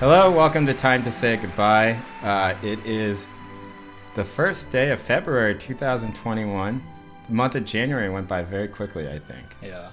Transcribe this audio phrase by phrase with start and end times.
[0.00, 1.94] Hello, welcome to Time to Say Goodbye.
[2.22, 3.22] Uh, it is
[4.14, 6.82] the first day of February 2021.
[7.26, 9.44] The month of January went by very quickly, I think.
[9.62, 9.90] Yeah.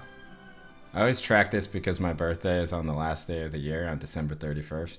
[0.93, 3.85] I always track this because my birthday is on the last day of the year,
[3.89, 4.97] on December 31st.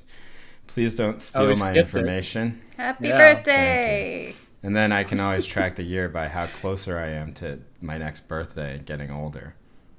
[0.67, 1.81] Please don't steal we my skipped it.
[1.81, 2.61] information.
[2.77, 4.35] Happy Yeah, birthday!
[4.63, 7.97] And then I can always track the year by how closer I am to my
[7.97, 9.55] next birthday and getting older.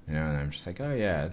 [0.08, 1.30] You know, and I'm just like, oh yeah,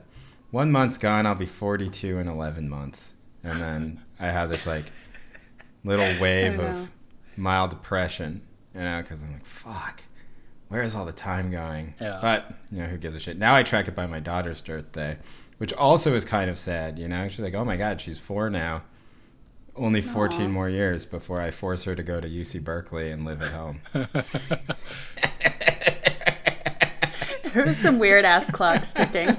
[0.51, 3.12] one month's gone, I'll be 42 in 11 months.
[3.46, 4.86] And then I have this like
[5.84, 6.91] little wave of
[7.36, 8.42] mild depression,
[8.74, 10.02] you know, because I'm like, fuck,
[10.69, 11.95] where is all the time going?
[12.00, 12.19] Yeah.
[12.20, 13.38] But, you know, who gives a shit?
[13.38, 15.19] Now I track it by my daughter's birthday,
[15.59, 17.28] which also is kind of sad, you know?
[17.28, 18.82] She's like, oh my God, she's four now.
[19.77, 20.48] Only 14 Aw.
[20.48, 23.80] more years before I force her to go to UC Berkeley and live at home.
[27.56, 29.34] There was some weird ass clock ticking.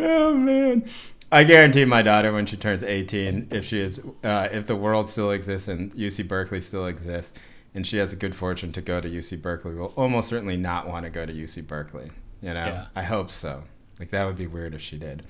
[0.00, 0.88] oh man.
[1.34, 5.10] I guarantee my daughter when she turns 18 if she is uh, if the world
[5.10, 7.32] still exists and UC Berkeley still exists
[7.74, 10.88] and she has a good fortune to go to UC Berkeley will almost certainly not
[10.88, 12.12] want to go to UC Berkeley.
[12.40, 12.66] You know?
[12.66, 12.86] Yeah.
[12.94, 13.64] I hope so.
[13.98, 15.24] Like that would be weird if she did.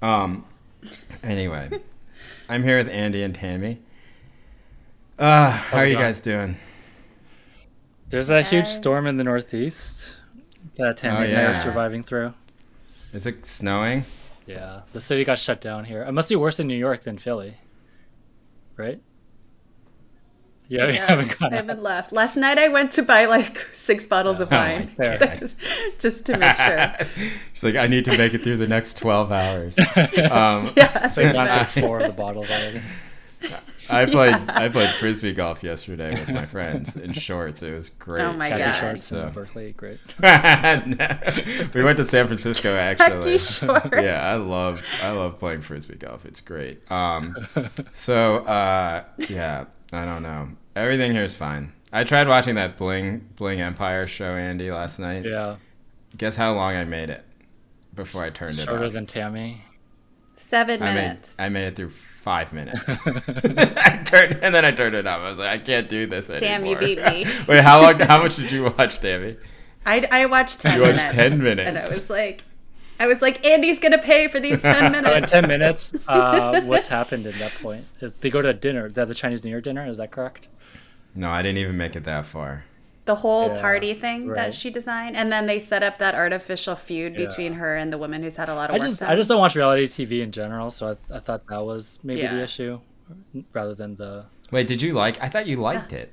[0.00, 0.44] Um
[1.24, 1.68] anyway,
[2.48, 3.82] I'm here with Andy and Tammy.
[5.18, 6.06] Uh, how it are you going?
[6.06, 6.58] guys doing?
[8.08, 10.16] There's a huge storm in the northeast
[10.76, 12.34] that Tammy Oh, and I are surviving through.
[13.12, 14.04] Is it snowing?
[14.54, 16.02] Yeah, the city got shut down here.
[16.02, 17.56] It must be worse in New York than Philly,
[18.76, 19.00] right?
[20.68, 21.46] Yeah, we Yeah, haven't I gone.
[21.46, 21.52] out.
[21.52, 22.12] haven't left.
[22.12, 25.18] Last night I went to buy like six bottles of Oh, wine fair.
[25.18, 25.56] 'cause I just,
[25.98, 26.96] just to make sure.
[27.54, 29.76] She's like, I need to make it through the next 12 hours.
[30.30, 31.08] Um, Yeah.
[31.08, 32.82] So I've gone through four of the bottles already.
[34.02, 37.62] I played I played frisbee golf yesterday with my friends in shorts.
[37.62, 38.22] It was great.
[38.22, 38.72] Oh my Khaki God.
[38.72, 39.98] shorts So- in Berkeley, great.
[41.74, 43.38] we went to San Francisco actually.
[43.38, 43.88] Khaki shorts.
[43.92, 46.24] Yeah, I love I love playing frisbee golf.
[46.24, 46.90] It's great.
[46.90, 47.34] Um,
[47.92, 50.48] so uh, yeah, I don't know.
[50.76, 51.72] Everything here is fine.
[51.92, 55.24] I tried watching that Bling Bling Empire show, Andy, last night.
[55.24, 55.56] Yeah,
[56.16, 57.24] Guess how long I made it
[57.94, 58.66] before I turned it off.
[58.66, 58.92] shorter off.
[58.92, 59.64] than Tammy.
[60.36, 61.34] Seven I made minutes.
[61.38, 62.78] I made it through five minutes.
[63.06, 65.20] I turned and then I turned it off.
[65.20, 66.48] I was like, I can't do this anymore.
[66.48, 67.26] Damn, you beat me.
[67.48, 67.98] Wait, how long?
[68.00, 69.36] How much did you watch, Tammy?
[69.86, 71.14] I, I watched ten You watched minutes.
[71.14, 71.68] 10 minutes.
[71.68, 72.44] And I was like,
[72.98, 75.32] I was like, Andy's gonna pay for these ten Oh, in minutes.
[75.32, 77.86] ten minutes, uh, what's happened in that point?
[78.00, 78.90] Is they go to dinner.
[78.90, 79.86] They have the Chinese New Year dinner.
[79.86, 80.48] Is that correct?
[81.14, 82.64] No, I didn't even make it that far.
[83.06, 84.36] The whole Yeah, party thing right.
[84.36, 87.26] that she designed, and then they set up that artificial feud Yeah.
[87.26, 89.10] between her and the woman who's had a lot of I just done.
[89.10, 92.22] I just don't watch reality TV in general, so I, I thought that was maybe
[92.22, 92.80] the issue,
[93.52, 94.26] rather than the.
[94.50, 95.20] Wait, did you like?
[95.22, 96.12] I thought you liked it.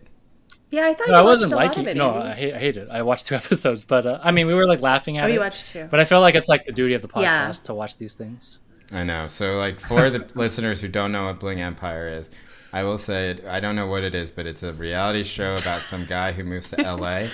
[0.71, 1.85] yeah, I thought No, you I wasn't liking.
[1.87, 1.97] it.
[1.97, 2.87] no, I hate, I hate it.
[2.89, 5.33] I watched two episodes, but uh, I mean, we were like laughing at Oh, it.
[5.33, 5.87] you watched two.
[5.91, 7.51] But I feel like it's like the duty of the podcast Yeah.
[7.65, 8.59] to watch these things.
[8.91, 9.27] I know.
[9.27, 12.29] So, like, for the listeners who don't know what Bling Empire is,
[12.73, 15.53] I will say it, I don't know what it is, but it's a reality show
[15.55, 17.27] about some guy who moves to LA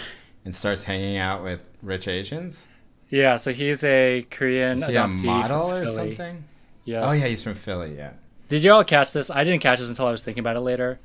[0.45, 2.65] and starts hanging out with rich Asians.
[3.09, 6.15] Yeah, so he's a Korean Is he a adoptee model from or Philly.
[6.15, 6.43] something?
[6.85, 7.05] Yes.
[7.09, 7.95] Oh yeah, he's from Philly.
[7.95, 8.11] Yeah.
[8.49, 9.29] Did you all catch this?
[9.29, 10.99] I didn't catch this until I was thinking about it later.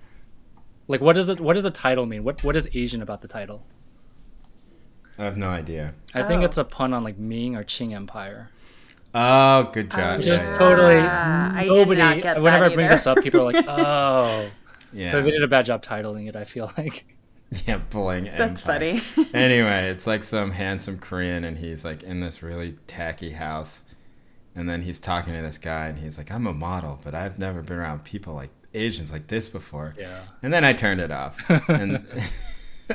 [0.89, 1.39] Like, what does it?
[1.41, 2.25] What does the title mean?
[2.25, 3.63] What What is Asian about the title?
[5.19, 5.95] I have no idea.
[6.15, 6.45] I think Oh.
[6.47, 8.51] it's a pun on like Ming or Qing Empire.
[9.15, 10.19] Oh, good job.
[10.19, 12.01] Which yeah, is yeah, totally Ah, I did nobody.
[12.01, 14.49] not get whenever that I bring this up, people are like, "Oh."
[14.93, 15.11] yeah.
[15.13, 16.37] So they did a bad job titling it.
[16.37, 17.07] I feel like.
[17.67, 19.01] yeah, Bling That's Empire.
[19.01, 19.31] funny.
[19.35, 23.81] anyway, it's like some handsome Korean, and he's like in this really tacky house,
[24.55, 27.39] and then he's talking to this guy, and he's like, "I'm a model, but I've
[27.39, 30.21] never been around people like Asians like this before." Yeah.
[30.43, 31.39] And then I turned it off,
[31.71, 32.07] and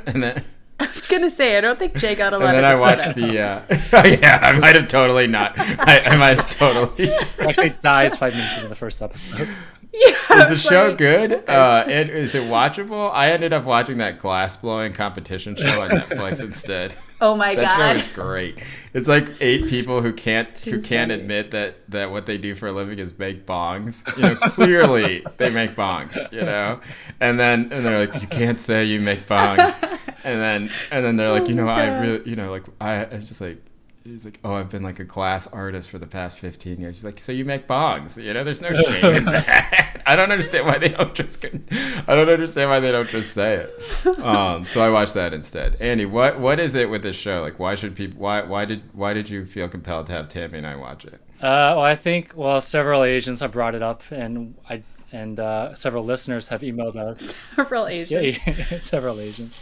[0.05, 0.45] and then
[0.79, 2.75] I was gonna say I don't think Jay got a lot and then of I
[2.79, 3.39] watched the.
[3.39, 3.61] Uh,
[3.93, 5.53] oh yeah, I might have totally not.
[5.57, 7.13] I, I might have totally.
[7.39, 9.55] Actually, dies five minutes into the first episode.
[9.93, 11.47] Yeah, Is the show like, good?
[11.47, 13.11] Uh, it, is it watchable?
[13.13, 16.95] I ended up watching that glass blowing competition show on Netflix instead.
[17.21, 17.93] Oh my That god.
[17.93, 18.57] show is great.
[18.95, 22.67] It's like eight people who can't who can't admit that that what they do for
[22.67, 24.01] a living is make bongs.
[24.17, 26.15] You know, clearly they make bongs.
[26.31, 26.81] You know,
[27.19, 29.99] and then and they're like, you can't say you make bongs.
[30.23, 33.01] And then and then they're like, Oh you know, I really, you know, like I
[33.01, 33.63] it's just like.
[34.03, 36.95] He's like, oh, I've been like a glass artist for the past 15 years.
[36.95, 38.21] She's like, so you make bongs?
[38.21, 40.01] You know, there's no shame in that.
[40.05, 41.43] I don't understand why they don't just.
[41.45, 44.19] I don't understand why they don't just say it.
[44.19, 45.77] Um, so I watched that instead.
[45.79, 47.41] Andy, what what is it with this show?
[47.41, 48.19] Like, why should people?
[48.19, 51.21] Why why did why did you feel compelled to have Tammy and I watch it?
[51.41, 54.83] Uh, well, I think well, several agents have brought it up, and I
[55.13, 57.45] and uh, several listeners have emailed us.
[57.55, 58.35] Several Asian.
[58.47, 59.59] Yeah, several Asians.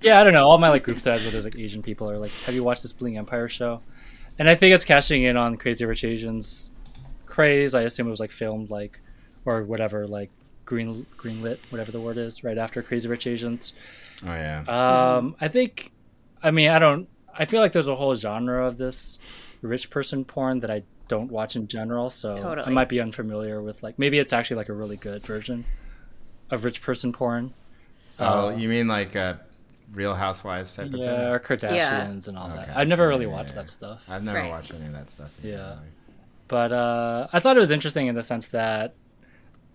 [0.00, 0.46] Yeah, I don't know.
[0.46, 2.82] All my like group threads where there's like Asian people are like, "Have you watched
[2.82, 3.80] this Bling Empire show?"
[4.38, 6.70] And I think it's cashing in on Crazy Rich Asians
[7.24, 7.74] craze.
[7.74, 9.00] I assume it was like filmed like,
[9.44, 10.30] or whatever, like
[10.64, 13.72] green greenlit, whatever the word is, right after Crazy Rich Asians.
[14.24, 14.64] Oh yeah.
[14.66, 15.92] Um, I think,
[16.42, 17.08] I mean, I don't.
[17.38, 19.18] I feel like there's a whole genre of this
[19.62, 23.82] rich person porn that I don't watch in general, so I might be unfamiliar with
[23.82, 25.64] like maybe it's actually like a really good version
[26.50, 27.52] of rich person porn.
[28.18, 29.34] oh, uh, you mean like uh,
[29.96, 31.58] Real Housewives type of Yeah, or thing?
[31.58, 32.56] Kardashians and all Okay.
[32.66, 32.76] that.
[32.76, 34.04] I've never really Yeah, watched yeah, that stuff.
[34.08, 34.50] I've never Right.
[34.50, 35.30] watched any of that stuff.
[35.42, 35.76] either, Yeah.
[36.48, 38.94] But uh, I thought it was interesting in the sense that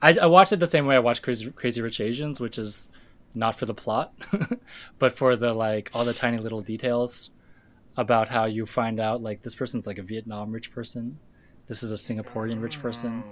[0.01, 2.89] I, I watched it the same way I watched Crazy, Crazy Rich Asians, which is
[3.33, 4.13] not for the plot,
[4.99, 7.31] but for the like all the tiny little details
[7.97, 11.19] about how you find out like this person's like a Vietnam rich person,
[11.67, 13.23] this is a Singaporean rich person,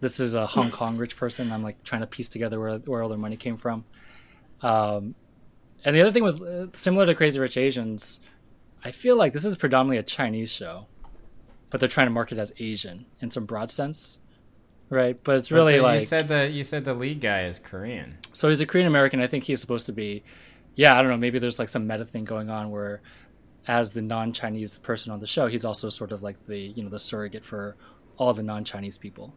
[0.00, 1.50] this is a Hong Kong rich person.
[1.52, 3.84] I'm like trying to piece together where where all their money came from.
[4.62, 5.14] Um,
[5.88, 8.20] and the other thing with uh, similar to Crazy Rich Asians,
[8.84, 10.86] I feel like this is predominantly a Chinese show
[11.70, 14.16] but they're trying to market it as Asian in some broad sense,
[14.88, 15.22] right?
[15.22, 18.16] But it's really like you said the you said the lead guy is Korean.
[18.32, 19.20] so he's a Korean American.
[19.20, 20.22] I think he's supposed to be,
[20.76, 21.18] yeah, I don't know.
[21.18, 23.02] Maybe there's like some meta thing going on where,
[23.66, 26.88] as the non-Chinese person on the show, he's also sort of like the you know
[26.88, 27.76] the surrogate for
[28.16, 29.34] all the non-Chinese people,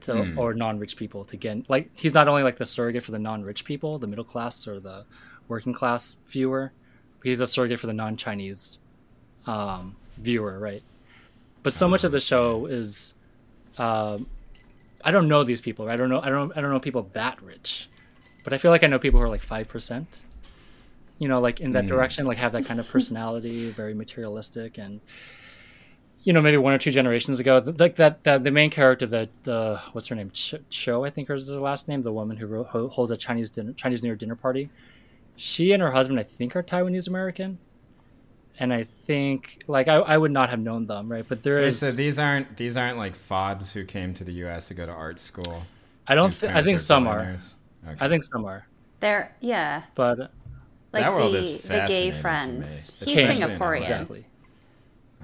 [0.00, 0.38] so Hmm.
[0.38, 3.66] or non-rich people to get like he's not only like the surrogate for the non-rich
[3.66, 5.04] people, the middle class or the
[5.48, 6.72] working class viewer,
[7.22, 8.78] he's the surrogate for the non-Chinese
[9.46, 10.82] um, viewer, right?
[11.62, 13.14] But so much of the show is,
[13.78, 14.28] um,
[15.04, 15.86] I don't know these people.
[15.86, 15.94] Right?
[15.94, 16.20] I don't know.
[16.20, 16.56] I don't.
[16.56, 17.88] I don't know people that rich,
[18.44, 20.20] but I feel like I know people who are like five percent.
[21.18, 21.88] You know, like in that Mm.
[21.88, 25.00] direction, like have that kind of personality, very materialistic, and
[26.22, 29.28] you know, maybe one or two generations ago, like that, that the main character, that
[29.48, 32.36] uh, what's her name, Ch- Cho, I think hers is her last name, the woman
[32.36, 34.68] who, ro- who holds a Chinese dinner, Chinese New Year dinner party.
[35.40, 37.58] She and her husband, I think, are Taiwanese American,
[38.58, 41.24] and I think like I, I would not have known them, right?
[41.26, 44.66] But there Wait, so these aren't these aren't like fobs who came to the U.S.
[44.68, 45.62] to go to art school.
[46.08, 47.36] I don't, whose th- I think are some are.
[47.86, 47.96] Okay.
[48.00, 48.66] I think some are,
[48.98, 52.58] They're yeah, but like That world the is the gay fascinating to friend.
[52.60, 53.14] me, He's especially
[53.46, 53.80] Singaporean.
[53.82, 54.26] exactly.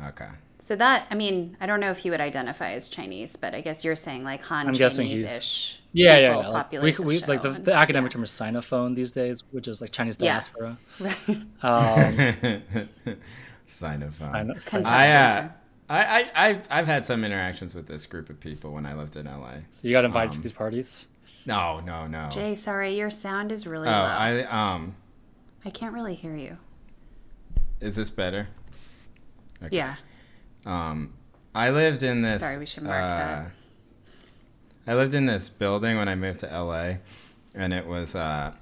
[0.09, 0.29] okay.
[0.61, 3.61] So that I mean, I don't know if he would identify as Chinese, but I
[3.63, 5.81] guess you're saying like Han I'm guessing he's- Chinese-ish.
[5.97, 6.49] Yeah, yeah, yeah.
[6.49, 9.43] Like, we, populate we, like the, show, the academic and- term is Sinophone these days,
[9.53, 10.33] which is like Chinese Yeah.
[10.35, 10.79] diaspora.
[11.01, 11.29] Right.
[11.63, 13.17] Um,
[13.69, 14.13] Sign of.
[14.13, 15.53] Sino- Sino- I, uh, Contestant.
[15.89, 19.17] I, I, I, I've had some interactions with this group of people when I lived
[19.17, 19.53] in LA.
[19.71, 21.07] so you got invited Um, to these parties.
[21.47, 22.29] No, no, no.
[22.31, 23.97] Jay, sorry, your sound is really oh, low.
[23.97, 24.45] I,
[24.75, 24.97] um,
[25.65, 26.57] I can't really hear you.
[27.81, 28.49] is this better?
[29.63, 29.77] Okay.
[29.77, 29.97] Yeah.
[30.67, 31.13] Um,
[31.55, 32.41] I lived in this.
[32.41, 33.51] Sorry, we should mark that.
[34.87, 36.95] I lived in this building when I moved to LA,
[37.55, 38.53] and it was uh,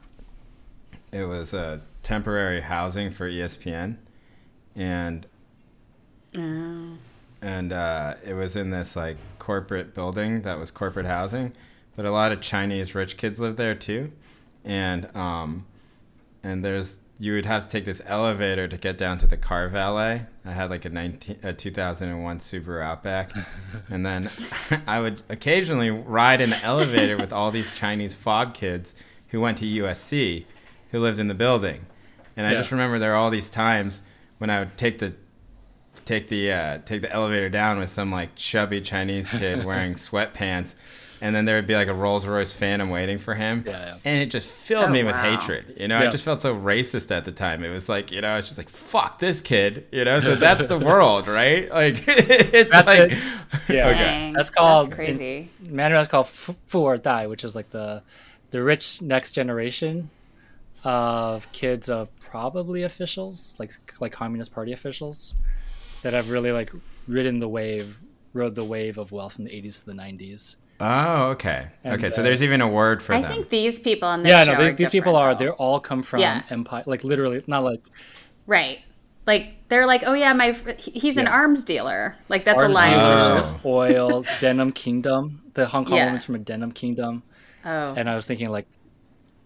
[1.10, 3.96] it was uh, temporary housing for ESPN,
[4.76, 5.26] and
[6.38, 6.96] Oh.
[7.42, 11.52] and uh, it was in this like corporate building that was corporate housing,
[11.96, 14.12] but a lot of Chinese rich kids lived there too,
[14.64, 15.66] and um,
[16.42, 19.68] and there's you would have to take this elevator to get down to the car
[19.68, 20.26] valet.
[20.44, 23.30] I had like a 19, a 2001 Subaru Outback,
[23.88, 24.28] and then
[24.88, 28.92] I would occasionally ride in the elevator with all these Chinese fob kids
[29.28, 30.46] who went to USC,
[30.90, 31.86] who lived in the building,
[32.36, 32.58] and I Yeah.
[32.58, 34.00] just remember there are all these times
[34.38, 35.12] when I would take the
[36.04, 40.74] take the uh, take the elevator down with some like chubby Chinese kid wearing sweatpants,
[41.22, 43.96] and then there would be like a Rolls Royce Phantom waiting for him, Yeah, yeah.
[44.04, 45.22] and it just filled Oh, me with wow.
[45.38, 45.76] hatred.
[45.78, 47.62] You know, I just felt so racist at the time.
[47.64, 49.86] It was like you know, it's just like fuck this kid.
[49.92, 51.70] You know, so that's the world, right?
[51.70, 53.18] Like it's That's like it.
[53.68, 53.88] Yeah.
[53.88, 54.32] okay.
[54.34, 55.50] That's called- That's crazy.
[55.68, 58.02] Mandarin is called Fu Fu or Die, which is like the
[58.50, 60.10] the rich next generation
[60.84, 65.34] of kids of probably officials, like like Communist Party officials,
[66.02, 66.72] that have really like
[67.06, 67.98] ridden the wave,
[68.32, 70.56] rode the wave of wealth from the 80s to the 90s.
[70.84, 72.10] Oh, okay, And, okay.
[72.10, 73.30] So uh, there's even a word for I them.
[73.30, 75.44] think these people in this yeah, show no, they, are these people are though.
[75.44, 76.42] they all come from Yeah.
[76.50, 77.84] empire, like literally, not like
[78.46, 78.80] right.
[79.24, 82.16] Like they're like, oh yeah, my fr- he- he's an arms dealer.
[82.28, 83.40] Like that's arms a line dealer.
[83.44, 83.60] Oh.
[83.64, 85.42] oil, denim kingdom.
[85.54, 86.06] The Hong Kong Yeah.
[86.06, 87.22] woman's from a denim kingdom,
[87.64, 88.66] Oh, and I was thinking like,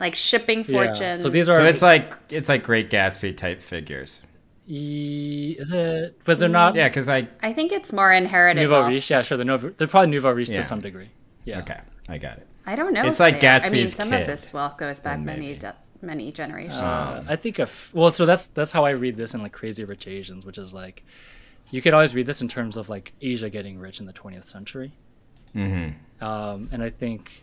[0.01, 1.15] like shipping yeah.
[1.17, 4.23] So these are so it's like it's like Great Gatsby type figures.
[4.69, 6.19] E- is it?
[6.25, 8.61] But they're not Yeah, because I I think it's more inherited.
[8.63, 8.91] nouveau wealth.
[8.91, 9.11] riche.
[9.11, 9.37] Yeah, sure.
[9.37, 10.57] They're, nouveau, they're probably nouveau riche Yeah.
[10.57, 11.11] to some degree.
[11.47, 11.61] Yeah.
[11.61, 12.47] okay, I got it.
[12.67, 13.07] I don't know.
[13.07, 13.61] It's like they are.
[13.61, 16.75] I mean, some kid, of this wealth goes back then many de- many generations.
[16.75, 19.85] Uh, I think if well, so that's that's how I read this in like Crazy
[19.85, 21.05] Rich Asians, which is like
[21.71, 24.45] you could always read this in terms of like Asia getting rich in the 20th
[24.45, 24.93] century.
[25.55, 26.25] Mm-hmm.
[26.25, 27.43] um, and I think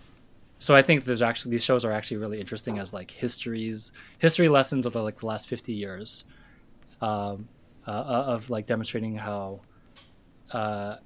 [0.59, 0.75] so.
[0.75, 4.85] I think there's actually these shows are actually really interesting as like histories, history lessons
[4.85, 6.25] of the, like the last fifty years,
[7.01, 7.47] um,
[7.87, 9.61] uh, of like demonstrating how
[10.51, 10.97] uh,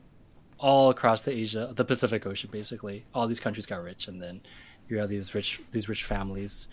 [0.60, 4.42] all across the Asia, the Pacific Ocean, basically, all these countries got rich, and then
[4.90, 6.68] you have these rich these rich families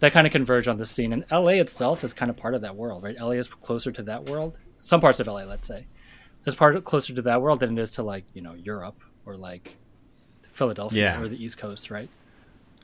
[0.00, 1.12] that kind of converge on the scene.
[1.12, 3.16] And LA itself is kind of part of that world, right?
[3.18, 4.58] LA is closer to that world.
[4.80, 5.86] Some parts of LA, let's say,
[6.44, 9.36] is part closer to that world than it is to like you know Europe or
[9.36, 9.76] like
[10.50, 11.20] Philadelphia Yeah.
[11.20, 12.08] or the East Coast, right?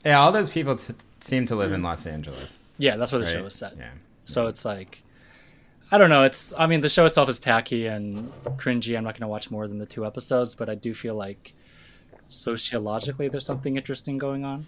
[0.05, 1.85] Yeah, all those people t- seem to live in mm.
[1.85, 2.57] Los Angeles.
[2.77, 3.33] Yeah, that's where the Right?
[3.33, 3.75] show is set.
[3.77, 3.89] Yeah.
[4.23, 5.01] So it's like,
[5.91, 6.23] I don't know.
[6.23, 8.95] It's I mean the show itself is tacky and cringy.
[8.97, 11.53] I'm not going to watch more than the two episodes, but I do feel like
[12.27, 14.67] sociologically there's something interesting going on,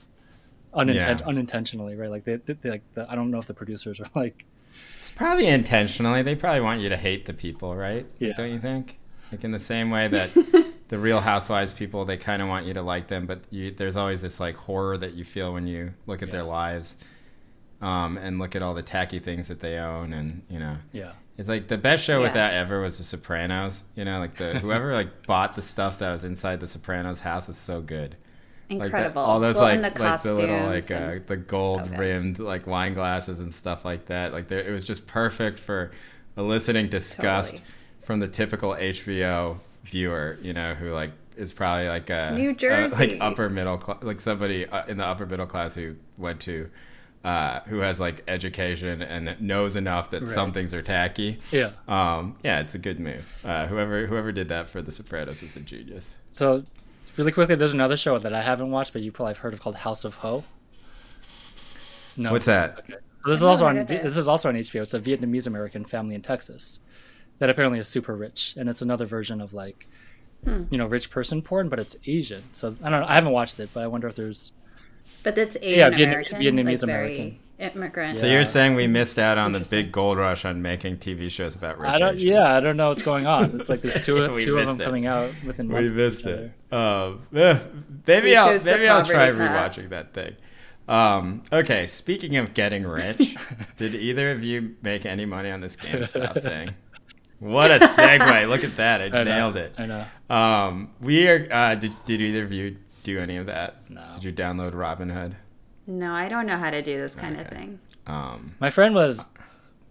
[0.74, 1.26] Uninten- Yeah.
[1.26, 2.10] unintentionally, right?
[2.10, 4.46] Like they, they, they like the, I don't know if the producers are like,
[5.00, 6.24] It's probably intentionally.
[6.24, 8.06] They probably want you to hate the people, right?
[8.20, 8.34] Yeah.
[8.36, 8.98] Don't you think?
[9.32, 10.34] Like in the same way that
[10.90, 13.96] the Real Housewives people, they kind of want you to like them, but you, there's
[13.96, 16.98] always this like horror that you feel when you look at their lives,
[17.82, 21.14] um, and look at all the tacky things that they own, and you know, yeah,
[21.38, 23.84] it's like the best show with that ever was The Sopranos.
[23.96, 27.48] You know, like the whoever like bought the stuff that was inside the Sopranos house
[27.48, 28.16] was so good.
[28.70, 29.22] Like that- Incredible.
[29.24, 32.00] all those well, like the like the little like uh, the gold good.
[32.00, 34.32] rimmed like wine glasses and stuff like that.
[34.32, 35.92] Like there, it was just perfect for
[36.38, 37.68] eliciting disgust Totally.
[38.04, 40.38] from the typical HBO viewer.
[40.42, 42.96] You know, who like is probably like a New a- Jersey.
[42.96, 46.70] like upper middle cl- like somebody uh, in the upper middle class who went to.
[47.24, 51.38] Uh, who has like education and knows enough that some things are tacky.
[51.52, 51.70] yeah.
[51.88, 53.32] Um, yeah, it's a good move.
[53.46, 56.16] Uh, whoever whoever did that for The Sopranos was a genius.
[56.30, 56.64] So
[57.18, 59.60] really quickly, there's another show that I haven't watched, but you probably have heard of
[59.62, 60.44] called House of Ho.
[62.18, 62.32] No.
[62.32, 62.80] What's that?
[62.80, 62.94] Okay.
[63.24, 64.82] So this is I've also on heard this is also on HBO.
[64.82, 66.80] It's a Vietnamese American family in Texas
[67.38, 69.88] that apparently is super rich, and it's another version of like
[70.44, 70.64] Hmm.
[70.72, 72.42] you know rich person porn, but it's Asian.
[72.52, 73.08] So I don't know.
[73.08, 74.54] I haven't watched it, but I wonder if there's
[75.24, 77.40] But that's Yeah, Asian Vietnam- American, Vietnamese like very American.
[77.60, 78.18] immigrant.
[78.18, 78.32] So Yeah.
[78.34, 81.80] you're saying we missed out on the big gold rush on making TV shows about
[81.80, 82.16] rich I don't.
[82.16, 82.24] Asians.
[82.24, 83.56] Yeah, I don't know what's going on.
[83.60, 84.84] It's like there's two We two of them it.
[84.84, 85.92] coming out within we months.
[85.92, 86.52] of missed each it.
[86.74, 89.76] Um, maybe We I'll maybe I'll try path.
[89.76, 90.36] rewatching that thing.
[90.88, 93.36] Um, okay, speaking of getting rich,
[93.78, 96.74] did either of you make any money on this GameStop thing?
[97.40, 98.50] What a segue!
[98.50, 99.74] Look at that, I, I know, nailed it.
[99.78, 100.06] I know.
[100.30, 101.48] Um, we are.
[101.52, 103.76] Uh, did did either of you do any of that?
[103.90, 104.04] No.
[104.16, 105.34] Did you download Robinhood?
[105.88, 107.80] No, I don't know how to do this kind of thing.
[108.08, 109.32] Um, My friend was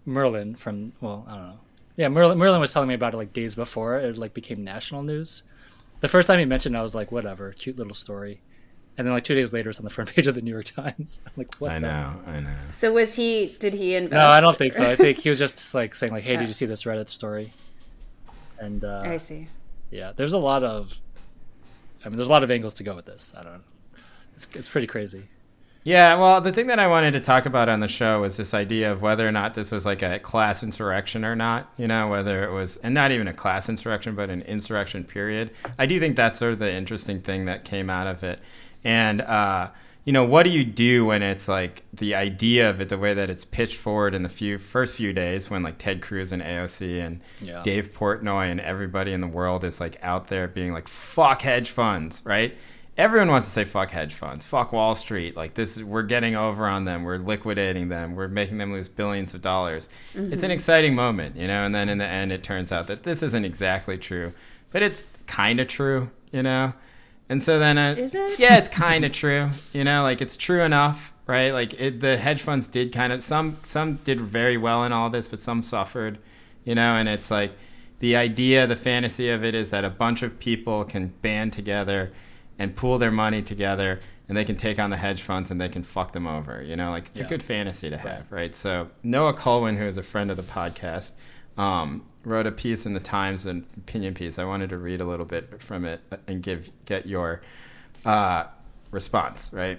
[0.06, 1.58] Merlin from well, I don't know.
[1.96, 5.02] Yeah, Merlin Merlin was telling me about it like days before it like became national
[5.02, 5.42] news.
[6.00, 8.40] The first time he mentioned it, I was like, whatever, cute little story.
[8.96, 10.64] And then like two days later it's on the front page of the New York
[10.76, 11.20] Times.
[11.26, 12.56] I'm like, what I the- know, I know.
[12.70, 13.56] So was he?
[13.58, 14.12] Did he invest?
[14.12, 14.88] No, I don't think so.
[14.90, 17.52] I think he was just like saying like, Hey, did you see this Reddit story?
[18.58, 19.48] And uh I see.
[19.90, 20.98] yeah, there's a lot of
[22.04, 23.32] I mean there's a lot of angles to go with this.
[23.36, 23.62] I don't
[24.34, 25.24] it's it's pretty crazy.
[25.82, 28.52] Yeah, well, the thing that I wanted to talk about on the show was this
[28.52, 31.72] idea of whether or not this was like a class insurrection or not.
[31.78, 35.50] You know, whether it was, and not even a class insurrection, but an insurrection period.
[35.78, 38.40] I do think that's sort of the interesting thing that came out of it.
[38.84, 39.70] And, uh,
[40.04, 43.12] you know, what do you do when it's like the idea of it, the way
[43.12, 46.42] that it's pitched forward in the few first few days when like Ted Cruz and
[46.42, 47.62] AOC and Yeah.
[47.62, 51.70] Dave Portnoy and everybody in the world is like out there being like, fuck hedge
[51.70, 52.56] funds, right?
[52.96, 55.36] Everyone wants to say fuck hedge funds, fuck Wall Street.
[55.36, 57.04] Like this, we're getting over on them.
[57.04, 58.14] We're liquidating them.
[58.14, 59.88] We're making them lose billions of dollars.
[60.14, 60.50] It's an mm-hmm.
[60.50, 61.64] exciting moment, you know.
[61.64, 64.32] And then in the end, it turns out that this isn't exactly true,
[64.70, 66.72] but it's kind of true, you know.
[67.30, 68.38] And so then, uh, Is it?
[68.40, 70.02] yeah, it's kind of true, you know.
[70.02, 71.52] Like it's true enough, right?
[71.52, 75.08] Like it, the hedge funds did kind of some some did very well in all
[75.08, 76.18] this, but some suffered,
[76.64, 76.96] you know.
[76.96, 77.52] And it's like
[78.00, 82.12] the idea, the fantasy of it is that a bunch of people can band together
[82.58, 85.68] and pool their money together and they can take on the hedge funds and they
[85.68, 86.62] can fuck them over.
[86.62, 88.54] You know, like it's a good fantasy to have, right?
[88.54, 91.12] So Noah Kulwin, who is a friend of the podcast,
[91.56, 94.38] um, wrote a piece in the Times, an opinion piece.
[94.38, 97.42] I wanted to read a little bit from it and give get your
[98.04, 98.44] uh,
[98.90, 99.78] response, right?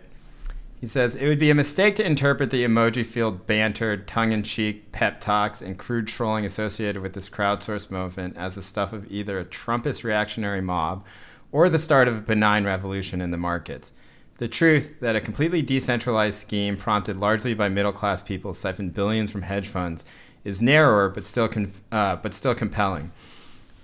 [0.80, 4.42] He says it would be a mistake to interpret the emoji filled banter, tongue in
[4.42, 9.12] cheek pep talks, and crude trolling associated with this crowdsourced movement as the stuff of
[9.12, 11.06] either a Trumpist reactionary mob
[11.52, 13.92] or the start of a benign revolution in the markets.
[14.40, 19.30] The truth that a completely decentralized scheme prompted largely by middle class people siphoned billions
[19.30, 20.04] from hedge funds
[20.44, 21.50] is narrower but still,
[21.92, 23.12] uh, but still compelling.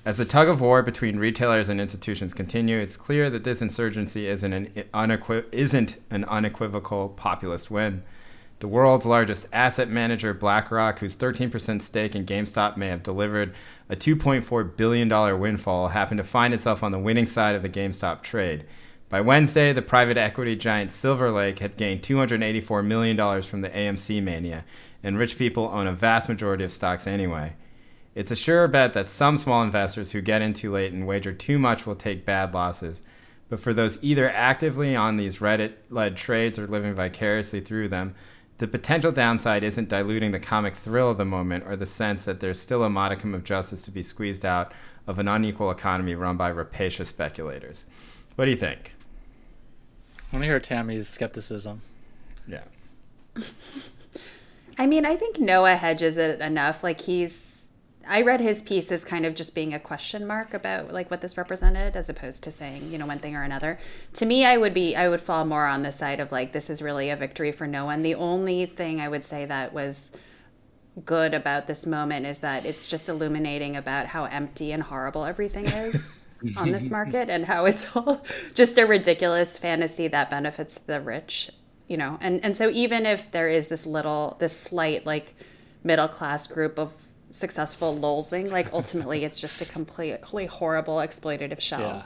[0.08, 4.28] As the tug of war between retailers and institutions continue, it's clear that this insurgency
[4.28, 4.86] isn't an,
[5.52, 8.04] isn't an unequivocal populist win.
[8.60, 13.54] The world's largest asset manager, BlackRock, whose 13% stake in GameStop may have delivered
[13.90, 18.24] a $2.4 billion windfall, happened to find itself on the winning side of the GameStop
[18.24, 18.66] trade.
[19.10, 24.24] By Wednesday, the private equity giant Silver Lake had gained $284 million from the AMC
[24.24, 24.66] mania,
[25.04, 27.54] and rich people own a vast majority of stocks anyway.
[28.16, 31.34] It's a sure bet that some small investors who get in too late and wager
[31.34, 33.01] too much will take bad losses.
[33.50, 38.16] But for those either actively on these Reddit led trades or living vicariously through them,
[38.58, 42.39] the potential downside isn't diluting the comic thrill of the moment or the sense that
[42.39, 44.74] there's still a modicum of justice to be squeezed out
[45.06, 47.86] of an unequal economy run by rapacious speculators.
[48.36, 48.94] What do you think?
[50.32, 51.82] I want to hear Tammy's skepticism.
[52.48, 52.63] Yeah.
[54.78, 56.84] I mean, I think Noah hedges it enough.
[56.84, 57.58] Like he's
[58.10, 61.22] I read his piece as kind of just being a question mark about like what
[61.22, 63.80] this represented as opposed to saying, you know, one thing or another.
[64.14, 66.70] To me, I would be I would fall more on the side of like this
[66.70, 68.04] is really a victory for no one.
[68.04, 70.12] The only thing I would say that was
[71.06, 75.66] good about this moment is that it's just illuminating about how empty and horrible everything
[75.66, 76.22] is
[76.58, 81.52] on this market and how it's all just a ridiculous fantasy that benefits the rich,
[81.88, 82.17] you know.
[82.22, 85.36] And and so even if there is this little this slight like
[85.84, 86.91] middle class group of
[87.32, 88.51] successful lulzing.
[88.51, 92.06] Like ultimately, it's just a completely horrible exploitative shell.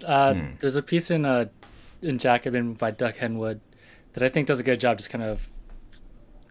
[0.00, 0.06] Yeah.
[0.06, 0.46] Uh, hmm.
[0.60, 1.46] There's a piece in uh,
[2.00, 3.60] in Jacobin by Doug Henwood
[4.14, 5.48] that I think does a good job, just kind of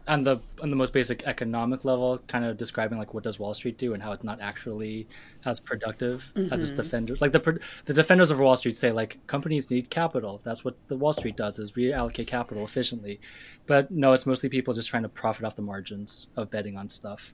[0.07, 3.53] on the on the most basic economic level, kind of describing like what does Wall
[3.53, 5.07] Street do and how it's not actually
[5.45, 6.53] as productive mm-hmm.
[6.53, 6.81] as its mm-hmm.
[6.81, 7.21] defenders.
[7.21, 10.41] Like the the defenders of Wall Street say, like companies need capital.
[10.43, 13.19] That's what the Wall Street does is reallocate capital efficiently.
[13.65, 16.89] But no, it's mostly people just trying to profit off the margins of betting on
[16.89, 17.33] stuff.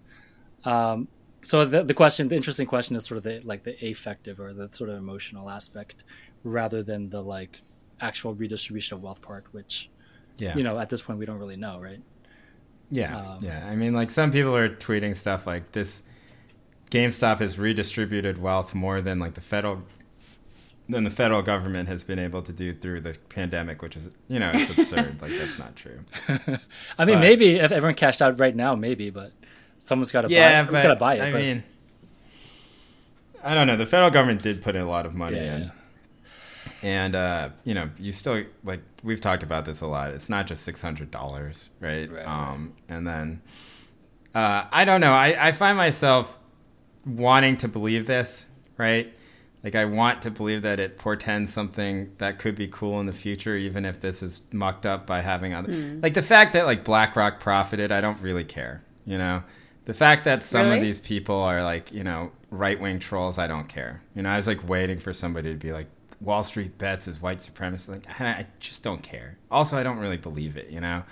[0.64, 1.08] Um,
[1.44, 4.54] so the, the question, the interesting question is sort of the like the affective or
[4.54, 6.04] the sort of emotional aspect,
[6.44, 7.62] rather than the like
[8.02, 9.90] actual redistribution of wealth part, which,
[10.38, 12.02] yeah, you know, at this point we don't really know, right?
[12.90, 13.68] Yeah, um, yeah.
[13.68, 16.04] I mean, like some people are tweeting stuff like this.
[16.90, 19.84] GameStop has redistributed wealth more than like the federal
[20.90, 24.40] than the federal government has been able to do through the pandemic, which is you
[24.40, 25.22] know it's absurd.
[25.22, 26.00] like that's not true.
[26.98, 29.34] I mean, but, maybe if everyone cashed out right now, maybe, but
[29.80, 30.66] Someone's got to yeah, buy.
[30.66, 31.22] Someone's got to buy it.
[31.22, 31.42] I but...
[31.42, 31.64] mean,
[33.44, 33.78] I don't know.
[33.78, 35.70] The federal government did put in a lot of money yeah, in, yeah.
[36.84, 40.12] and uh, you know, you still like we've talked about this a lot.
[40.12, 42.12] It's not just six hundred dollars, right?
[42.12, 42.28] right?
[42.28, 43.42] Um, and then
[44.36, 45.14] uh, I don't know.
[45.14, 46.38] I, I find myself
[47.06, 48.46] wanting to believe this,
[48.78, 49.12] right?
[49.64, 53.14] Like I want to believe that it portends something that could be cool in the
[53.14, 55.70] future, even if this is mucked up by having other.
[55.70, 56.04] Mm.
[56.04, 58.84] Like the fact that like BlackRock profited, I don't really care.
[59.06, 59.42] You know,
[59.86, 60.78] the fact that some really?
[60.78, 64.02] of these people are like, you know, right wing trolls, I don't care.
[64.16, 65.88] You know, I was like waiting for somebody to be like,
[66.22, 67.90] Wall Street bets is white supremacist.
[67.90, 69.38] Like, I just don't care.
[69.52, 70.70] Also, I don't really believe it.
[70.70, 71.04] You know,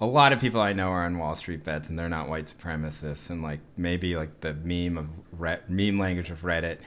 [0.00, 2.46] a lot of people I know are on Wall Street bets, and they're not white
[2.46, 3.30] supremacists.
[3.30, 6.78] And like maybe like the meme of Re- meme language of Reddit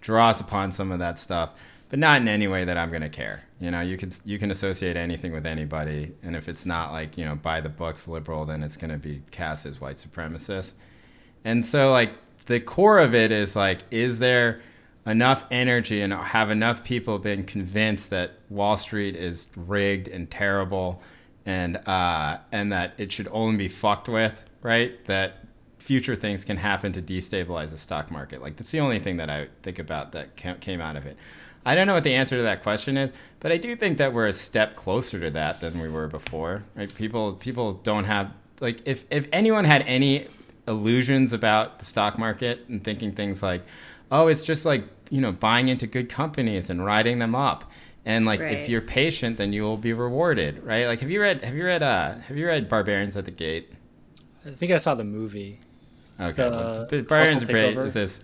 [0.00, 1.50] draws upon some of that stuff
[1.94, 3.44] but not in any way that I'm going to care.
[3.60, 7.16] You know, you can you can associate anything with anybody, and if it's not like
[7.16, 10.72] you know by the books liberal, then it's going to be cast as white supremacist.
[11.44, 12.10] And so, like
[12.46, 14.60] the core of it is like, is there
[15.06, 21.02] enough energy and have enough people been convinced that Wall Street is rigged and terrible,
[21.46, 25.04] and uh, and that it should only be fucked with, right?
[25.06, 25.44] That
[25.78, 28.40] future things can happen to destabilize the stock market.
[28.40, 31.16] Like that's the only thing that I think about that came out of it.
[31.66, 34.12] I don't know what the answer to that question is, but I do think that
[34.12, 36.64] we're a step closer to that than we were before.
[36.74, 36.94] Right?
[36.94, 40.28] People people don't have like if if anyone had any
[40.66, 43.62] illusions about the stock market and thinking things like,
[44.10, 47.70] oh, it's just like you know buying into good companies and riding them up.
[48.06, 48.52] And like, right.
[48.52, 50.86] if you're patient, then you will be rewarded, right?
[50.86, 51.42] Like, have you read?
[51.42, 51.82] Have you read?
[51.82, 53.72] Uh, have you read Barbarians at the Gate?
[54.46, 55.58] I think I saw the movie.
[56.20, 58.20] Okay, the, well, Barbarians at the Gate is this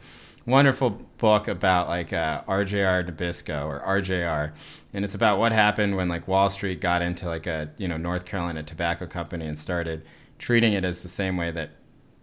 [0.47, 4.53] wonderful book about like uh, RJR Nabisco or RJR,
[4.93, 7.97] and it's about what happened when like Wall Street got into like a you know
[7.97, 10.05] North Carolina tobacco company and started
[10.39, 11.71] treating it as the same way that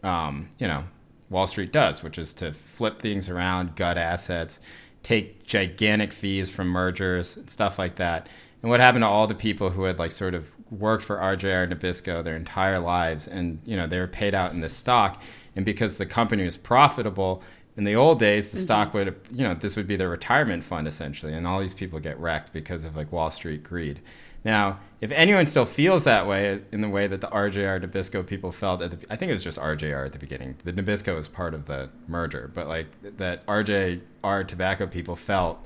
[0.04, 0.84] um, you know
[1.30, 4.60] Wall Street does, which is to flip things around, gut assets,
[5.04, 8.28] take gigantic fees from mergers and stuff like that.
[8.62, 11.72] And what happened to all the people who had like sort of worked for RJR
[11.72, 15.22] Nabisco their entire lives, and you know they were paid out in this stock,
[15.56, 17.44] and because the company was profitable
[17.78, 18.64] in the old days, the mm-hmm.
[18.64, 22.00] stock would, you know, this would be their retirement fund essentially, and all these people
[22.00, 24.02] get wrecked because of like Wall Street greed.
[24.48, 28.54] Now, if anyone still feels that way in the way that the RJR Nabisco people
[28.54, 30.56] felt at the, I think it was just RJR at the beginning.
[30.64, 35.60] The Nabisco was part of the merger, but like that RJR tobacco people felt,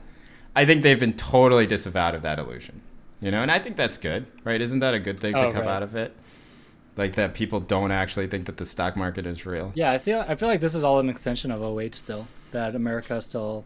[0.55, 2.81] I think they've been totally disavowed of that illusion.
[3.19, 4.59] You know, and I think that's good, right?
[4.59, 5.75] Isn't that a good thing oh, to come right.
[5.75, 6.15] out of it?
[6.97, 9.71] like that people don't actually think that the stock market is real.
[9.75, 12.27] Yeah, I feel I feel like this is all an extension of 08 still.
[12.51, 13.63] That America still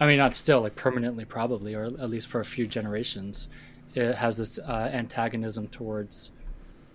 [0.00, 3.48] I mean not still like permanently probably or at least for a few generations
[3.94, 6.32] it has this uh, antagonism towards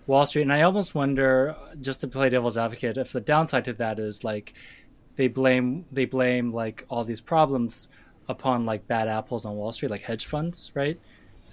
[0.06, 3.74] Wall Street, and I almost wonder, just to play devil's advocate, if the downside to
[3.74, 4.54] that is like
[5.16, 7.88] they blame they blame like all these problems
[8.28, 11.00] upon like bad apples on Wall Street, like hedge funds, right?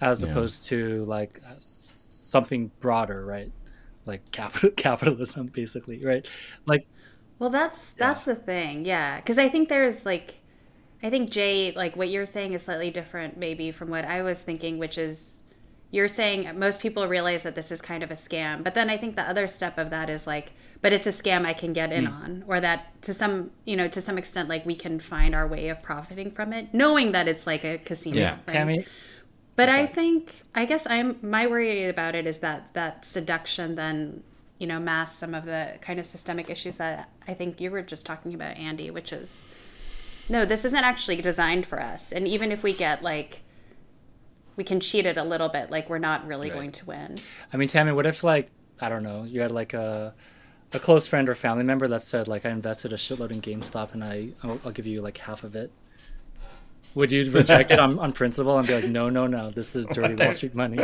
[0.02, 0.26] As Yeah.
[0.26, 3.54] opposed to like something broader, right?
[4.06, 6.28] Like capital capitalism, basically, right?
[6.68, 6.88] Like
[7.40, 9.18] Well, that's that's the thing, yeah.
[9.18, 10.41] Because I think there's like,
[11.04, 14.40] I think Jay, like what you're saying is slightly different, maybe from what I was
[14.40, 15.42] thinking, which is
[15.90, 18.98] you're saying most people realize that this is kind of a scam, but then I
[18.98, 21.92] think the other step of that is like, but it's a scam I can get
[21.92, 22.14] in mm.
[22.14, 25.48] on, or that to some, you know, to some extent, like we can find our
[25.48, 28.20] way of profiting from it, knowing that it's like a casino.
[28.20, 28.32] Yeah.
[28.32, 28.48] right?
[28.48, 28.86] Tammy,
[29.56, 34.24] But I think I guess I'm my worry about it is that that seduction then
[34.60, 37.82] you know masks some of the kind of systemic issues that I think you were
[37.82, 39.50] just talking about, Andy, which is
[40.32, 43.42] no, this isn't actually designed for us, and even if we get like
[44.56, 46.56] we can cheat it a little bit, like we're not really Right.
[46.58, 47.18] going to win.
[47.54, 50.14] I mean, Tammy, what if like I don't know, you had like a
[50.74, 53.94] a close friend or family member that said like I invested a shitload in GameStop
[53.94, 55.72] and I I'll, I'll give you like half of it.
[56.94, 59.88] Would you reject it on, on principle and be like, no, no, no, this is
[59.88, 60.78] dirty Wall Street money?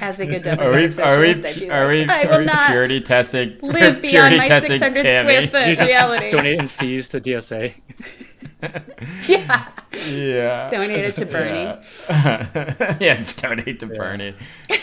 [0.00, 2.38] As a good Are we are we socialist, I'd are we, like, I are will
[2.40, 5.46] we not purity testing live purity beyond my 600 Tammy?
[5.46, 6.28] square foot You just reality.
[6.30, 7.74] donate in fees to DSA.
[9.28, 10.68] yeah, Yeah.
[10.70, 11.78] donate it to Bernie.
[12.08, 14.34] Yeah, yeah donate to Bernie.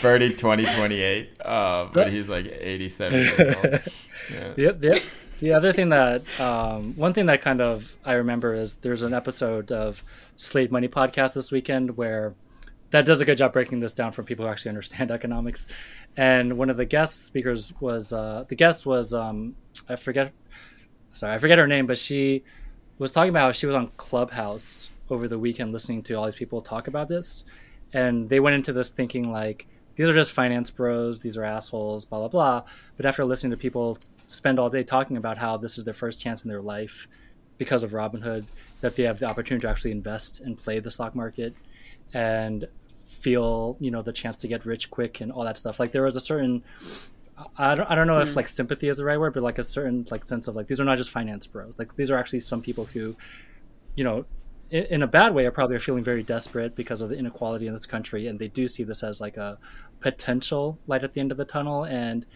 [0.02, 1.30] Bernie 2028.
[1.40, 3.80] Uh, but he's like 87 years old.
[4.30, 4.52] Yeah.
[4.54, 5.02] The, the,
[5.40, 9.12] the other thing that um, one thing that kind of I remember is there's an
[9.12, 10.04] episode of
[10.36, 12.34] Slate Money podcast this weekend where
[12.90, 15.66] that does a good job breaking this down for people who actually understand economics.
[16.16, 19.56] And one of the guest speakers was uh, the guest was um,
[19.88, 20.32] I forget
[21.10, 22.44] sorry I forget her name, but she
[23.00, 26.34] was talking about how she was on Clubhouse over the weekend listening to all these
[26.34, 27.44] people talk about this,
[27.92, 32.04] and they went into this thinking like these are just finance bros, these are assholes,
[32.04, 32.62] blah blah blah.
[32.96, 36.20] But after listening to people spend all day talking about how this is their first
[36.20, 37.08] chance in their life
[37.56, 38.44] because of Robinhood,
[38.82, 41.54] that they have the opportunity to actually invest and play the stock market
[42.12, 42.68] and
[43.00, 45.80] feel you know the chance to get rich quick and all that stuff.
[45.80, 46.62] Like there was a certain
[47.56, 49.62] I don't, I don't know if like sympathy is the right word, but like a
[49.62, 51.78] certain like sense of like these are not just finance bros.
[51.78, 53.16] Like these are actually some people who,
[53.94, 54.24] you know,
[54.70, 57.72] in, in a bad way are probably feeling very desperate because of the inequality in
[57.72, 59.58] this country, and they do see this as like a
[60.00, 61.84] potential light at the end of the tunnel.
[61.84, 62.26] And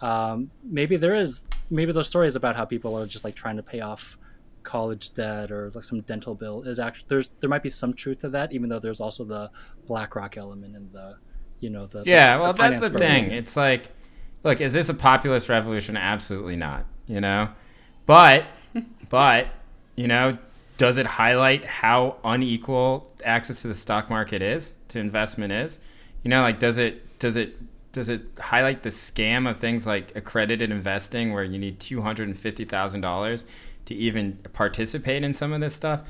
[0.00, 3.62] um, maybe there is maybe those stories about how people are just like trying to
[3.62, 4.18] pay off
[4.64, 8.18] college debt or like some dental bill is actually there's there might be some truth
[8.18, 9.50] to that, even though there's also the
[9.86, 11.16] BlackRock element and the
[11.60, 13.30] you know the Yeah, the well, that's the thing.
[13.30, 13.88] It's like,
[14.44, 15.96] look, is this a populist revolution?
[15.96, 16.84] Absolutely not.
[17.06, 17.48] You know,
[18.06, 18.44] but,
[19.08, 19.48] but,
[19.96, 20.38] you know,
[20.76, 25.78] does it highlight how unequal access to the stock market is, to investment is?
[26.22, 27.56] You know, like, does it, does it,
[27.92, 32.28] does it highlight the scam of things like accredited investing, where you need two hundred
[32.28, 33.44] and fifty thousand dollars
[33.86, 36.02] to even participate in some of this stuff?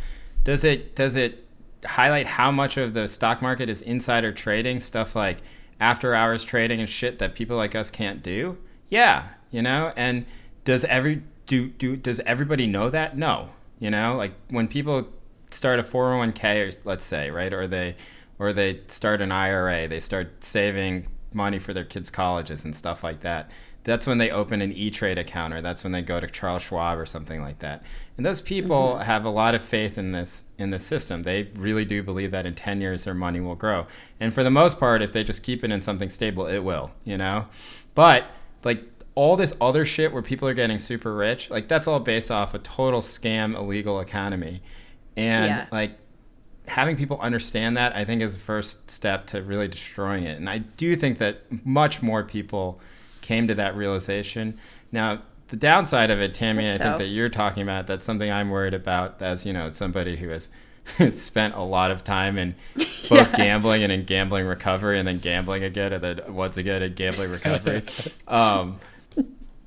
[0.44, 1.46] Does it, does it
[1.84, 5.38] highlight how much of the stock market is insider trading, stuff like
[5.80, 8.58] after hours trading and shit that people like us can't do?
[8.90, 10.26] Yeah, you know, and
[10.64, 13.16] does every do do does everybody know that?
[13.16, 13.50] No.
[13.78, 15.08] You know, like when people
[15.50, 17.52] start a 401k or let's say, right?
[17.52, 17.96] Or they
[18.38, 23.02] or they start an IRA, they start saving money for their kids' colleges and stuff
[23.02, 23.50] like that.
[23.84, 26.98] That's when they open an E-Trade account or that's when they go to Charles Schwab
[26.98, 27.82] or something like that.
[28.16, 29.02] And those people mm-hmm.
[29.02, 31.22] have a lot of faith in this in the system.
[31.22, 33.86] They really do believe that in 10 years their money will grow.
[34.20, 36.90] And for the most part if they just keep it in something stable, it will,
[37.04, 37.46] you know?
[37.94, 38.26] But
[38.64, 38.82] like
[39.14, 42.54] all this other shit where people are getting super rich, like that's all based off
[42.54, 44.62] a total scam illegal economy.
[45.16, 45.66] And Yeah.
[45.70, 45.92] like
[46.66, 50.38] having people understand that I think is the first step to really destroying it.
[50.38, 52.80] And I do think that much more people
[53.22, 54.58] came to that realization.
[54.92, 56.98] Now, the downside of it, Tammy, I think so.
[56.98, 60.48] that you're talking about, that's something I'm worried about as, you know, somebody who has
[61.12, 63.36] spent a lot of time in both Yeah.
[63.36, 67.30] gambling and in gambling recovery and then gambling again and then once again in gambling
[67.30, 67.82] recovery.
[68.28, 68.78] um,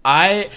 [0.03, 0.49] I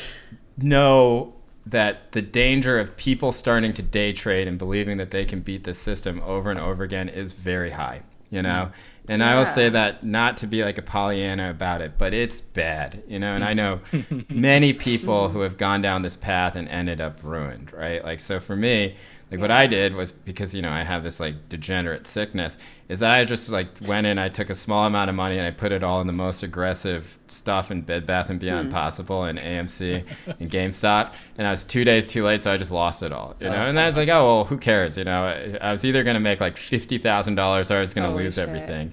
[0.56, 1.34] know
[1.66, 5.64] that the danger of people starting to day trade and believing that they can beat
[5.64, 8.70] the system over and over again is very high, you know?
[9.06, 12.40] And I will say that not to be like a Pollyanna about it, but it's
[12.40, 13.34] bad, you know?
[13.34, 13.80] And I know
[14.30, 18.02] many people who have gone down this path and ended up ruined, right?
[18.02, 18.96] Like, so for me,
[19.30, 22.56] like what I did was because you know I have this like degenerate sickness
[22.88, 25.46] is that I just like went in I took a small amount of money and
[25.46, 28.74] I put it all in the most aggressive stuff in Bed Bath and Beyond hmm.
[28.74, 30.04] possible and AMC
[30.38, 31.14] and GameStop.
[31.38, 33.66] And I was two days too late so I just lost it all you know?
[33.66, 34.96] And then I was like oh well who cares?
[34.96, 37.94] You know I, I was either gonna make like fifty thousand dollars or I was
[37.94, 38.48] gonna Holy lose shit.
[38.48, 38.92] everything.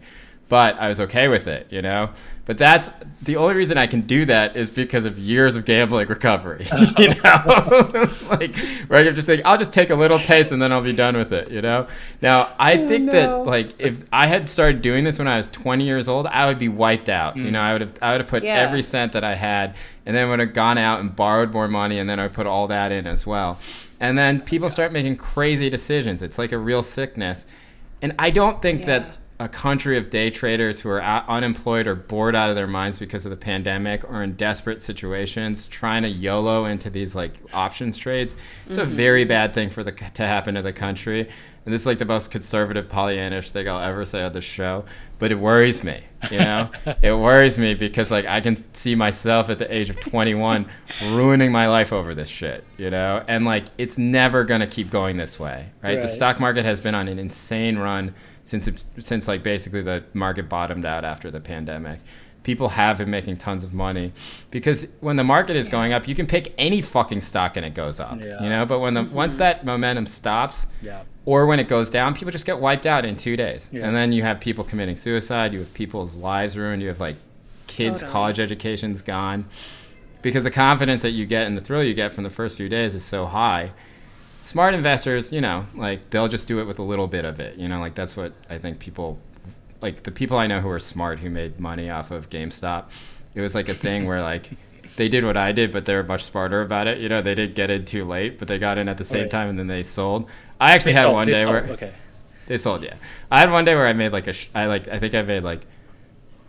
[0.50, 2.10] But I was okay with it, you know.
[2.52, 2.90] But that's
[3.22, 6.68] the only reason I can do that is because of years of gambling recovery.
[6.74, 6.94] Oh.
[6.98, 8.58] you know, like
[8.90, 11.16] where I'm just like, I'll just take a little taste and then I'll be done
[11.16, 11.50] with it.
[11.50, 11.88] You know.
[12.22, 13.12] Now I Oh, think no.
[13.14, 16.46] that like if I had started doing this when I was 20 years old, I
[16.46, 17.38] would be wiped out.
[17.38, 17.52] You mm.
[17.52, 18.56] know, I would have I would have put Yeah.
[18.56, 22.00] every cent that I had, and then would have gone out and borrowed more money,
[22.00, 23.60] and then I would put all that in as well.
[24.02, 26.22] And then people start making crazy decisions.
[26.22, 27.46] It's like a real sickness.
[28.02, 28.88] And I don't think Yeah.
[28.88, 29.06] that
[29.42, 33.26] a country of day traders who are unemployed or bored out of their minds because
[33.26, 38.36] of the pandemic or in desperate situations trying to YOLO into these like options trades.
[38.68, 38.94] It's a mm-hmm.
[38.94, 41.28] very bad thing for the to happen to the country.
[41.66, 44.86] And this is like the most conservative Pollyannish thing I'll ever say on the show,
[45.18, 46.02] but it worries me.
[46.30, 50.00] You know, it worries me because like I can see myself at the age of
[50.00, 50.68] 21
[51.06, 52.64] ruining my life over this shit.
[52.78, 56.00] You know, and like it's never gonna keep going this way, right?
[56.00, 58.14] The stock market has been on an insane run
[58.52, 62.02] since it, since like basically the market bottomed out after the pandemic.
[62.44, 64.12] People have been making tons of money
[64.50, 67.74] because when the market is going up, you can pick any fucking stock and it
[67.74, 68.20] goes up.
[68.20, 68.44] Yeah.
[68.44, 69.40] You know, but when the once mm-hmm.
[69.40, 71.04] that momentum stops, Yeah.
[71.24, 73.70] or when it goes down, people just get wiped out in two days.
[73.72, 73.88] Yeah.
[73.88, 75.54] And then you have people committing suicide.
[75.54, 76.82] You have people's lives ruined.
[76.82, 77.16] You have like
[77.68, 78.12] kids' Totally.
[78.12, 79.46] college education's gone
[80.22, 82.68] because the confidence that you get and the thrill you get from the first few
[82.68, 83.72] days is so high.
[84.42, 87.58] Smart investors, you know, like they'll just do it with a little bit of it.
[87.58, 89.20] You know, like that's what I think people,
[89.82, 92.86] like the people I know who are smart who made money off of GameStop.
[93.36, 94.50] It was like a thing where like
[94.96, 96.98] they did what I did, but they were much smarter about it.
[96.98, 99.22] You know, they didn't get in too late, but they got in at the same
[99.24, 99.32] Right.
[99.32, 100.28] time and then they sold.
[100.60, 101.94] I actually They had sold- one day sold, where okay.
[102.48, 102.96] they sold, yeah.
[103.30, 105.22] I had one day where I made like a, sh- I like, I think I
[105.22, 105.62] made like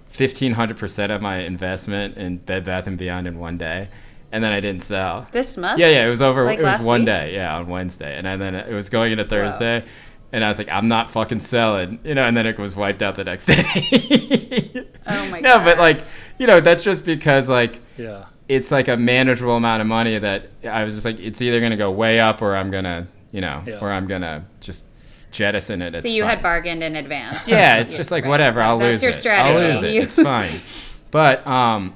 [0.09, 3.89] fifteen hundred percent of my investment in Bed Bath and Beyond in one day,
[4.33, 5.27] and then I didn't sell.
[5.33, 5.79] This month?
[5.79, 6.45] Yeah, yeah, it was over.
[6.45, 7.07] Like it was one week?
[7.07, 9.85] day, yeah, on Wednesday, and then it was going into Thursday,
[10.33, 13.03] and I was like, I'm not fucking selling, you know, and then it was wiped
[13.03, 14.87] out the next day.
[15.07, 15.43] Oh my god.
[15.43, 16.01] No, but like,
[16.39, 18.25] you know, that's just because like Yeah.
[18.49, 21.77] it's like a manageable amount of money that I was just like, it's either gonna
[21.77, 23.79] go way up or I'm gonna, you know, Yeah.
[23.81, 24.87] or I'm gonna just
[25.33, 25.95] jettison it.
[25.95, 26.31] It's So you fine.
[26.31, 27.47] had bargained in advance.
[27.47, 28.31] Yeah, it's just like Right.
[28.31, 28.61] whatever.
[28.63, 29.15] I'll That's lose your it.
[29.15, 29.65] strategy.
[29.67, 29.95] I'll lose it.
[29.97, 30.61] It's fine.
[31.11, 31.95] But um,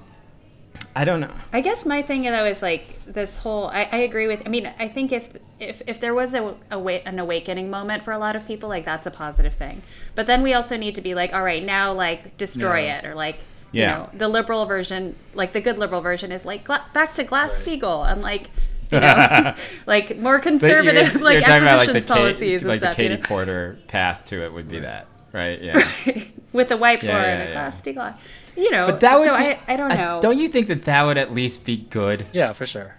[0.98, 1.30] I don't know.
[1.52, 3.66] I guess my thing though is like this whole.
[3.68, 4.42] I, I agree with.
[4.46, 5.28] I mean, I think if
[5.60, 8.68] if if there was a, a wa- an awakening moment for a lot of people,
[8.70, 9.82] like that's a positive thing.
[10.14, 12.98] But then we also need to be like, all right, now like destroy Yeah.
[13.00, 13.40] it or like.
[13.72, 13.82] Yeah.
[13.82, 17.24] You know, the liberal version, like the good liberal version, is like gla- back to
[17.24, 18.48] Glass Steagall and like,
[18.90, 19.54] you know,
[19.86, 22.78] like more But you're- conservative, like you're talking about, acquisitions the Kate- policies and like
[22.78, 22.96] stuff.
[22.96, 23.28] the you Katie know?
[23.28, 25.60] Porter path to it would be that, right?
[25.60, 25.86] Yeah.
[26.54, 27.52] with a whiteboard Yeah, yeah, and a yeah.
[27.52, 28.14] Glass Steagall.
[28.56, 30.20] You know, But that would so be, I, I don't know.
[30.22, 32.26] Don't you think that that would at least be good?
[32.32, 32.96] Yeah, for sure.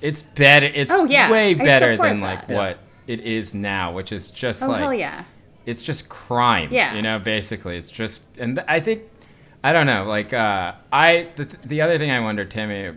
[0.00, 0.66] It's better.
[0.66, 1.30] It's Oh, yeah.
[1.30, 2.54] way better support than like that.
[2.54, 5.24] what it is now, which is just oh like hell yeah!
[5.66, 6.68] it's just crime.
[6.72, 6.94] Yeah.
[6.94, 9.02] You know, basically, it's just, and th- I think,
[9.64, 12.96] I don't know, like, uh, I, the, the other thing I wonder, Tammy,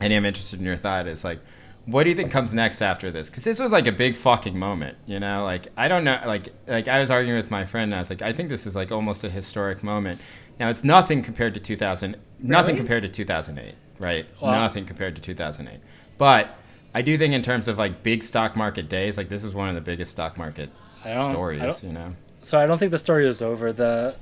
[0.00, 1.40] and I'm interested in your thought is like,
[1.86, 3.28] what do you think comes next after this?
[3.28, 5.44] Because this was like a big fucking moment, you know.
[5.44, 8.10] Like I don't know, like like I was arguing with my friend, and I was
[8.10, 10.20] like, I think this is like almost a historic moment.
[10.58, 14.26] Now it's nothing compared to 2000, nothing compared to 2008, right?
[14.40, 14.52] Wow.
[14.52, 15.80] Nothing compared to 2008.
[16.16, 16.56] But
[16.94, 19.68] I do think in terms of like big stock market days, like this is one
[19.68, 20.70] of the biggest stock market
[21.04, 22.14] I don't- I stories, don't- you know.
[22.40, 23.72] So I don't think the story is over.
[23.72, 24.14] The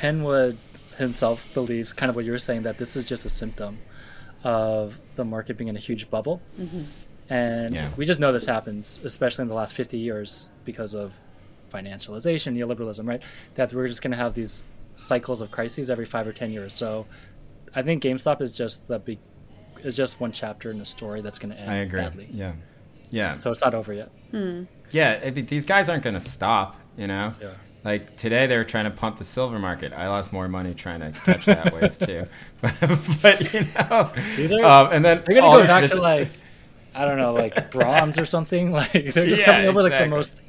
[0.00, 0.56] Henwood
[0.96, 3.78] himself believes kind of what you were saying that this is just a symptom
[4.42, 6.82] of the market being in a huge bubble, mm-hmm.
[7.28, 7.90] And Yeah.
[7.96, 11.16] we just know this happens, especially in the last fifty years because of
[11.72, 13.22] financialization, neoliberalism, right?
[13.54, 14.64] That we're just going to have these
[14.96, 16.72] cycles of crises every five or ten years.
[16.74, 17.06] So
[17.74, 19.18] I think GameStop is just the big
[19.82, 22.00] is just one chapter in a story that's going to end I agree.
[22.00, 22.28] badly.
[22.30, 22.52] Yeah,
[23.10, 24.10] yeah, So it's not over yet.
[24.90, 25.20] yeah.
[25.24, 26.76] I these guys aren't going to stop.
[26.96, 27.50] You know, Yeah.
[27.84, 29.92] like today they were trying to pump the silver market.
[29.92, 32.26] I lost more money trying to catch that wave too.
[32.62, 32.74] But,
[33.22, 36.28] but you know, These are- um, and then They're gonna go back to like
[36.96, 38.72] I don't know, like bronze or something.
[38.76, 40.40] Like they're just Yeah, coming over with like the most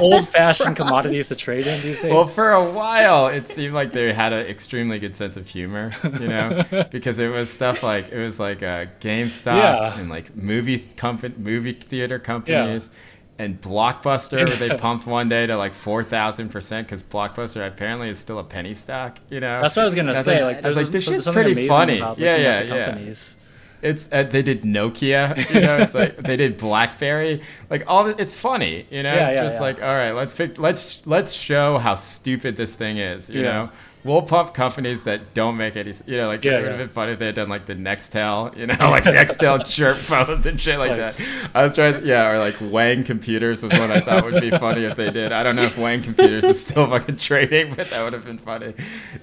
[0.00, 2.12] old-fashioned commodities to trade in these days.
[2.12, 5.92] Well, for a while, it seemed like they had an extremely good sense of humor,
[6.20, 9.98] you know, because it was stuff like it was like uh, GameStop Yeah.
[9.98, 12.90] and like movie company, movie theater companies,
[13.38, 14.46] and Blockbuster.
[14.46, 18.38] where they pumped one day to like four thousand percent because Blockbuster apparently is still
[18.38, 19.60] a penny stock, you know.
[19.62, 20.44] That's what I was gonna That's say.
[20.44, 21.98] like- Like, there's, like, this some- shit's something pretty amazing funny.
[21.98, 22.84] about Yeah, yeah, the yeah.
[22.86, 23.36] companies.
[23.82, 25.76] It's uh, they did Nokia, you know.
[25.78, 27.42] It's like they did BlackBerry.
[27.70, 29.14] Like all, the, it's funny, you know.
[29.14, 29.60] Yeah, it's yeah, just yeah.
[29.60, 33.70] like, all right, let's pick, let's let's show how stupid this thing is, you know.
[34.04, 36.88] We'll pump companies that don't make any, you know, like Yeah, it would have been
[36.88, 40.58] funny if they had done like the Nextel, you know, like Nextel chirp phones and
[40.60, 41.50] shit like, like- that.
[41.54, 44.84] I was trying, yeah, or like Wang Computers was one I thought would be funny
[44.84, 45.32] if they did.
[45.32, 48.38] I don't know if Wang Computers is still fucking trading, but that would have been
[48.38, 48.72] funny,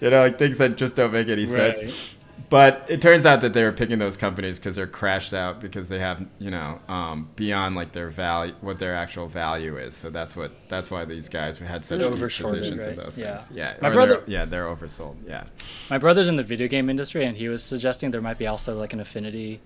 [0.02, 1.94] you know, like things that just don't make any sense.
[2.38, 2.50] Right.
[2.50, 5.90] But it turns out that they were picking those companies because they're crashed out because
[5.90, 9.96] they have, you know, um, beyond like their value, what their actual value is.
[9.96, 13.18] So that's what that's why these guys had such They're huge overshorted, positions in those
[13.18, 13.38] Yeah.
[13.38, 13.50] things.
[13.58, 15.16] Yeah, My Or brother- they're- yeah, they're oversold.
[15.28, 15.46] Yeah,
[15.90, 18.78] My brother's in the video game industry, and he was suggesting there might be also
[18.78, 19.62] like an affinity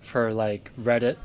[0.00, 1.16] for like Reddit.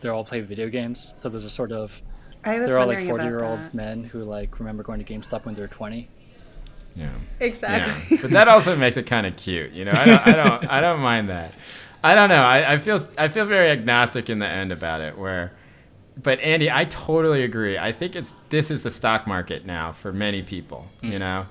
[0.00, 2.02] They all play video games, so there's a sort of
[2.44, 3.74] I was they're all like forty year old that.
[3.74, 6.10] men who like remember going to GameStop when they were twenty.
[6.96, 7.10] Yeah.
[7.40, 8.16] Exactly.
[8.16, 9.92] Yeah, but that also makes it kind of cute, you know.
[9.94, 11.52] I don't, I don't, I don't mind that.
[12.02, 12.42] I don't know.
[12.42, 15.16] I, I feel, I feel very agnostic in the end about it.
[15.18, 15.52] Where,
[16.22, 17.78] but Andy, I totally agree.
[17.78, 20.86] I think it's this is the stock market now for many people.
[21.02, 21.46] You know,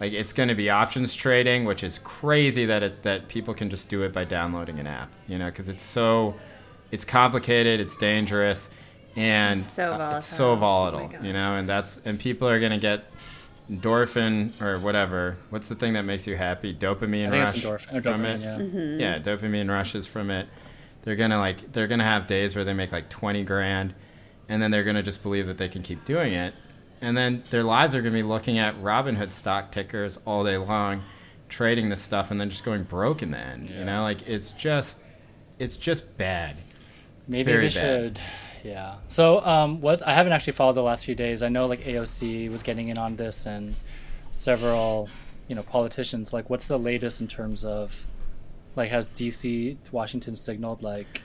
[0.00, 3.70] like it's going to be options trading, which is crazy that it, that people can
[3.70, 5.12] just do it by downloading an app.
[5.28, 6.34] You know, because it's so,
[6.90, 8.68] it's complicated, it's dangerous,
[9.16, 10.56] and It's so uh, it's so volatile.
[10.56, 11.06] Oh volatile.
[11.06, 11.24] my God.
[11.26, 13.04] you know, and that's and people are going to get
[13.72, 15.36] endorphin or whatever.
[15.50, 16.74] What's the thing that makes you happy?
[16.74, 18.02] Dopamine I rush endorphin.
[18.02, 18.40] from dopamine, it.
[18.40, 18.58] yeah.
[18.58, 19.00] Mm-hmm.
[19.00, 20.48] Yeah, dopamine rushes from it.
[21.02, 23.94] They're gonna like they're gonna have days where they make like twenty grand,
[24.48, 26.54] and then they're gonna just believe that they can keep doing it,
[27.00, 31.02] and then their lives are gonna be looking at Robinhood stock tickers all day long,
[31.48, 33.68] trading this stuff, and then just going broke in the end.
[33.70, 34.98] You know, like it's just,
[35.58, 36.56] it's just bad.
[37.26, 38.20] Maybe very they bad.
[38.62, 38.70] Should.
[38.70, 38.94] Yeah.
[39.08, 41.42] So, um, what I haven't actually followed the last few days.
[41.42, 43.74] I know like AOC was getting in on this, and
[44.30, 45.08] several,
[45.48, 46.32] you know, politicians.
[46.32, 48.06] Like, what's the latest in terms of,
[48.76, 51.22] like, has DC Washington signaled like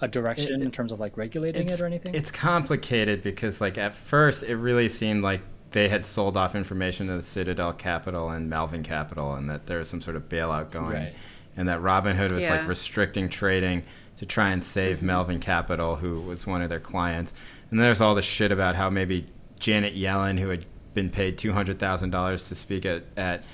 [0.00, 2.14] a direction It- in terms of like regulating it or anything?
[2.14, 5.40] It's complicated because, like, at first, it really seemed like
[5.72, 9.78] they had sold off information to the Citadel Capital and Melvin Capital, and that there
[9.78, 11.12] was some sort of bailout going, Right.
[11.58, 12.56] and that Robinhood was Yeah.
[12.56, 13.82] like restricting trading
[14.18, 17.32] to try and save Melvin Capital, who was one of their clients.
[17.70, 19.26] And there's all this shit about how maybe
[19.60, 23.44] Janet Yellen, who had been paid two hundred thousand dollars to speak at, at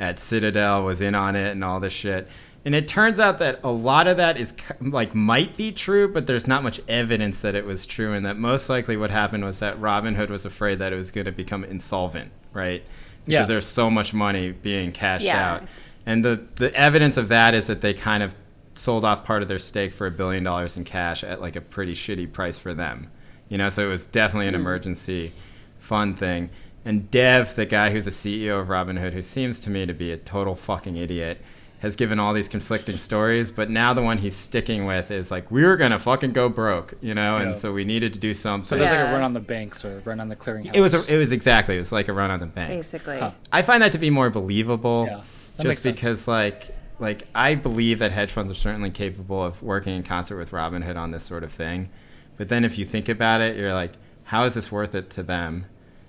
[0.00, 2.28] at Citadel, was in on it, and all this shit.
[2.64, 6.26] And it turns out that a lot of that is like might be true, but
[6.28, 9.58] there's not much evidence that it was true, and that most likely what happened was
[9.58, 12.84] that Robinhood was afraid that it was going to become insolvent, right?
[13.24, 13.44] Because Yeah.
[13.46, 15.54] there's so much money being cashed Yeah.
[15.54, 15.62] out,
[16.06, 18.36] and the the evidence of that is that they kind of
[18.74, 21.60] sold off part of their stake for a billion dollars in cash at like a
[21.60, 23.10] pretty shitty price for them,
[23.48, 23.68] you know.
[23.68, 24.60] So it was definitely an hmm.
[24.60, 25.32] emergency
[25.78, 26.50] fund thing.
[26.84, 30.10] And Dev, the guy who's the CEO of Robinhood, who seems to me to be
[30.10, 31.40] a total fucking idiot,
[31.78, 33.50] has given all these conflicting stories.
[33.50, 36.94] But now the one he's sticking with is like, we were gonna fucking go broke,
[37.00, 38.64] you know, and so we needed to do something.
[38.64, 40.74] so there's like a run on the banks or a run on the clearinghouse.
[40.74, 42.70] it was a, it was exactly it was like a run on the bank.
[42.70, 43.18] Basically.
[43.18, 43.32] Huh.
[43.52, 45.22] I find that to be more believable, Yeah,
[45.56, 45.96] that makes just sense.
[45.96, 50.38] because like like I believe that hedge funds are certainly capable of working in concert
[50.38, 51.90] with Robinhood on this sort of thing.
[52.38, 53.92] But then if you think about it, you're like,
[54.24, 55.66] how is this worth it to them?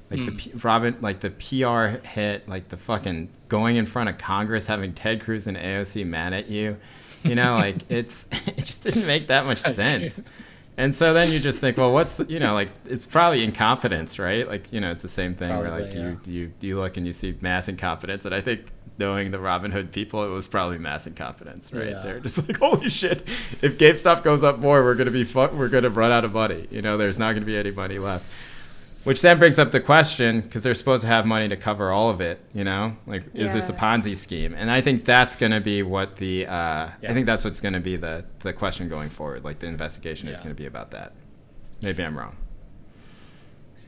[0.09, 0.37] Like the Hmm.
[0.37, 4.93] P- Robin, like the PR hit, like the fucking going in front of Congress, having
[4.93, 6.77] Ted Cruz and AOC mad at you,
[7.23, 10.21] you know, like it's it just didn't make that much sense.
[10.77, 14.47] And so then you just think, well, what's you know, like it's probably incompetence, right?
[14.47, 17.05] Like you know, it's the same thing where like Probably, you you you look and
[17.07, 21.07] you see mass incompetence, and I think knowing the Robinhood people, it was probably mass
[21.07, 21.89] incompetence, right?
[21.89, 22.01] Yeah.
[22.01, 23.27] They're just like, holy shit!
[23.61, 26.67] If GameStop goes up more, we're gonna be fu- we're gonna run out of money.
[26.71, 28.51] You know, there's not gonna be any money left.
[29.05, 32.09] Which then brings up the question because they're supposed to have money to cover all
[32.09, 32.39] of it.
[32.53, 34.53] You know, like is this a Ponzi scheme?
[34.57, 36.49] And I think that's going to be what the uh,
[37.01, 37.11] Yeah.
[37.11, 39.43] I think that's what's going to be the the question going forward.
[39.43, 41.11] Like the investigation is going to be about that.
[41.81, 42.37] Maybe I'm wrong.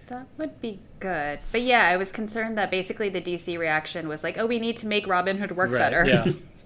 [0.07, 1.39] That would be good.
[1.51, 4.77] But yeah, I was concerned that basically the DC reaction was like, oh, we need
[4.77, 6.05] to make Robinhood work Right, better.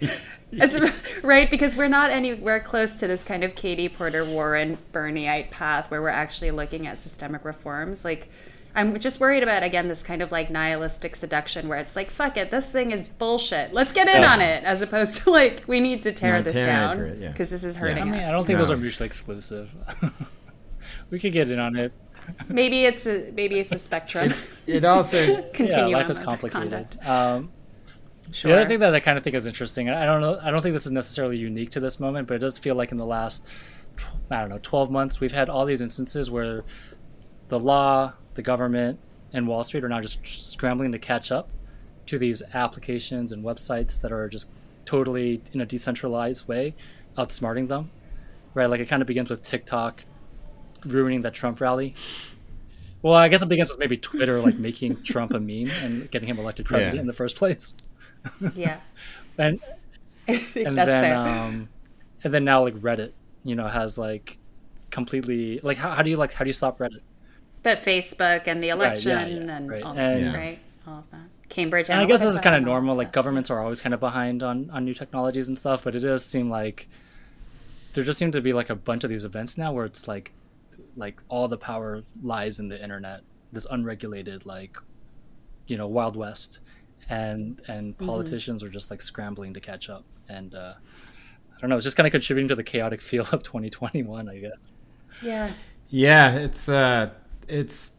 [0.01, 0.09] Yeah.
[0.59, 5.51] As- right, because we're not anywhere close to this kind of Katie Porter Warren Bernieite
[5.51, 8.03] path where we're actually looking at systemic reforms.
[8.03, 8.29] Like,
[8.75, 12.35] I'm just worried about again this kind of like nihilistic seduction where it's like, fuck
[12.37, 13.73] it, this thing is bullshit.
[13.73, 14.33] Let's get in Yeah.
[14.33, 17.19] on it, as opposed to like we need to tear No, this down into it,
[17.21, 17.27] yeah.
[17.29, 17.81] because this is Yeah.
[17.81, 18.27] hurting I mean, us.
[18.27, 19.73] I don't think those are mutually exclusive.
[21.09, 21.91] we could get in on it.
[22.47, 24.33] Maybe it's a maybe it's a spectrum.
[24.67, 26.99] It also Continuum yeah, life is complicated.
[27.03, 27.51] Um,
[28.31, 28.51] Sure.
[28.51, 30.51] The other thing that I kind of think is interesting, and I don't know, I
[30.51, 32.97] don't think this is necessarily unique to this moment, but it does feel like in
[32.97, 33.47] the last,
[34.29, 36.63] I don't know, 12 months, we've had all these instances where
[37.47, 38.99] the law, the government,
[39.33, 41.49] and Wall Street are now just scrambling to catch up
[42.05, 44.51] to these applications and websites that are just
[44.85, 46.75] totally in a decentralized way
[47.17, 47.89] outsmarting them
[48.53, 48.69] right?
[48.69, 50.03] Like it kind of begins with TikTok
[50.85, 51.95] ruining that Trump rally.
[53.01, 56.27] Well, I guess it begins with maybe Twitter like making Trump a meme and getting
[56.27, 57.01] him elected president Yeah.
[57.01, 57.75] in the first place.
[58.55, 58.79] Yeah.
[59.37, 59.61] And
[60.27, 61.15] and that's then fair.
[61.15, 61.69] um
[62.25, 63.13] and then now like Reddit,
[63.45, 64.37] you know, has like
[64.91, 66.99] completely like how, how do you like how do you stop Reddit?
[67.63, 68.83] but Facebook and the Right, yeah,
[69.23, 69.83] election yeah, and right.
[69.83, 70.35] all And- Yeah.
[70.35, 71.21] right, all of that.
[71.47, 72.95] Cambridge And I guess this is kind of normal.
[72.97, 75.99] Like governments are always kind of behind on on new technologies and stuff, but it
[76.01, 76.87] does seem like
[77.93, 80.31] there just seem to be like a bunch of these events now where it's like
[80.99, 83.21] like all the power lies in the internet.
[83.51, 84.77] This unregulated like
[85.67, 86.59] you know wild west,
[87.09, 88.05] and and Mm-hmm.
[88.05, 90.03] politicians are just like scrambling to catch up.
[90.27, 93.41] And uh, I don't know, it's just kind of contributing to the chaotic feel of
[93.43, 94.73] 2021, I guess.
[95.21, 95.51] Yeah.
[95.89, 97.09] Yeah, it's uh,
[97.47, 97.93] it's,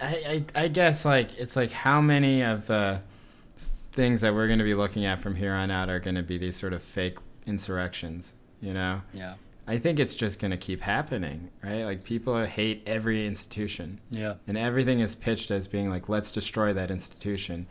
[0.00, 3.02] I, I, I guess like it's like how many of the
[3.92, 6.22] things that we're going to be looking at from here on out are going to
[6.22, 9.02] be these sort of fake insurrections, you know?
[9.12, 9.34] Yeah,
[9.66, 11.84] I think it's just going to keep happening, right?
[11.84, 16.72] Like people hate every institution, yeah, and everything is pitched as being like, let's destroy
[16.72, 17.66] that institution.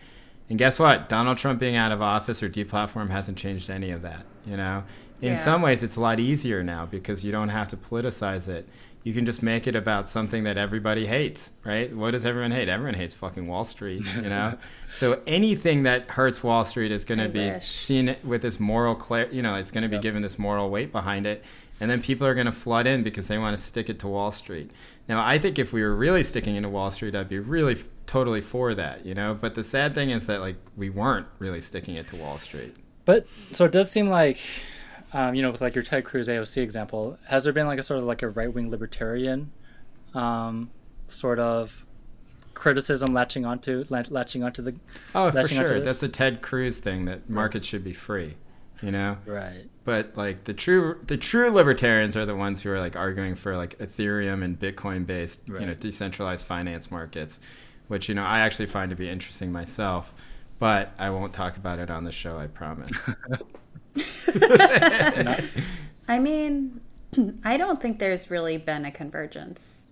[0.50, 1.08] And guess what?
[1.10, 4.26] Donald Trump being out of office or deplatform hasn't changed any of that.
[4.46, 4.84] You know,
[5.22, 5.38] in Yeah.
[5.38, 8.68] some ways, it's a lot easier now because you don't have to politicize it.
[9.04, 11.96] You can just make it about something that everybody hates, right?
[11.96, 12.70] What does everyone hate?
[12.70, 14.58] Everyone hates fucking Wall Street, you know.
[14.94, 17.68] so anything that hurts Wall Street is going to be wish.
[17.72, 20.04] seen with this moral, clear, you know, it's going to be Yep.
[20.04, 21.44] given this moral weight behind it,
[21.82, 24.08] and then people are going to flood in because they want to stick it to
[24.08, 24.70] Wall Street.
[25.10, 27.84] Now, I think if we were really sticking into Wall Street, I'd be really f-
[28.06, 29.34] totally for that, you know.
[29.34, 32.76] But the sad thing is that like we weren't really sticking it to Wall Street.
[33.04, 34.38] But so it does seem like,
[35.12, 37.84] um, you know, with like your Ted Cruz AOC example, has there been like a
[37.84, 39.52] sort of like a right wing libertarian,
[40.14, 40.70] um,
[41.10, 41.84] sort of
[42.54, 44.76] criticism latching onto latching onto the
[45.16, 45.80] Oh, for sure.
[45.80, 48.36] That's the Ted Cruz thing that markets should be free,
[48.82, 49.18] you know.
[49.26, 49.66] right?
[49.84, 53.58] But like the true the true libertarians are the ones who are like arguing for
[53.58, 57.40] like Ethereum and Bitcoin based you know decentralized finance markets,
[57.88, 60.14] which you know I actually find to be interesting myself.
[60.60, 62.38] But I won't talk about it on the show.
[62.38, 62.92] I promise.
[66.08, 66.82] I mean,
[67.44, 69.84] I don't think there's really been a convergence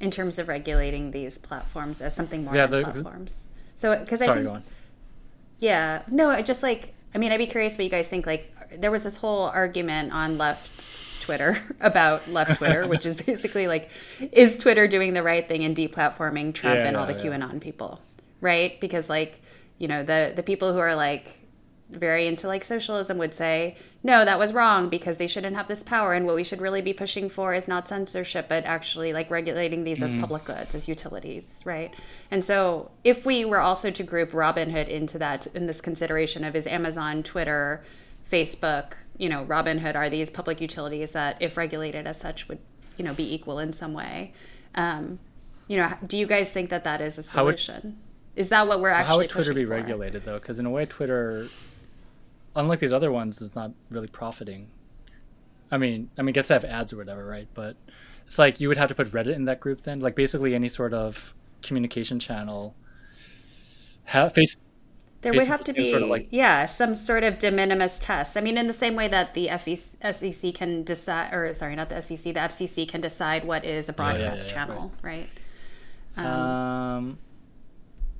[0.00, 3.50] in terms of regulating these platforms as something more Yeah, than the- platforms.
[3.76, 4.64] So, because I Sorry, think, go on.
[5.60, 8.26] yeah, no, I just like, I mean, I'd be curious what you guys think.
[8.26, 13.66] Like, there was this whole argument on left Twitter about left Twitter, which is basically
[13.66, 13.90] like,
[14.32, 17.20] is Twitter doing the right thing in deplatforming Trump Yeah, and all the yeah.
[17.20, 18.00] QAnon people,
[18.40, 18.78] right?
[18.80, 19.40] Because like,
[19.78, 21.38] you know, the the people who are like
[21.90, 25.82] very into like socialism would say, no, that was wrong because they shouldn't have this
[25.82, 26.12] power.
[26.12, 29.84] And what we should really be pushing for is not censorship, but actually like regulating
[29.84, 31.92] these as public goods, as utilities, right?
[32.30, 36.54] And so if we were also to group Robinhood into that, in this consideration of
[36.54, 37.82] is Amazon, Twitter,
[38.30, 42.58] Facebook, you know, Robinhood are these public utilities that, if regulated as such, would,
[42.96, 44.32] you know, be equal in some way.
[44.74, 45.18] Um,
[45.66, 47.98] you know, do you guys think that that is a would- solution?
[48.36, 49.70] is that what we're actually How would Twitter be for?
[49.72, 50.38] regulated though?
[50.38, 51.48] Because in a way, Twitter,
[52.58, 54.68] unlike these other ones, is not really profiting.
[55.70, 57.48] I mean, I mean, I guess they have ads or whatever, right?
[57.54, 57.76] But
[58.26, 60.68] it's like you would have to put Reddit in that group then, like basically any
[60.68, 62.74] sort of communication channel.
[64.06, 64.56] Ha- face
[65.20, 68.36] There would have to be, sort of like- yeah, some sort of de minimis test.
[68.36, 71.88] I mean, in the same way that the FEC, SEC can decide, or sorry, not
[71.90, 75.28] the SEC, the FCC can decide what is a yeah, broadcast yeah, channel, right?
[76.16, 77.18] um,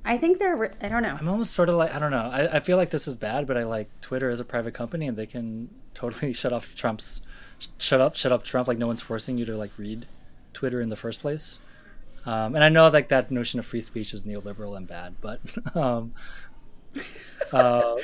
[0.09, 1.15] I think they're, I don't know.
[1.19, 2.31] I'm almost sort of like I don't know.
[2.33, 5.07] I, I feel like this is bad, but I like Twitter as a private company,
[5.07, 7.21] and they can totally shut off Trump's,
[7.77, 8.67] shut up, shut up Trump.
[8.67, 10.07] Like no one's forcing you to like read
[10.51, 11.59] Twitter in the first place.
[12.25, 15.41] Um, and I know like that notion of free speech is neoliberal and bad, but
[15.75, 16.13] um,
[17.53, 17.95] uh,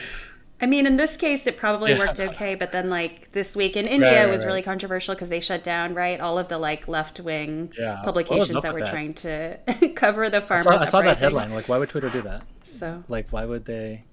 [0.62, 2.00] I mean, in this case, it probably Yeah.
[2.00, 4.48] worked okay, but then like this week in India Right, right, was right.
[4.48, 8.02] really controversial because they shut down, right, all of the like left wing Yeah.
[8.06, 8.90] Publications that were that?
[8.90, 9.58] trying to
[9.96, 10.64] cover the I farmers.
[10.64, 11.52] saw, I saw that headline.
[11.54, 12.44] Like, why would Twitter do that?
[12.64, 14.06] So Like, why would they?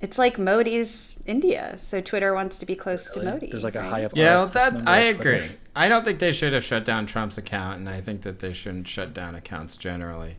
[0.00, 1.76] it's like Modi's India.
[1.78, 3.48] So Twitter wants to be close to Modi.
[3.50, 4.12] There's like a high up.
[4.14, 5.30] Yeah, well, that I of Twitter.
[5.36, 5.48] agree.
[5.76, 8.52] I don't think they should have shut down Trump's account, and I think that they
[8.52, 10.36] shouldn't shut down accounts generally.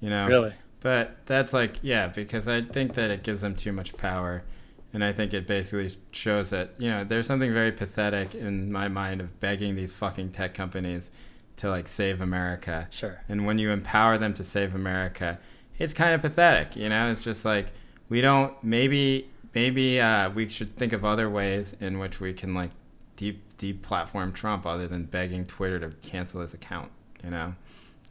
[0.00, 0.52] You know, Really?
[0.80, 4.44] But that's like, yeah, because I think that it gives them too much power.
[4.92, 8.88] And I think it basically shows that, you know, there's something very pathetic in my
[8.88, 11.10] mind of begging these fucking tech companies
[11.56, 12.88] to like save America.
[12.90, 13.22] Sure.
[13.28, 15.38] And when you empower them to save America,
[15.78, 17.10] it's kind of pathetic, you know?
[17.10, 17.72] It's just like
[18.08, 22.54] we don't maybe maybe uh, we should think of other ways in which we can
[22.54, 22.70] like
[23.16, 26.90] deep deep platform Trump other than begging Twitter to cancel his account,
[27.22, 27.54] you know?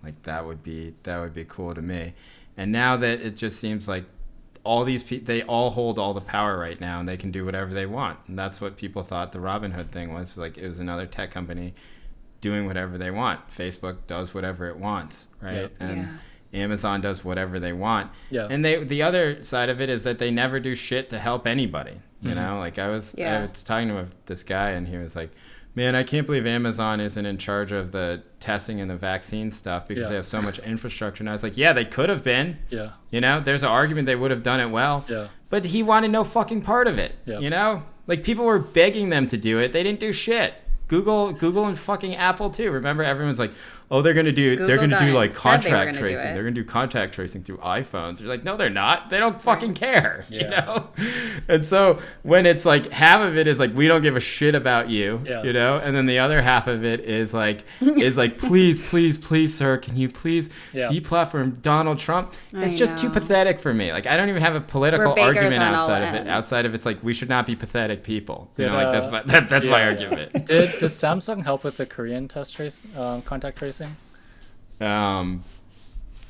[0.03, 2.13] Like that would be that would be cool to me.
[2.58, 4.05] And now that it just seems like
[4.64, 7.45] all these people they all hold all the power right now and they can do
[7.45, 10.78] whatever they want and that's what people thought the robinhood thing was like it was
[10.80, 11.74] another tech company
[12.41, 15.72] doing whatever they want facebook does whatever it wants right Yep.
[15.80, 16.20] and
[16.53, 18.47] amazon does whatever they want Yeah.
[18.49, 21.47] and they the other side of it is that they never do shit to help
[21.47, 22.36] anybody you Mhm.
[22.36, 23.38] know like i was Yeah.
[23.38, 25.32] i was talking to this guy and he was like
[25.78, 29.88] man i can't believe amazon isn't in charge of the testing and the vaccine stuff
[29.88, 30.09] because Yeah.
[30.09, 32.89] they have so much infrastructure and i was like yeah they could have been Yeah.
[33.11, 35.05] you know, there's an argument they would have done it well.
[35.07, 35.28] Yeah.
[35.49, 37.13] But he wanted no fucking part of it.
[37.25, 37.39] Yeah.
[37.39, 37.84] You know?
[38.05, 39.71] Like people were begging them to do it.
[39.71, 40.53] They didn't do shit.
[40.89, 42.69] Google Google and fucking Apple too.
[42.71, 43.51] Remember everyone's like,
[43.89, 46.33] "Oh, they're going to do they're going to do like said they contract gonna tracing.
[46.33, 49.09] They're going to do contact tracing through iPhones." You're like, "No, they're not.
[49.09, 50.89] They don't fucking care." You know?
[51.47, 54.53] And so when it's like half of it is like we don't give a shit
[54.55, 55.41] about you, Yeah.
[55.43, 55.77] you know?
[55.77, 59.77] And then the other half of it is like is like, "Please, please, please, sir,
[59.77, 60.88] can you please Yeah.
[60.88, 63.91] deplatform Donald Trump?" I It's just too pathetic for me.
[63.91, 66.17] Like I don't even have a political argument outside of it.
[66.19, 66.29] ends.
[66.29, 68.51] Outside of it's like we should not be pathetic people.
[68.57, 69.88] You Did, know, like that's my that, that's my yeah.
[69.88, 70.45] argument.
[70.45, 73.76] Did does Samsung help with the Korean test trace um, contact tracing?
[74.80, 75.43] Um,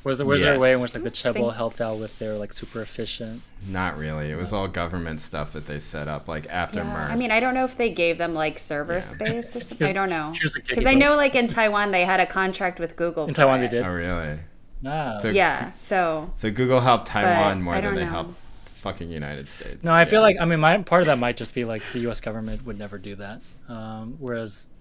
[0.04, 0.82] Was there was there a way in Yes.
[0.82, 3.42] which like the think- chaebol helped out with their like super efficient?
[3.66, 4.30] not really.
[4.30, 7.10] It was all government stuff that they set up like after Yeah, MERS.
[7.10, 9.00] I mean, I don't know if they gave them like server Yeah.
[9.00, 9.86] space or something.
[9.86, 10.32] I don't know
[10.66, 13.24] because I know like in Taiwan they had a contract with Google.
[13.26, 13.70] In for Taiwan they it.
[13.72, 13.84] did.
[13.84, 14.38] oh really?
[14.86, 15.18] Ah.
[15.20, 18.10] So Yeah, so so Google helped Taiwan more than they know.
[18.10, 18.34] helped
[18.76, 19.82] fucking United States.
[19.82, 21.98] No, I feel like I mean, my part of that might just be like the
[22.00, 22.20] U.S.
[22.20, 23.42] government would never do that.
[23.68, 24.72] Um, whereas,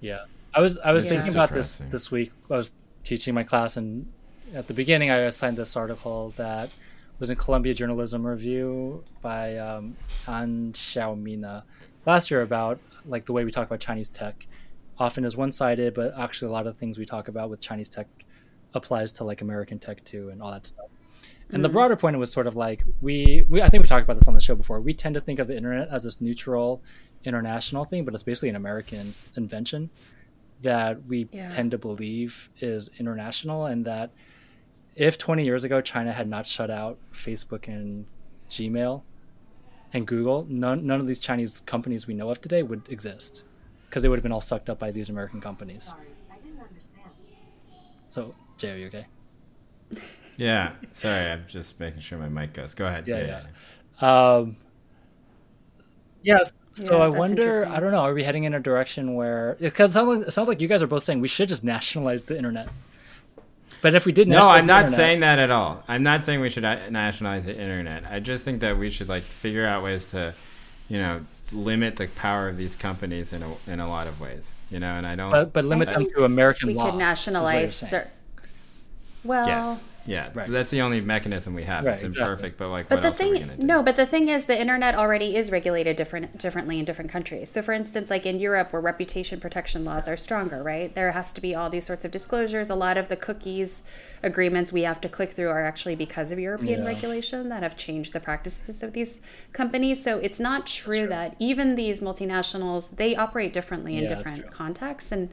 [0.00, 1.10] yeah, I was I was Yeah.
[1.10, 2.32] thinking about this this week.
[2.50, 2.72] I was
[3.02, 4.10] teaching my class, and
[4.54, 6.70] at the beginning, I assigned this article that
[7.18, 9.96] was in Columbia Journalism Review by um,
[10.26, 11.64] An Xiao Mina
[12.06, 14.46] last year about like the way we talk about Chinese tech
[14.98, 18.06] often is one-sided, but actually a lot of things we talk about with Chinese tech
[18.74, 20.86] applies to like American tech too, and all that stuff.
[21.50, 24.18] And the broader point was sort of like we, we I think we talked about
[24.18, 24.80] this on the show before.
[24.80, 26.82] We tend to think of the internet as this neutral
[27.24, 29.88] international thing, but it's basically an American invention
[30.62, 31.48] that we Yeah.
[31.50, 34.10] tend to believe is international and that
[34.96, 38.06] if 20 years ago China had not shut out Facebook and
[38.50, 39.02] Gmail
[39.92, 43.44] and Google, none, none of these Chinese companies we know of today would exist
[43.88, 45.84] because they would have been all sucked up by these American companies.
[45.84, 47.10] Sorry, I didn't understand.
[48.08, 49.06] So, Jay, are you okay?
[50.36, 50.74] Yeah.
[50.92, 52.72] Sorry, I'm just making sure my mic goes.
[52.72, 53.08] Go ahead.
[53.08, 53.42] Yeah,
[54.00, 54.56] Um,
[56.22, 56.38] yeah.
[56.70, 57.66] So Yeah, I wonder.
[57.66, 58.00] I don't know.
[58.00, 60.68] Are we heading in a direction where because it sounds like, it sounds like you
[60.68, 62.68] guys are both saying we should just nationalize the internet.
[63.80, 65.84] But if we didn't, No, I'm not internet- saying that at all.
[65.86, 68.04] I'm not saying we should uh, nationalize the internet.
[68.10, 70.34] I just think that we should like figure out ways to,
[70.88, 71.20] you know,
[71.52, 74.52] limit the power of these companies in a in a lot of ways.
[74.70, 75.30] You know, and I don't.
[75.30, 76.84] but but limit I them think to American we law.
[76.84, 77.76] could is what you're nationalize.
[77.76, 78.10] Cer-
[79.24, 79.82] well, yes.
[80.08, 80.30] Yeah.
[80.32, 80.48] Right.
[80.48, 81.84] That's the only mechanism we have.
[81.84, 82.30] Right, it's exactly.
[82.32, 83.66] imperfect, but like, But what the else are we thing, gonna do?
[83.66, 87.50] no, but the thing is, the internet already is regulated different, differently in different countries.
[87.50, 90.94] So, for instance, like in Europe, where reputation protection laws are stronger, right?
[90.94, 92.70] There has to be all these sorts of disclosures.
[92.70, 93.82] A lot of the cookies
[94.22, 96.86] agreements we have to click through are actually because of European Yeah.
[96.86, 99.20] regulation that have changed the practices of these
[99.52, 100.02] companies.
[100.02, 101.08] So, it's not true, true.
[101.08, 105.12] that even these multinationals they operate differently in Yeah, different contexts.
[105.12, 105.28] And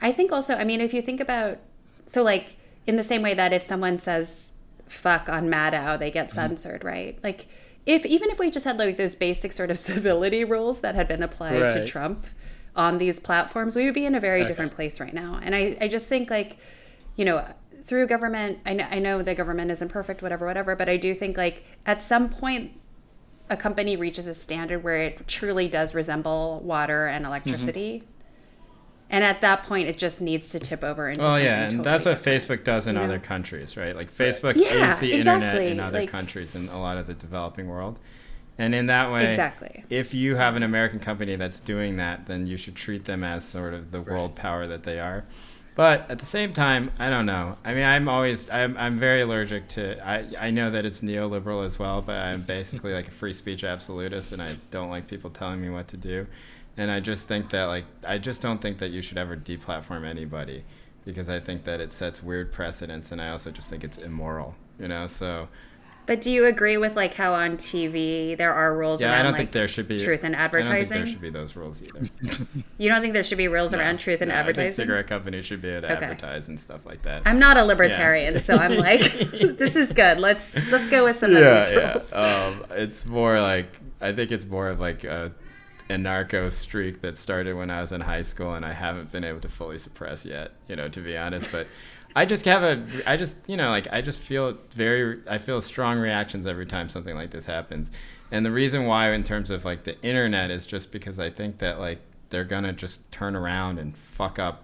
[0.00, 1.58] I think also, I mean, if you think about,
[2.06, 4.52] so like in the same way that if someone says
[4.86, 6.12] fuck on Maddow, they Mm-hmm.
[6.14, 7.18] get censored, right?
[7.22, 7.46] Like
[7.84, 11.08] if even if we just had like those basic sort of civility rules that had
[11.08, 12.26] been applied to Trump
[12.74, 14.48] on these platforms, we would be in a very Okay.
[14.48, 15.40] different place right now.
[15.42, 16.58] And I, I just think like,
[17.16, 17.44] you know,
[17.84, 21.14] through government, I know, I know the government isn't perfect, whatever, whatever, but I do
[21.14, 22.72] think like at some point
[23.48, 28.02] a company reaches a standard where it truly does resemble water and electricity.
[29.08, 31.70] And at that point, it just needs to tip over into Well, something yeah, and
[31.70, 32.22] totally that's what.
[32.22, 33.04] Facebook does in you know?
[33.04, 33.94] other countries, right?
[33.94, 37.14] Like Facebook Yeah, is the internet in other like- countries in a lot of the
[37.14, 37.98] developing world.
[38.58, 39.84] And in that way, Exactly.
[39.90, 43.44] if you have an American company that's doing that, then you should treat them as
[43.44, 45.24] sort of the world power that they are.
[45.74, 47.58] But at the same time, I don't know.
[47.66, 50.02] I mean, I'm always I'm I'm very allergic to.
[50.08, 53.62] I I know that it's neoliberal as well, but I'm basically like a free speech
[53.62, 56.26] absolutist, and I don't like people telling me what to do.
[56.78, 60.04] And I just think that like I just don't think that you should ever deplatform
[60.06, 60.64] anybody
[61.04, 64.54] because I think that it sets weird precedents, and I also just think it's immoral.
[64.78, 65.48] You know, so
[66.04, 69.22] But do you agree with like how on TV there are rules yeah, around I
[69.22, 70.98] don't like think there should be truth in I don't think advertising?
[70.98, 72.00] there should be those rules either.
[72.78, 74.76] You don't think there should be rules around truth in No, I think advertising?
[74.76, 76.04] cigarette companies should be able to Okay.
[76.04, 77.22] advertise and stuff like that.
[77.24, 80.18] I'm not a libertarian, so I'm like, this is good.
[80.20, 82.12] Let's let's go with some of these rules.
[82.12, 83.68] Um, it's more like
[84.02, 85.32] I think it's more of like a
[85.88, 89.40] anarcho streak that started when I was in high school, and I haven't been able
[89.40, 90.52] to fully suppress yet.
[90.68, 91.66] You know, to be honest, but.
[92.14, 95.60] I just have a, I just, you know, like I just feel very, I feel
[95.60, 97.90] strong reactions every time something like this happens.
[98.30, 101.58] And the reason why, in terms of like the internet, is just because I think
[101.58, 101.98] that like
[102.30, 104.62] they're gonna just turn around and fuck up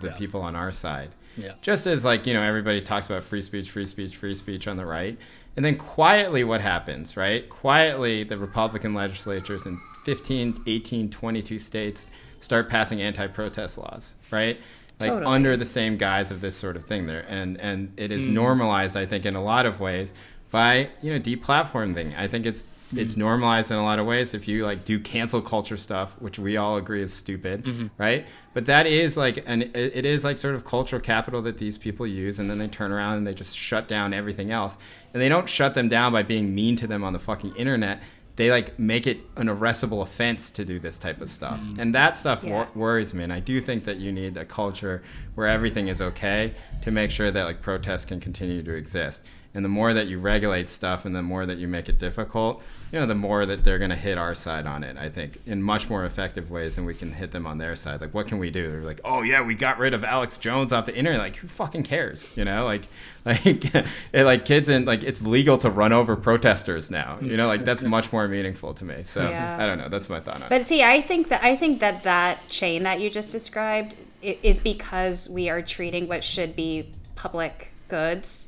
[0.00, 0.14] the Yeah.
[0.14, 1.10] people on our side.
[1.36, 1.52] Yeah.
[1.60, 4.78] Just as like, you know, everybody talks about free speech, free speech, free speech on
[4.78, 5.18] the right.
[5.54, 7.46] And then quietly what happens, right?
[7.50, 12.06] Quietly the Republican legislatures in 15, 18, 22 states
[12.38, 14.56] start passing anti-protest laws, right?
[15.00, 15.34] Like Totally.
[15.34, 17.26] under the same guise of this sort of thing there.
[17.28, 18.34] And and it is hmm.
[18.34, 20.14] normalized, I think, in a lot of ways
[20.52, 22.16] by, you know, deplatforming.
[22.16, 23.00] I think it's hmm.
[23.00, 26.38] it's normalized in a lot of ways if you like do cancel culture stuff which
[26.38, 27.88] we all agree is stupid mm-hmm.
[27.98, 31.58] right but that is like an it, it is like sort of cultural capital that
[31.58, 34.78] these people use and then they turn around and they just shut down everything else
[35.12, 38.00] and they don't shut them down by being mean to them on the fucking internet
[38.36, 41.58] they like make it an arrestable offense to do this type of stuff.
[41.60, 41.78] Mm.
[41.78, 42.50] And that stuff Yeah.
[42.52, 45.02] wor- worries me and i do think that you need a culture
[45.34, 49.22] where everything is okay to make sure that like protests can continue to exist
[49.56, 52.62] and the more that you regulate stuff and the more that you make it difficult
[52.92, 55.40] you know the more that they're going to hit our side on it i think
[55.46, 58.00] in much more effective ways than we can hit them on their side.
[58.00, 58.70] Like what can we do?
[58.70, 61.20] They're like oh yeah we got rid of alex jones off the internet.
[61.20, 62.26] Like who fucking cares?
[62.36, 62.88] You know like
[63.24, 67.18] like it, like kids and like it's legal to run over protesters now.
[67.20, 69.02] You know like that's much more meaningful to me.
[69.02, 69.56] So Yeah.
[69.58, 69.88] i don't know.
[69.88, 70.48] That's my thought on it.
[70.48, 74.60] But see, I think that I think that that chain that you just described is
[74.60, 78.45] because we are treating what should be public goods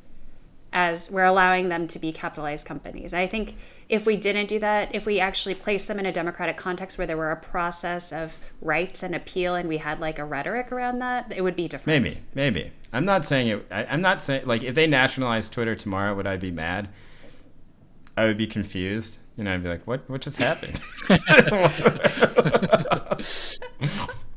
[0.72, 3.12] as we're allowing them to be capitalized companies.
[3.12, 3.56] I think
[3.88, 7.06] if we didn't do that, if we actually placed them in a democratic context where
[7.06, 10.98] there were a process of rights and appeal and we had like a rhetoric around
[10.98, 12.02] that, it would be different.
[12.02, 12.72] Maybe, maybe.
[12.92, 13.66] I'm not saying it.
[13.70, 16.88] I, I'm not saying like if they nationalized Twitter tomorrow, would I be mad?
[18.16, 19.18] I would be confused.
[19.36, 20.10] You know, I'd be like, "What?
[20.10, 20.80] What just happened?"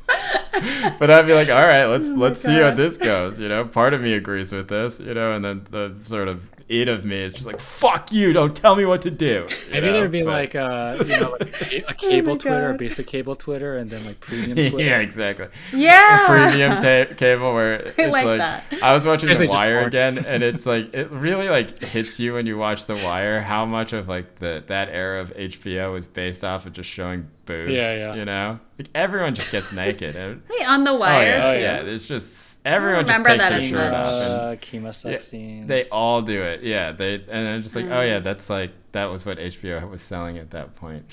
[0.99, 3.65] but I'd be like, "All right, let's oh let's see how this goes." You know,
[3.65, 4.99] part of me agrees with this.
[4.99, 8.31] You know, and then the sort of it of me is just like, "Fuck you!
[8.33, 9.93] Don't tell me what to do." you Maybe know?
[9.93, 12.77] there'd be But- like uh, you know, like a, a cable my Twitter, God.
[12.77, 14.79] basic cable Twitter, and then like premium Twitter.
[14.87, 15.47] yeah, exactly.
[15.73, 16.23] Yeah.
[16.23, 18.63] a premium ta- cable where it's like like, that.
[18.81, 22.33] I was watching Basically The Wire again, and it's like it really like hits you
[22.35, 26.07] when you watch The Wire how much of like the that era of HBO is
[26.07, 27.71] based off of just showing boobs.
[27.73, 28.15] Yeah, yeah.
[28.15, 30.15] You know, like everyone just gets naked.
[30.15, 31.23] And, Wait, on the oh wire.
[31.23, 31.59] yeah, Oh, yeah.
[31.59, 31.83] yeah.
[31.83, 33.93] There's just everyone just takes that their shirt much.
[34.05, 34.13] off.
[34.13, 35.67] And, Uh, Kima sex yeah, scenes.
[35.67, 36.61] they all do it.
[36.63, 38.07] Yeah, they and I'm just like, oh Mm.
[38.07, 41.05] yeah, that's like that was what HBO was selling at that point.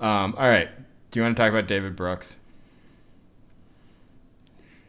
[0.00, 0.68] Um, all right,
[1.10, 2.36] do you want to talk about David Brooks?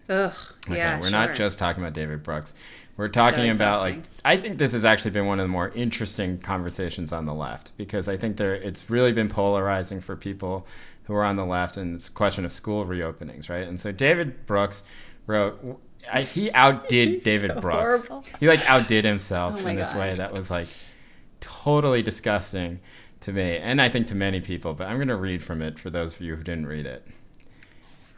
[0.09, 0.34] Ugh.
[0.68, 0.99] Okay, Yeah.
[0.99, 2.53] we're not just talking about David Brooks.
[2.97, 4.03] We're talking about like.
[4.24, 7.72] I think this has actually been one of the more interesting conversations on the left
[7.76, 10.66] because I think there it's really been polarizing for people
[11.03, 13.68] who are on the left and it's a question of school reopenings, right?
[13.68, 14.82] And so David Brooks
[15.28, 15.80] wrote
[16.12, 18.08] I, he outdid David so Brooks.
[18.08, 18.26] horrible.
[18.39, 19.97] He like outdid himself Oh in this God.
[19.99, 20.68] way that was like
[21.41, 22.80] totally disgusting
[23.22, 25.80] to me and I think to many people, but I'm going to read from it
[25.80, 27.08] for those of you who didn't read it.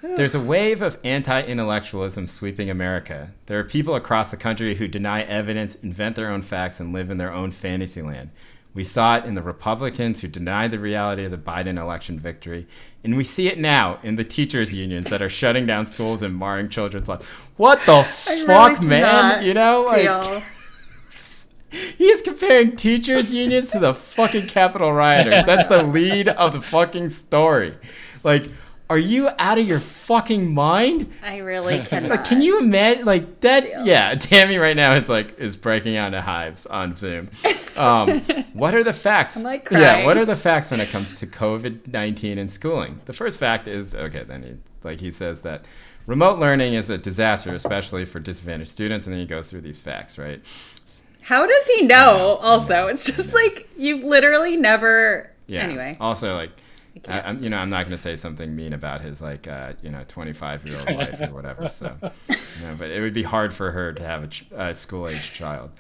[0.02, 3.32] There's a wave of anti intellectualism sweeping America.
[3.48, 7.10] There are people across the country who deny evidence, invent their own facts, and live
[7.10, 8.30] in their own fantasy land.
[8.78, 12.68] We saw it in the Republicans who denied the reality of the Biden election victory.
[13.04, 16.36] And we see it now in the teachers' unions that are shutting down schools and
[16.36, 17.26] marring children's lives.
[17.56, 19.44] What the I fuck, really man?
[19.44, 20.44] You know, like
[21.72, 25.44] he is comparing teachers' unions to the fucking Capitol rioters.
[25.48, 27.76] That's the lead of the fucking story.
[28.24, 28.44] Like,
[28.90, 31.12] are you out of your fucking mind?
[31.22, 32.26] I really cannot.
[32.26, 33.64] Can you imagine like that?
[33.64, 33.86] Deal.
[33.86, 37.30] Yeah, Tammy right now is like is breaking out into hives on Zoom.
[37.76, 38.22] Um,
[38.54, 39.36] what are the facts?
[39.38, 43.02] I'm, like, yeah, what are the facts when it comes to COVID nineteen and schooling?
[43.06, 44.24] The first fact is okay.
[44.24, 45.66] Then he like he says that
[46.06, 49.80] remote learning is a disaster, especially for disadvantaged students, and then he goes through these
[49.80, 50.42] facts, right?
[51.24, 52.40] How does he know?
[52.42, 55.30] Also, it's just like you've literally never.
[55.46, 55.62] Yeah.
[55.62, 56.52] Anyway, Also, like,
[57.08, 57.22] I.
[57.22, 59.90] I'm, you know, I'm not going to say something mean about his like, uh, you
[59.90, 61.70] know, 25 year old life or whatever.
[61.70, 61.96] So,
[62.30, 65.08] you know, but it would be hard for her to have a, ch- a school
[65.08, 65.72] age child.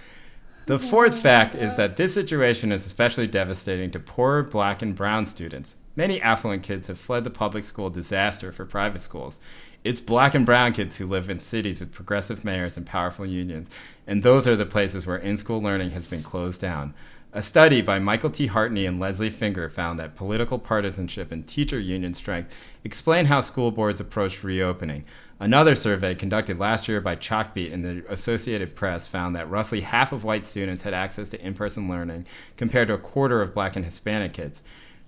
[0.68, 5.26] The fourth fact is that this situation is especially devastating to poor black and brown
[5.26, 5.76] students.
[5.96, 9.40] Many affluent kids have fled the public school disaster for private schools.
[9.84, 13.70] It's black and brown kids who live in cities with progressive mayors and powerful unions,
[14.06, 16.94] and those are the places where in school learning has been closed down.
[17.34, 18.48] A study by Michael T.
[18.48, 22.52] Hartney and Leslie Finger found that political partisanship and teacher union strength
[22.84, 25.04] explain how school boards approached reopening.
[25.40, 30.12] Another survey conducted last year by Chalkbeat and the Associated Press found that roughly half
[30.12, 32.26] of white students had access to in person learning,
[32.56, 34.64] compared to a quarter of black and Hispanic kids.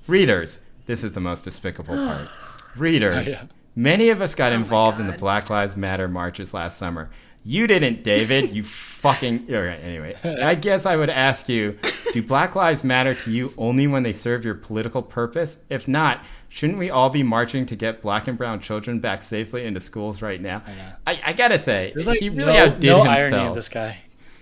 [0.06, 2.28] Readers, this is the most despicable part.
[2.76, 3.44] Readers, Oh, yeah.
[3.76, 7.10] many of us got oh my involved in the Black Lives Matter marches last summer.
[7.44, 8.56] You didn't, David.
[8.56, 9.48] You fucking.
[9.54, 11.80] All right, anyway, I guess I would ask you
[12.14, 15.58] do Black Lives matter to you only when they serve your political purpose?
[15.70, 19.66] If not, shouldn't we all be marching to get black and brown children back safely
[19.66, 20.64] into schools right now?
[20.68, 20.94] know.
[21.08, 24.00] I, I gotta say, like he really no, outdid no himself irony in this guy.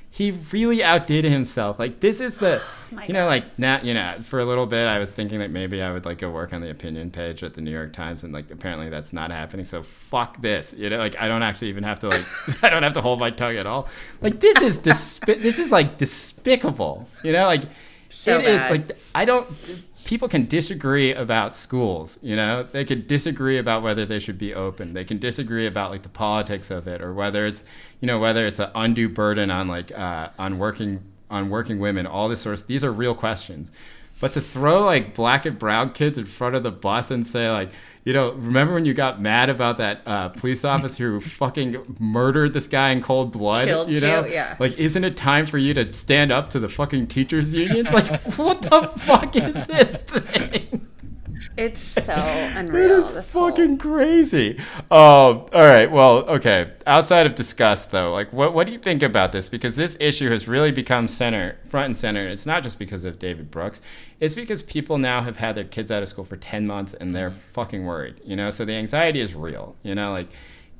[0.10, 1.78] He really outdid himself.
[1.80, 2.60] Like this is the,
[2.92, 3.28] oh my you know, God.
[3.28, 6.06] like now, you know, for a little bit, I was thinking that maybe I would
[6.06, 8.90] like go work on the opinion page at the New York Times, and like apparently
[8.90, 9.66] that's not happening.
[9.66, 12.26] So fuck this, you know, like I don't actually even have to like,
[12.64, 13.88] I don't have to hold my tongue at all.
[14.22, 17.64] Like this is despi- this is like despicable, you know, like
[18.10, 18.72] So it is bad.
[18.72, 19.48] like I don't.
[20.08, 22.64] People can disagree about schools, you know.
[22.64, 24.94] They could disagree about whether they should be open.
[24.94, 27.66] They can disagree about like the politics of it, or whether it's,
[28.00, 32.08] you know, whether it's an undue burden on like uh, on working on working women.
[32.08, 32.62] All this sorts.
[32.62, 33.70] These are real questions.
[34.22, 37.52] But to throw like black and brown kids in front of the bus and say
[37.52, 37.72] like,
[38.08, 42.54] you know, remember when you got mad about that uh, police officer who fucking murdered
[42.54, 43.68] this guy in cold blood?
[43.68, 44.56] Killed you know, you, yeah.
[44.60, 47.92] like, isn't it time for you to stand up to the fucking teachers' unions?
[47.92, 50.88] Like, what the fuck is this thing?
[51.58, 53.00] It's so unreal.
[53.00, 54.60] is this whole- fucking crazy.
[54.90, 55.92] Um, all right.
[55.92, 56.72] Well, okay.
[56.86, 59.50] Outside of disgust, though, like, what what do you think about this?
[59.50, 62.28] Because this issue has really become center, front and center.
[62.28, 63.82] It's not just because of David Brooks.
[64.20, 67.16] It's because people now have had their kids out of school for ten months and
[67.16, 68.22] they're fucking worried.
[68.24, 69.76] You know, so the anxiety is real.
[69.84, 70.30] You know, like,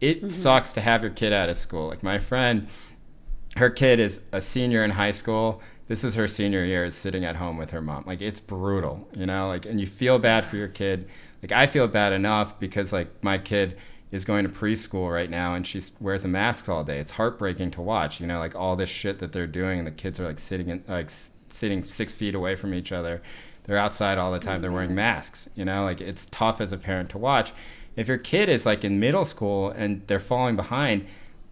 [0.02, 1.88] it sucks to have your kid out of school.
[1.88, 2.68] Like my friend
[3.56, 5.62] her kid is a senior in high school.
[5.88, 8.04] This is her senior year, sitting at home with her mom.
[8.06, 9.48] Like it's brutal, you know.
[9.48, 11.08] Like, and you feel bad for your kid.
[11.42, 13.78] Like I feel bad enough because like my kid
[14.12, 17.00] is going to preschool right now and she wears a mask all day.
[17.00, 19.92] It's heartbreaking to watch, you know, like all this shit that they're doing, and the
[19.92, 21.10] kids are like sitting in like
[21.50, 23.22] sitting six feet away from each other.
[23.64, 24.62] They're outside all the time.
[24.62, 25.84] They're wearing masks, you know.
[25.84, 27.54] Like it's tough as a parent to watch.
[27.96, 31.08] If your kid is like in middle school and they're falling behind,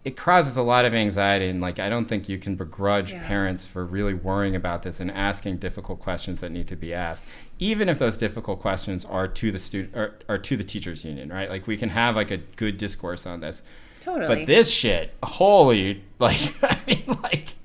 [0.06, 3.28] it causes a lot of anxiety and like i don't think you can begrudge Yeah.
[3.28, 7.26] parents for really worrying about this and asking difficult questions that need to be asked
[7.60, 11.30] even if those difficult questions are to the student or, or to the teachers union
[11.30, 13.64] right like we can have like a good discourse on this
[14.02, 14.28] Totally.
[14.28, 17.56] but this shit holy like i mean like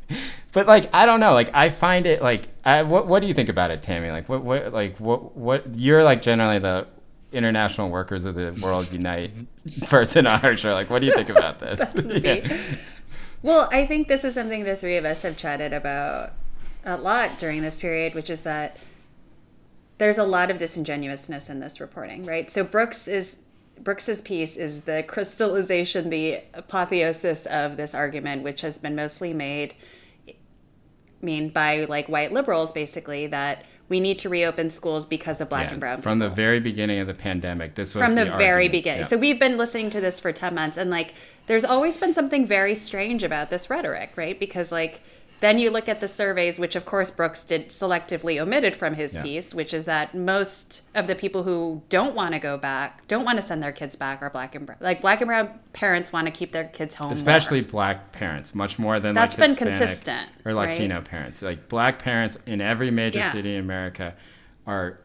[0.53, 3.35] but like i don't know like i find it like I, what, what do you
[3.35, 6.87] think about it tammy like what, what like what what you're like generally the
[7.33, 9.31] international workers of the world unite
[9.89, 11.79] person on our show like what do you think about this
[12.25, 12.59] Yeah.
[13.43, 16.33] Well, I think this is something the three of us have chatted about
[16.85, 18.77] a lot during this period, which is that
[19.99, 22.51] there's a lot of disingenuousness in this reporting, right?
[22.51, 23.37] So Brooks is
[23.79, 29.75] Brooks's piece is the crystallization, the apotheosis of this argument, which has been mostly made
[30.29, 30.35] I
[31.23, 35.67] mean by like white liberals basically that we need to reopen schools because of black
[35.67, 37.75] Yeah, and brown from the very beginning of the pandemic.
[37.75, 38.73] This was from the, the very argument.
[38.73, 39.01] beginning.
[39.03, 39.09] Yeah.
[39.09, 41.13] So we've been listening to this for 10 months and like
[41.49, 44.39] there's always been something very strange about this rhetoric, right?
[44.39, 45.03] Because like
[45.41, 49.15] then you look at the surveys which of course Brooks did selectively omitted from his
[49.15, 49.23] Yeah.
[49.23, 53.25] piece, which is that most of the people who don't want to go back, don't
[53.25, 54.79] want to send their kids back are black and brown.
[54.81, 57.09] Like black and brown parents want to keep their kids home.
[57.09, 57.13] more.
[57.15, 60.71] especially black parents, much more than That's like been Hispanic consistent, or right?
[60.71, 61.43] Latino parents.
[61.43, 63.33] Like black parents in every major Yeah.
[63.33, 64.15] city in America
[64.67, 65.01] are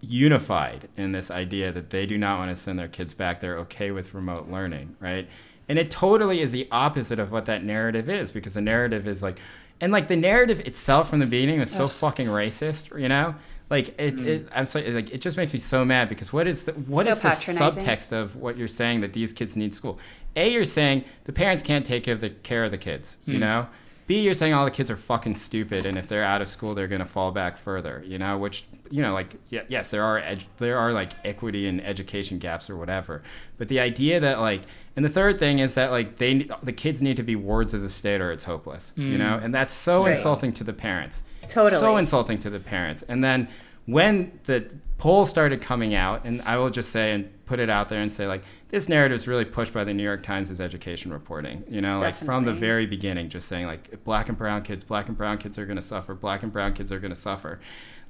[0.00, 3.40] unified in this idea that they do not want to send their kids back.
[3.40, 5.28] They're okay with remote learning, right?
[5.68, 9.22] And it totally is the opposite of what that narrative is because the narrative is
[9.22, 9.38] like,
[9.80, 13.34] and like the narrative itself from the beginning was so fucking racist, you know?
[13.70, 14.26] Like it, mm.
[14.26, 17.04] it I'm sorry, like it just makes me so mad because what is the what
[17.04, 19.98] So is the subtext of what you're saying that these kids need school?
[20.36, 23.36] A, you're saying the parents can't take care of the care of the kids, you
[23.36, 23.40] mm.
[23.40, 23.68] know.
[24.06, 26.74] B, you're saying all the kids are fucking stupid, and if they're out of school,
[26.74, 28.38] they're gonna fall back further, you know.
[28.38, 32.70] Which you know, like yes, there are ed- there are like equity and education gaps
[32.70, 33.22] or whatever,
[33.58, 34.62] but the idea that like,
[34.98, 37.82] and the third thing is that like they the kids need to be wards of
[37.82, 39.44] the state or it's hopeless, you know, mm.
[39.44, 40.16] and that's so Right.
[40.16, 41.22] insulting to the parents.
[41.48, 41.78] Totally.
[41.78, 43.04] So insulting to the parents.
[43.06, 43.46] And then
[43.86, 44.68] when the
[44.98, 48.12] polls started coming out, and I will just say and put it out there and
[48.12, 51.62] say, like, this narrative is really pushed by the New York Times' as education reporting.
[51.68, 55.06] You know, like from the very beginning, just saying, like, black and brown kids, black
[55.06, 57.60] and brown kids are going to suffer, black and brown kids are going to suffer.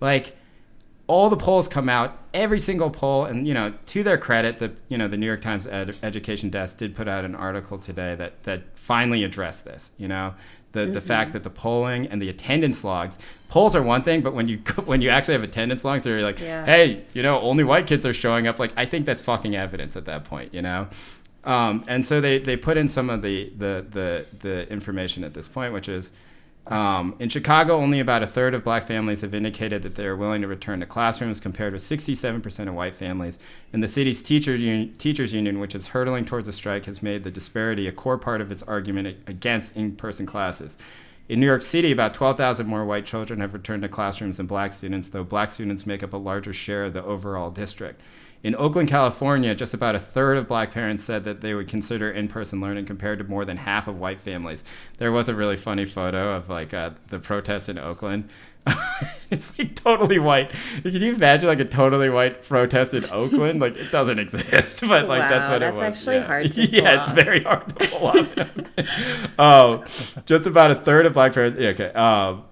[0.00, 0.37] Like,
[1.08, 4.72] all the polls come out, every single poll, and you know, to their credit, the
[4.88, 8.14] you know the New York Times ed- education desk did put out an article today
[8.14, 9.90] that that finally addressed this.
[9.98, 10.34] You know,
[10.72, 14.34] the the fact that the polling and the attendance logs, polls are one thing, but
[14.34, 16.64] when you when you actually have attendance logs, they're like, Yeah.
[16.66, 18.58] hey, you know, only white kids are showing up.
[18.58, 20.54] Like, I think that's fucking evidence at that point.
[20.54, 20.88] You know.
[21.44, 25.32] Um, and so they, they put in some of the, the, the, the information at
[25.32, 26.10] this point, which is
[26.68, 30.16] Um, in Chicago, only about a third of black families have indicated that they are
[30.16, 33.38] willing to return to classrooms, compared with 67% of white families.
[33.72, 37.24] And the city's teachers, un- teachers union, which is hurtling towards a strike, has made
[37.24, 40.76] the disparity a core part of its argument against in person classes.
[41.30, 44.74] In New York City, about 12,000 more white children have returned to classrooms than black
[44.74, 48.00] students, though black students make up a larger share of the overall district.
[48.42, 52.10] In Oakland, California, just about a third of black parents said that they would consider
[52.10, 54.62] in person learning compared to more than half of white families.
[54.98, 58.28] There was a really funny photo of like uh, the protest in Oakland.
[59.30, 60.52] it's like totally white.
[60.82, 63.60] Can you imagine like a totally white protest in Oakland?
[63.60, 65.80] Like it doesn't exist, but like that's what that's it was.
[65.80, 66.26] That's actually yeah.
[66.26, 67.14] hard to yeah, pull it's off.
[67.14, 69.32] very hard to pull off.
[69.38, 69.84] oh,
[70.26, 71.60] just about a third of black parents.
[71.60, 71.92] Yeah, okay.
[71.92, 72.44] Um,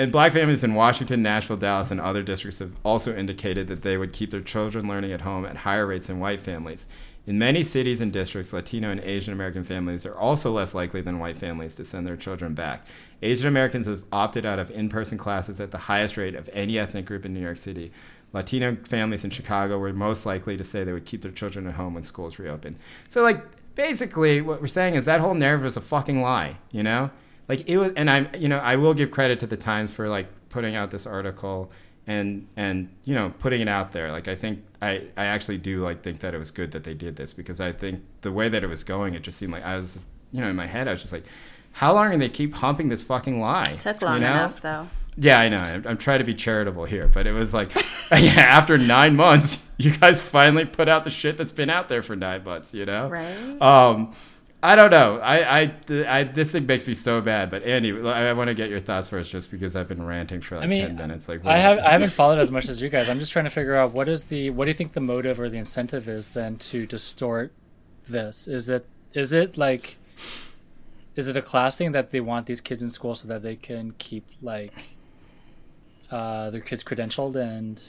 [0.00, 3.98] and black families in Washington, Nashville, Dallas, and other districts have also indicated that they
[3.98, 6.86] would keep their children learning at home at higher rates than white families.
[7.26, 11.18] In many cities and districts, Latino and Asian American families are also less likely than
[11.18, 12.86] white families to send their children back.
[13.20, 16.78] Asian Americans have opted out of in person classes at the highest rate of any
[16.78, 17.92] ethnic group in New York City.
[18.32, 21.74] Latino families in Chicago were most likely to say they would keep their children at
[21.74, 22.78] home when schools reopen.
[23.10, 23.44] So, like,
[23.74, 27.10] basically, what we're saying is that whole narrative is a fucking lie, you know?
[27.50, 30.08] Like, it was, and I'm, you know, I will give credit to the Times for,
[30.08, 31.72] like, putting out this article
[32.06, 34.12] and, and, you know, putting it out there.
[34.12, 36.94] Like, I think, I, I actually do, like, think that it was good that they
[36.94, 39.64] did this because I think the way that it was going, it just seemed like
[39.64, 39.98] I was,
[40.30, 41.24] you know, in my head, I was just like,
[41.72, 43.72] how long are they keep humping this fucking lie?
[43.72, 44.26] It Took long you know?
[44.26, 44.88] enough though.
[45.16, 45.58] Yeah, I know.
[45.58, 47.74] I'm, I'm trying to be charitable here, but it was like,
[48.12, 52.02] yeah, after nine months, you guys finally put out the shit that's been out there
[52.04, 53.08] for nine months, you know?
[53.08, 53.60] Right.
[53.60, 54.14] Um,
[54.62, 55.18] I don't know.
[55.20, 55.74] I, I,
[56.06, 57.50] I, this thing makes me so bad.
[57.50, 60.56] But Andy, I, want to get your thoughts first, just because I've been ranting for
[60.56, 61.28] like I mean, ten minutes.
[61.28, 63.08] Like, I have I haven't followed as much as you guys.
[63.08, 65.40] I'm just trying to figure out what is the what do you think the motive
[65.40, 67.52] or the incentive is then to distort
[68.06, 68.46] this?
[68.46, 69.96] Is it is it like
[71.16, 73.56] is it a class thing that they want these kids in school so that they
[73.56, 74.96] can keep like
[76.10, 77.80] uh, their kids credentialed and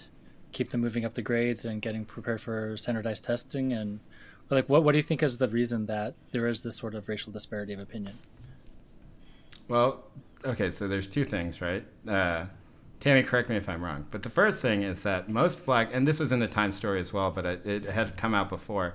[0.51, 3.99] keep them moving up the grades and getting prepared for standardized testing and
[4.51, 6.93] or like what what do you think is the reason that there is this sort
[6.93, 8.19] of racial disparity of opinion?
[9.67, 10.03] Well,
[10.43, 11.85] okay, so there's two things, right?
[12.07, 12.45] Uh,
[12.99, 16.07] Tammy, correct me if I'm wrong, but the first thing is that most black, and
[16.07, 18.93] this was in the Times story as well, but it, it had come out before.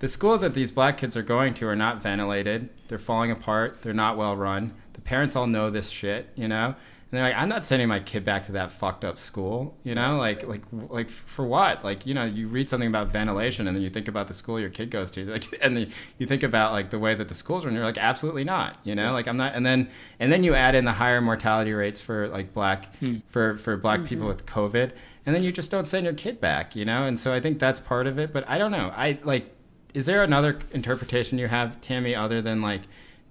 [0.00, 2.70] The schools that these black kids are going to are not ventilated.
[2.88, 3.82] They're falling apart.
[3.82, 4.72] They're not well run.
[4.94, 6.74] The parents all know this shit, you know.
[7.10, 9.96] And they're like, I'm not sending my kid back to that fucked up school, you
[9.96, 10.16] know.
[10.16, 11.84] Like, like, like for what?
[11.84, 14.60] Like, you know, you read something about ventilation, and then you think about the school
[14.60, 15.88] your kid goes to, like, and the,
[16.18, 17.74] you think about like the way that the schools run.
[17.74, 19.12] You're like, absolutely not, you know.
[19.12, 19.54] Like, I'm not.
[19.54, 19.90] And then,
[20.20, 23.16] and then you add in the higher mortality rates for like black, hmm.
[23.26, 24.08] for for black mm-hmm.
[24.08, 24.92] people with COVID,
[25.26, 27.04] and then you just don't send your kid back, you know.
[27.04, 28.32] And so I think that's part of it.
[28.32, 28.92] But I don't know.
[28.96, 29.52] I like
[29.94, 32.82] is there another interpretation you have, Tammy, other than like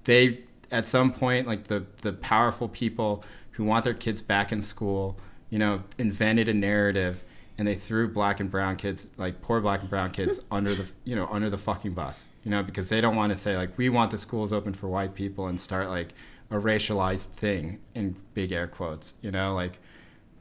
[0.04, 0.40] they
[0.72, 3.24] at some point like the the powerful people
[3.60, 5.18] who want their kids back in school,
[5.50, 7.26] you know, invented a narrative
[7.58, 10.86] and they threw black and brown kids, like poor black and brown kids, under the
[11.04, 13.78] you know under the fucking bus, you know, because they don't want to say like
[13.78, 16.14] we want the schools open for white people and start like
[16.50, 19.74] a racialized thing in big air quotes, you know, like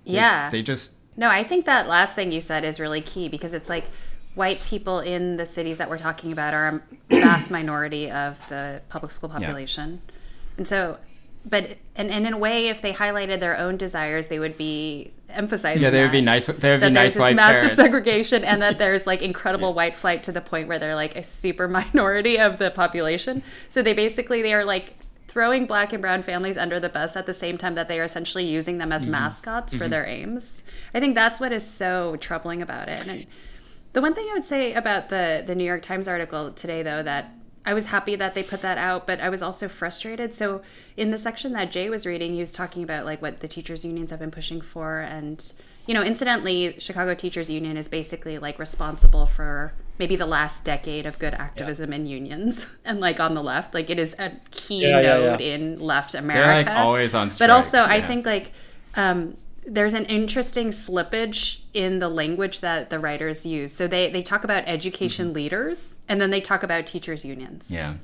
[0.06, 0.48] they- Yeah.
[0.48, 3.68] they just No, I think that last thing you said is really key because it's
[3.68, 3.86] like
[4.36, 8.80] white people in the cities that we're talking about are a vast minority of the
[8.88, 10.00] public school population.
[10.56, 10.98] And so,
[11.44, 15.12] but, and, and in a way, if they highlighted their own desires, they would be
[15.30, 16.46] emphasizing yeah, they would be nice.
[16.46, 17.76] They would be nice white massive parents.
[17.76, 21.22] segregation and that there's like incredible white flight to the point where they're like a
[21.22, 23.42] super minority of the population.
[23.68, 24.94] So they basically they are like
[25.26, 28.04] throwing black and brown families under the bus at the same time that they are
[28.04, 29.10] essentially using them as Mm-hmm.
[29.12, 30.62] mascots for their aims.
[30.94, 33.06] I think that's what is so troubling about it.
[33.06, 33.26] And
[33.92, 37.02] the one thing I would say about the the New York Times article today though
[37.02, 37.34] that
[37.64, 40.34] I was happy that they put that out, but I was also frustrated.
[40.34, 40.62] So
[40.96, 43.84] in the section that Jay was reading, he was talking about like what the teachers
[43.84, 45.52] unions have been pushing for and
[45.88, 51.06] you know, incidentally, Chicago Teachers Union is basically like responsible for maybe the last decade
[51.06, 53.72] of good activism in unions and like on the left.
[53.72, 55.46] Like it is a key Yeah, yeah, node yeah.
[55.54, 56.66] in left America.
[56.66, 57.48] They're like always on strike.
[57.48, 58.52] But also, I think like
[58.96, 59.38] um,
[59.68, 63.72] there's an interesting slippage in the language that the writers use.
[63.72, 65.34] So they they talk about education mm-hmm.
[65.36, 67.94] leaders, and then they talk about teachers unions, yeah.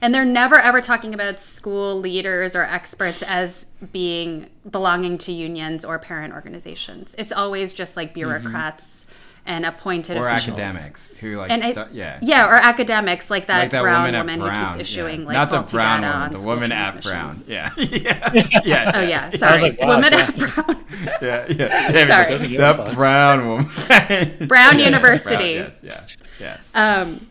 [0.00, 5.84] and they're never ever talking about school leaders or experts as being belonging to unions
[5.84, 7.14] or parent organizations.
[7.18, 8.14] It's always just like mm-hmm.
[8.14, 8.97] bureaucrats
[9.48, 10.58] and appointed Or officials.
[10.58, 14.02] academics who like And I, stu- yeah yeah, or academics like that, like that brown
[14.02, 15.26] woman at woman, Brown, who keeps issuing yeah.
[15.26, 17.34] like not the brown data woman, on the school woman at Brown.
[17.34, 17.48] transmissions.
[17.48, 18.92] Yeah, yeah, yeah.
[18.94, 20.18] Oh yeah, sorry, like, wow, women yeah.
[20.20, 20.84] at Brown.
[21.22, 21.90] yeah, yeah.
[21.92, 22.56] Damn Sorry.
[22.56, 24.46] That brown woman.
[24.46, 25.58] Brown Yeah, University.
[25.58, 27.00] Brown, yes, yeah, yeah.
[27.00, 27.26] Um,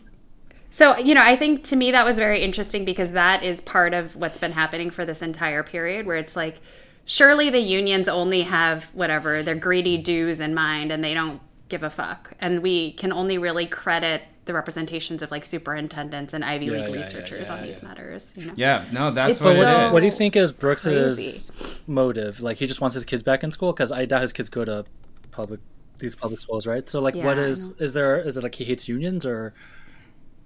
[0.70, 3.94] So, you know, I think to me that was very interesting because that is part
[3.94, 6.60] of what's been happening for this entire period where it's like,
[7.04, 11.82] surely the unions only have whatever, their greedy dues in mind and they don't give
[11.82, 12.32] a fuck.
[12.40, 16.80] And we can only really credit the representations of like superintendents and Ivy Yeah, League
[16.82, 17.88] yeah, yeah, researchers yeah, on these yeah.
[17.88, 18.34] matters.
[18.36, 18.52] You know?
[18.56, 19.92] Yeah, no, that's It's what so- it is.
[19.92, 21.80] What do you think is Brooks's Crazy.
[21.86, 22.40] motive?
[22.40, 24.64] Like he just wants his kids back in school because I doubt his kids go
[24.64, 24.84] to
[25.30, 25.60] public
[25.98, 26.88] these public schools, right?
[26.88, 28.16] So like, what Yeah, I is there?
[28.18, 29.52] Is it like he hates unions or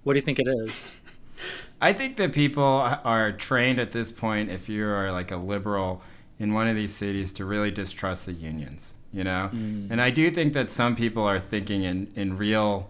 [0.03, 0.91] what do you think it is?
[1.81, 6.01] I think that people are trained at this point, if you are like a liberal
[6.39, 9.49] in one of these cities, to really distrust the unions, you know?
[9.53, 9.91] Mm.
[9.91, 12.89] And I do think that some people are thinking in, in real,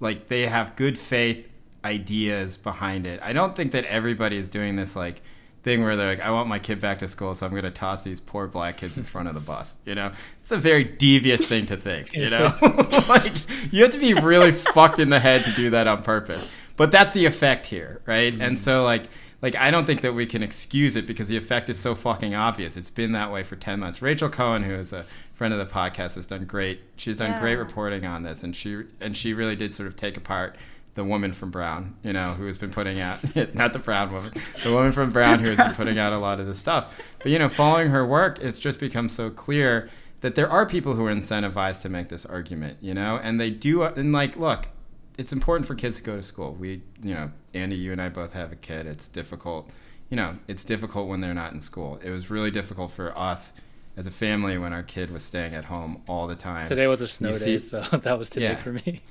[0.00, 1.48] like, they have good faith
[1.84, 3.20] ideas behind it.
[3.22, 5.22] I don't think that everybody is doing this, like,
[5.62, 7.70] thing where they're like, I want my kid back to school, so I'm going to
[7.70, 9.76] toss these poor black kids in front of the bus.
[9.84, 12.14] You know, it's a very devious thing to think.
[12.14, 12.56] You know,
[13.08, 13.32] like
[13.72, 16.50] you have to be really fucked in the head to do that on purpose.
[16.76, 18.32] But that's the effect here, right?
[18.32, 18.58] And mm.
[18.58, 19.04] so like.
[19.42, 22.34] Like I don't think that we can excuse it because the effect is so fucking
[22.34, 22.76] obvious.
[22.76, 24.02] It's been that way for ten months.
[24.02, 25.06] Rachel Cohen, who is a
[25.40, 26.82] friend of the podcast, has done great.
[26.96, 30.18] She's done great reporting on this, and she and she really did sort of take
[30.18, 30.54] apart
[30.96, 33.24] the woman from Brown, you know, who has been putting out
[33.54, 36.40] not the Brown woman, the woman from Brown who has been putting out a lot
[36.40, 36.94] of this stuff.
[37.20, 39.88] But you know, following her work, it's just become so clear
[40.20, 43.48] that there are people who are incentivized to make this argument, you know, and they
[43.48, 43.82] do.
[43.82, 44.68] And like, look,
[45.16, 46.52] it's important for kids to go to school.
[46.52, 48.86] We, you know, Andy, you and I both have a kid.
[48.86, 49.70] It's difficult,
[50.10, 51.98] you know, it's difficult when they're not in school.
[52.04, 53.54] It was really difficult for us
[53.96, 56.66] as a family when our kid was staying at home all the time.
[56.68, 58.54] Today was a snow You day, see- so that was today Yeah.
[58.54, 59.02] for me.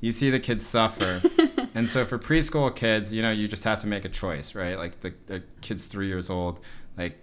[0.00, 1.20] you see the kids suffer.
[1.74, 4.78] and so for preschool kids, you know, you just have to make a choice, right?
[4.78, 6.60] Like the, the kid's three years old,
[6.98, 7.18] like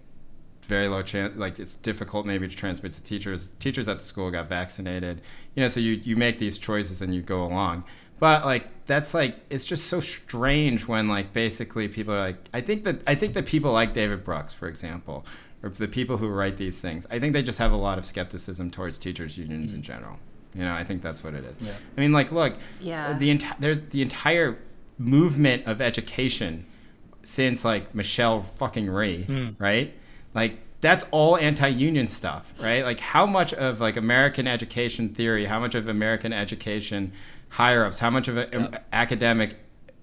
[0.63, 3.49] very low chance, like it's difficult maybe to transmit to teachers.
[3.59, 5.21] Teachers at the school got vaccinated,
[5.55, 7.83] you know, so you, you make these choices and you go along.
[8.19, 12.61] But like that's like it's just so strange when like basically people are like I
[12.61, 15.25] think that I think that people like David Brooks, for example,
[15.63, 18.05] or the people who write these things, I think they just have a lot of
[18.05, 20.17] skepticism towards teachers unions in general.
[20.53, 21.55] You know, I think that's what it is.
[21.61, 21.71] Yeah.
[21.97, 23.13] I mean, like, look, Yeah.
[23.17, 24.59] the enti- there's the entire
[24.99, 26.65] movement of education
[27.23, 29.93] since like Michelle fucking Rhee, right?
[30.35, 32.83] Like that's all anti-union stuff, right?
[32.83, 37.13] Like how much of like American education theory, how much of American education
[37.49, 39.55] higher-ups, how much of a, um, academic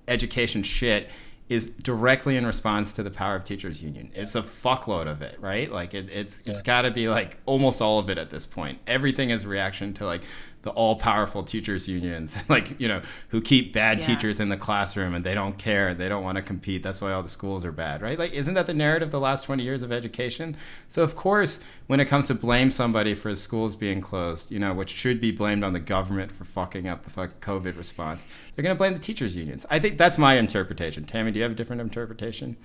[0.08, 1.10] education shit
[1.50, 4.08] is directly in response to the power of teachers union.
[4.14, 5.70] It's a fuckload of it, right?
[5.70, 8.78] Like it, it's it's got to be like almost all of it at this point.
[8.86, 10.22] Everything is reaction to like
[10.62, 14.06] the all-powerful teachers unions, like you know, who keep bad Yeah.
[14.06, 16.82] teachers in the classroom and they don't care, they don't want to compete.
[16.82, 18.18] That's why all the schools are bad, right?
[18.18, 20.56] Like, isn't that the narrative the last twenty years of education?
[20.88, 24.74] So of course, when it comes to blame somebody for schools being closed, you know,
[24.74, 28.62] which should be blamed on the government for fucking up the fucking COVID response, they're
[28.62, 29.64] going to blame the teachers unions.
[29.70, 31.04] I think that's my interpretation.
[31.04, 32.56] Tammy, do you have a different interpretation?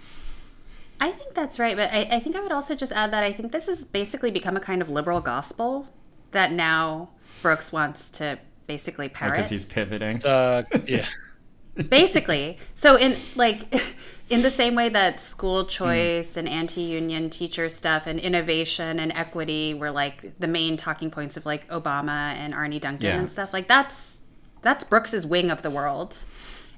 [0.99, 3.33] I think that's right, but I, I think I would also just add that I
[3.33, 5.89] think this has basically become a kind of liberal gospel
[6.31, 7.09] that now
[7.41, 9.51] Brooks wants to basically parrot Because parrot.
[9.51, 10.19] he's pivoting.
[10.19, 11.07] The yeah,
[11.89, 13.73] basically so in like
[14.29, 15.69] in the same way that school hmm.
[15.69, 21.35] choice and anti-union teacher stuff and innovation and equity were like the main talking points
[21.35, 23.19] of like obama and arne duncan Yeah.
[23.19, 24.19] and stuff like that's
[24.61, 26.17] that's brooks's wing of the world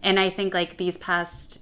[0.02, 1.60] and i think like these past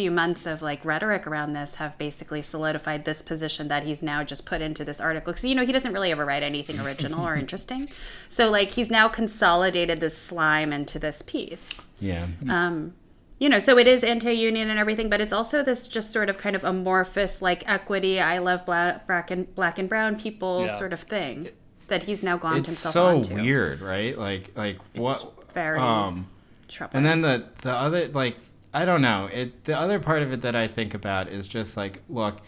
[0.00, 4.24] few months of like rhetoric around this have basically solidified this position that he's now
[4.24, 7.26] just put into this article because you know he doesn't really ever write anything original
[7.26, 7.86] or interesting
[8.30, 12.28] so like he's now consolidated this slime into this piece Yeah.
[12.48, 12.94] um,
[13.38, 16.36] you know, so it is anti-union and everything, but it's also this just sort of
[16.36, 18.20] kind of amorphous, like equity.
[18.20, 20.76] I love black, black and black and brown people Yeah.
[20.76, 21.48] sort of thing
[21.88, 23.34] that he's now gone It's himself so onto.
[23.36, 24.14] weird, right?
[24.18, 25.52] Like, like what?
[25.54, 26.26] very Um,
[26.68, 26.98] troubling.
[26.98, 28.36] And then the the other like
[28.72, 29.26] I don't know.
[29.32, 32.40] It the other part of it that I think about is just like look,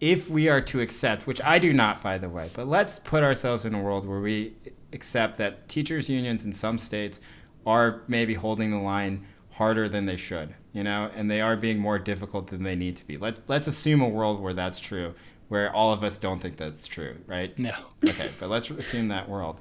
[0.00, 3.22] if we are to accept, which I do not by the way, but let's put
[3.22, 4.54] ourselves in a world where we
[4.92, 7.20] accept that teachers unions in some states
[7.66, 11.78] are maybe holding the line harder than they should, you know, and they are being
[11.78, 13.16] more difficult than they need to be.
[13.16, 15.14] Let's let's assume a world where that's true,
[15.48, 17.56] where all of us don't think that's true, right?
[17.58, 17.74] no.
[18.08, 19.60] Okay, but let's assume that world.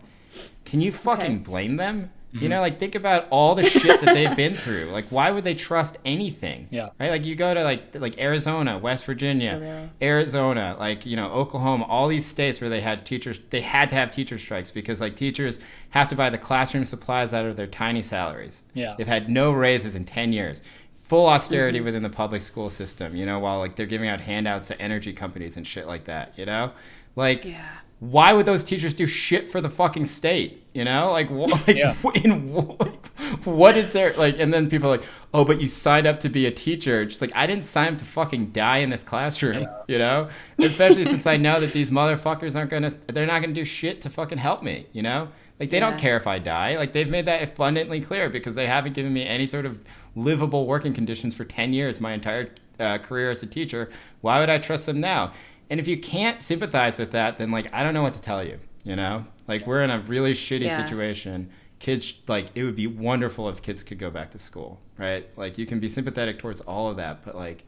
[0.66, 1.36] Can you fucking Okay.
[1.44, 2.12] blame them?
[2.34, 2.62] You know, mm-hmm.
[2.62, 4.86] like think about all the shit that they've been through.
[4.92, 6.68] Like, why would they trust anything?
[6.70, 6.90] Yeah.
[7.00, 7.10] Right.
[7.10, 9.90] Like you go to like like Arizona, West Virginia, For real.
[10.02, 13.96] Arizona, like you know Oklahoma, all these states where they had teachers, they had to
[13.96, 15.60] have teacher strikes because like teachers
[15.92, 18.64] have to buy the classroom supplies out of their tiny salaries.
[18.74, 18.96] Yeah.
[18.98, 20.62] They've had no raises in ten years.
[21.04, 23.16] Full austerity within the public school system.
[23.16, 26.38] You know, while like they're giving out handouts to energy companies and shit like that.
[26.38, 26.74] You know,
[27.16, 27.78] like yeah.
[28.00, 30.64] Why would those teachers do shit for the fucking state?
[30.74, 31.30] You know, like,
[31.68, 31.96] like Yeah.
[32.24, 34.40] in wh- what is there like?
[34.40, 37.06] And then people are like, oh, but you signed up to be a teacher.
[37.06, 39.82] Just like I didn't sign up to fucking die in this classroom, yeah.
[39.88, 40.30] you know.
[40.60, 44.10] Especially since I know that these motherfuckers aren't gonna, they're not gonna do shit to
[44.10, 45.30] fucking help me, you know.
[45.60, 45.90] Like they yeah.
[45.90, 46.78] don't care if I die.
[46.78, 49.84] Like they've made that abundantly clear because they haven't given me any sort of
[50.16, 53.90] livable working conditions for ten years, my entire uh, career as a teacher.
[54.22, 55.34] Why would I trust them now?
[55.70, 58.44] And if you can't sympathize with that, then like I don't know what to tell
[58.44, 58.60] you.
[58.84, 60.84] You know, like we're in a really shitty yeah.
[60.84, 61.50] situation.
[61.80, 65.30] Kids like it would be wonderful if kids could go back to school, right?
[65.38, 67.66] Like you can be sympathetic towards all of that, but like,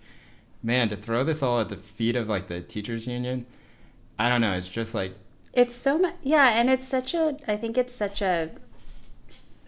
[0.64, 3.46] man, to throw this all at the feet of like the teachers union,
[4.18, 4.54] I don't know.
[4.54, 5.16] It's just like
[5.54, 7.38] it's so much, yeah, and it's such a.
[7.48, 8.52] I think it's such a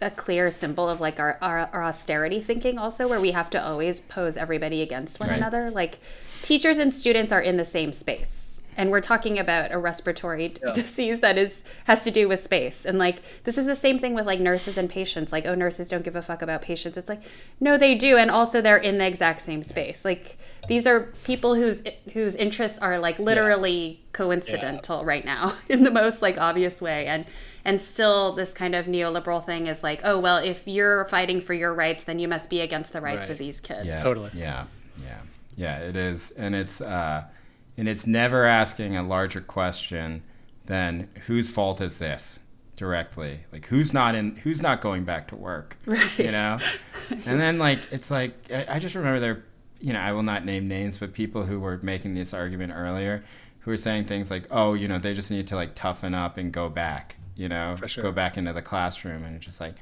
[0.02, 3.64] a clear symbol of like our, our, our austerity thinking also where we have to
[3.64, 5.38] always pose everybody against one right.
[5.38, 5.98] another like
[6.42, 8.42] teachers and students are in the same space
[8.76, 10.72] and we're talking about a respiratory yeah.
[10.74, 14.14] disease that is has to do with space and like this is the same thing
[14.14, 17.08] with like nurses and patients like oh nurses don't give a fuck about patients it's
[17.08, 17.22] like
[17.60, 20.38] no they do and also they're in the exact same space like
[20.68, 21.82] these are people whose
[22.12, 24.08] whose interests are like literally yeah.
[24.12, 25.06] coincidental yeah.
[25.06, 27.26] right now in the most like obvious way and
[27.64, 31.54] and still this kind of neoliberal thing is like oh well if you're fighting for
[31.54, 33.30] your rights then you must be against the rights right.
[33.30, 33.84] of these kids.
[33.84, 34.30] Yeah totally.
[34.34, 34.66] Yeah.
[35.02, 35.18] Yeah.
[35.56, 36.32] Yeah it is.
[36.32, 37.24] And it's uh
[37.76, 40.22] and it's never asking a larger question
[40.66, 42.38] than whose fault is this
[42.76, 43.40] directly?
[43.52, 45.76] Like who's not in who's not going back to work?
[45.86, 46.18] Right.
[46.18, 46.58] you know?
[47.10, 49.44] And then like it's like I, I just remember there
[49.82, 53.22] you know i will not name names but people who were making this argument earlier
[53.60, 56.38] who were saying things like oh you know they just need to like toughen up
[56.38, 58.02] and go back you know sure.
[58.02, 59.74] go back into the classroom and it's just like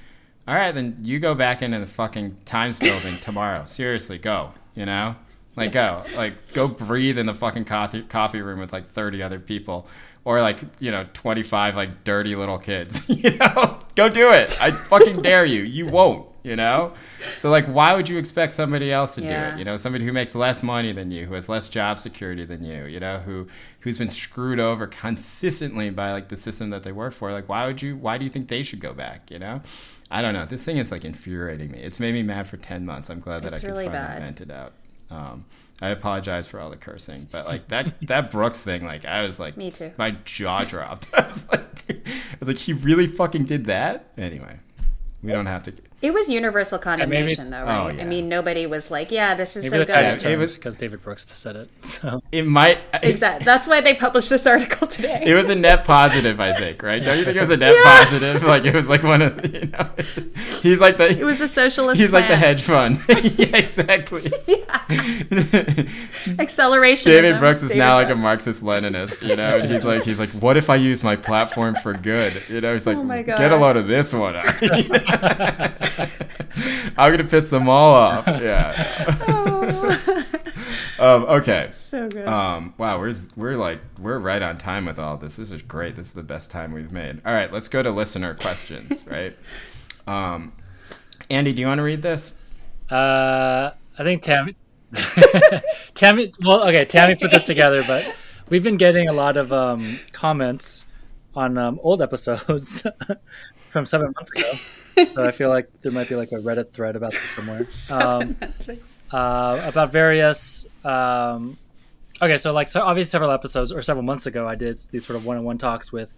[0.48, 4.86] all right then you go back into the fucking times building tomorrow seriously go you
[4.86, 5.14] know
[5.56, 9.38] like go, like go breathe in the fucking coffee coffee room with like thirty other
[9.38, 9.86] people,
[10.24, 13.02] or like you know twenty five like dirty little kids.
[13.08, 14.60] you know, go do it.
[14.60, 15.62] I fucking dare you.
[15.62, 16.26] You won't.
[16.42, 16.94] You know,
[17.38, 19.50] so like, why would you expect somebody else to yeah.
[19.50, 19.58] do it?
[19.58, 22.64] You know, somebody who makes less money than you, who has less job security than
[22.64, 22.86] you.
[22.86, 23.46] You know, who
[23.80, 27.32] who's been screwed over consistently by like the system that they work for.
[27.32, 27.96] Like, why would you?
[27.96, 29.30] Why do you think they should go back?
[29.30, 29.62] You know.
[30.12, 30.44] I don't know.
[30.44, 31.78] This thing is like infuriating me.
[31.78, 33.10] It's made me mad for ten months.
[33.10, 34.18] I'm glad that it's I could really finally bad.
[34.20, 34.72] vent it out.
[35.08, 35.44] Um,
[35.82, 39.40] I apologize for all the cursing, but like that that Brooks thing, like I was
[39.40, 39.92] like, me too.
[39.96, 41.08] My jaw dropped.
[41.14, 44.12] I was like, I was like, he really fucking did that.
[44.18, 44.58] Anyway,
[45.22, 45.72] we don't have to.
[46.02, 47.94] It was universal condemnation, yeah, maybe, though, oh, right?
[47.94, 48.02] Oh, yeah.
[48.02, 51.26] I mean, nobody was like, "Yeah, this is maybe so good." Yeah, because David Brooks
[51.30, 51.68] said it.
[52.00, 53.44] So it might exactly.
[53.44, 55.22] That's why they published this article today.
[55.26, 57.02] It was a net positive, I think, right?
[57.02, 58.04] Don't you think it was a net yeah.
[58.04, 58.42] positive?
[58.42, 59.90] Like it was like one of you know,
[60.62, 61.10] he's like the.
[61.10, 62.00] It was a socialist.
[62.00, 62.22] He's plan.
[62.22, 63.02] like the hedge fund.
[63.08, 64.32] yeah, exactly.
[64.46, 65.84] yeah.
[66.38, 67.12] Acceleration.
[67.12, 68.08] David Brooks is David now Brooks.
[68.08, 71.04] like a Marxist Leninist, you know, and he's like, he's like, what if I use
[71.04, 72.42] my platform for good?
[72.48, 74.36] You know, he's like, oh get a load of this one.
[76.96, 78.26] I'm gonna piss them all off.
[78.26, 79.16] Yeah.
[79.28, 79.90] Oh.
[80.98, 81.70] um, okay.
[81.72, 82.26] So good.
[82.26, 85.36] Um, wow, we're we're like we're right on time with all this.
[85.36, 85.96] This is great.
[85.96, 87.20] This is the best time we've made.
[87.24, 89.04] All right, let's go to listener questions.
[89.06, 89.36] right.
[90.06, 90.52] Um,
[91.28, 92.32] Andy, do you want to read this?
[92.90, 94.56] Uh, I think Tammy.
[95.94, 96.32] Tammy.
[96.44, 96.84] Well, okay.
[96.84, 98.14] Tammy put this together, but
[98.48, 100.86] we've been getting a lot of um, comments
[101.34, 102.86] on um, old episodes
[103.68, 104.58] from seven months ago
[104.96, 107.66] so I feel like there might be like a Reddit thread about this somewhere.
[107.90, 108.36] Um,
[109.10, 110.66] uh, about various.
[110.84, 111.58] Um,
[112.22, 115.16] okay, so like so obviously several episodes or several months ago, I did these sort
[115.16, 116.16] of one-on-one talks with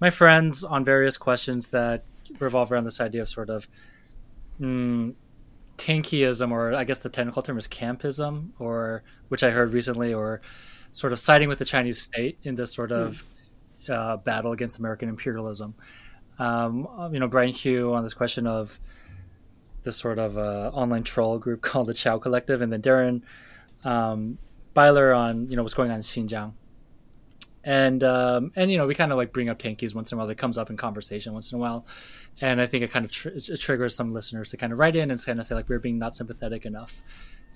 [0.00, 2.04] my friends on various questions that
[2.40, 3.68] revolve around this idea of sort of
[4.60, 5.14] mm,
[5.78, 10.40] tankyism, or I guess the technical term is campism, or which I heard recently, or
[10.92, 13.22] sort of siding with the Chinese state in this sort of
[13.86, 13.94] mm.
[13.94, 15.74] uh, battle against American imperialism
[16.38, 18.78] um, you know, Brian Hugh on this question of
[19.82, 23.22] this sort of uh, online troll group called the Qiao Collective, and then Darren
[23.84, 24.38] um,
[24.74, 26.52] Byler on you know what's going on in Xinjiang.
[27.64, 30.20] And um, and you know we kind of like bring up tankies once in a
[30.20, 30.28] while.
[30.28, 31.86] It comes up in conversation once in a while,
[32.40, 34.94] and I think it kind of tr- it triggers some listeners to kind of write
[34.94, 37.02] in and kind of say like we're being not sympathetic enough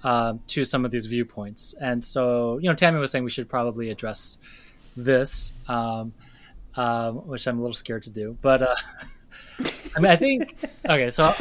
[0.02, 1.74] um, to some of these viewpoints.
[1.74, 4.38] And so you know Tammy was saying we should probably address
[4.96, 5.52] this.
[5.68, 6.12] Um,
[6.76, 8.36] um, which I'm a little scared to do.
[8.40, 8.76] But uh,
[9.96, 10.56] I mean, I think
[10.88, 11.10] okay.
[11.10, 11.32] So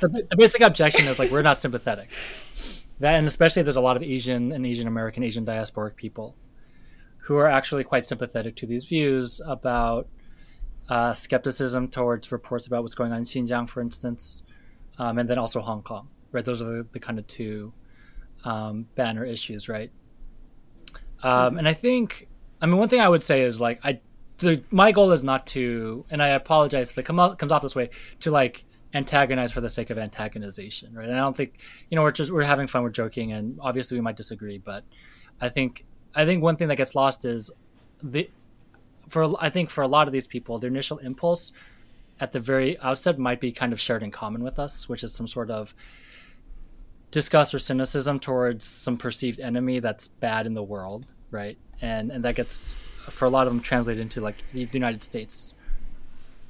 [0.00, 2.10] the, the, basic objection is like we're not sympathetic.
[2.98, 6.36] That and especially there's a lot of Asian and Asian American, Asian diasporic people
[7.24, 10.08] who are actually quite sympathetic to these views about
[10.88, 14.42] uh, skepticism towards reports about what's going on in Xinjiang, for instance,
[14.98, 16.08] um, and then also Hong Kong.
[16.32, 17.72] Right, those are the, the kind of two
[18.44, 19.90] um, banner issues, right?
[21.22, 22.28] Um, and I think,
[22.60, 24.00] I mean, one thing I would say is like I
[24.40, 27.62] the my goal is not to, and I apologize if it come out, comes off
[27.62, 27.90] this way,
[28.20, 31.08] to like antagonize for the sake of antagonization, right?
[31.08, 33.96] And I don't think you know we're just we're having fun, we're joking, and obviously
[33.96, 34.84] we might disagree, but
[35.40, 35.84] I think
[36.14, 37.50] I think one thing that gets lost is
[38.02, 38.30] the
[39.08, 41.52] for I think for a lot of these people, their initial impulse
[42.18, 45.14] at the very outset might be kind of shared in common with us, which is
[45.14, 45.74] some sort of
[47.10, 51.58] disgust or cynicism towards some perceived enemy that's bad in the world, right?
[51.80, 52.74] And and that gets
[53.10, 55.54] for a lot of them translated into like the United States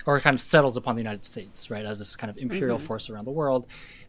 [0.06, 2.86] or kind of settles upon the United States, right, as this kind of imperial mm-hmm.
[2.86, 3.66] force around the world.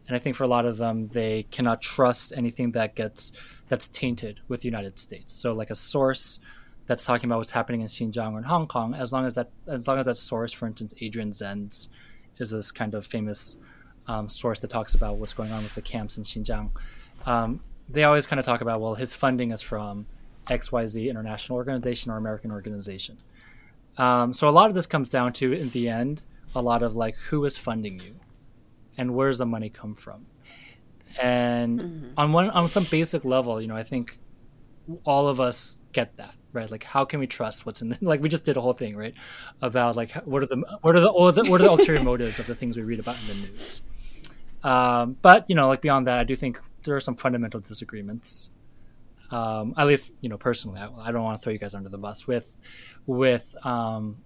[0.08, 3.32] And I think for a lot of them, they cannot trust anything that gets
[3.68, 5.34] that's tainted with the United States.
[5.34, 6.40] So like a source
[6.88, 9.50] that's talking about what's happening in Xinjiang or in Hong Kong, as long as that
[9.68, 11.88] as long as that source, for instance, Adrian Zenz,
[12.38, 13.58] is this kind of famous
[14.08, 16.72] um, source that talks about what's going on with the camps in Xinjiang.
[17.26, 20.08] Um, they always kind of talk about well, his funding is from
[20.52, 23.18] XYZ international organization or American organization.
[23.98, 26.22] Um, so a lot of this comes down to, in the end,
[26.54, 28.16] a lot of like who is funding you,
[28.98, 30.28] and where's the money come from,
[31.22, 32.08] and mm-hmm.
[32.18, 34.18] on one on some basic level, you know, I think
[35.04, 38.22] all of us get that right like how can we trust what's in the, like
[38.22, 39.14] we just did a whole thing right
[39.62, 42.04] about like what are the what are the what are the, what are the ulterior
[42.04, 43.82] motives of the things we read about in the news
[44.64, 48.52] um, but you know like beyond that i do think there are some fundamental disagreements
[49.32, 51.90] um, at least you know personally I, I, don't want to throw you guys under
[51.90, 52.58] the bus with
[53.06, 54.18] with um,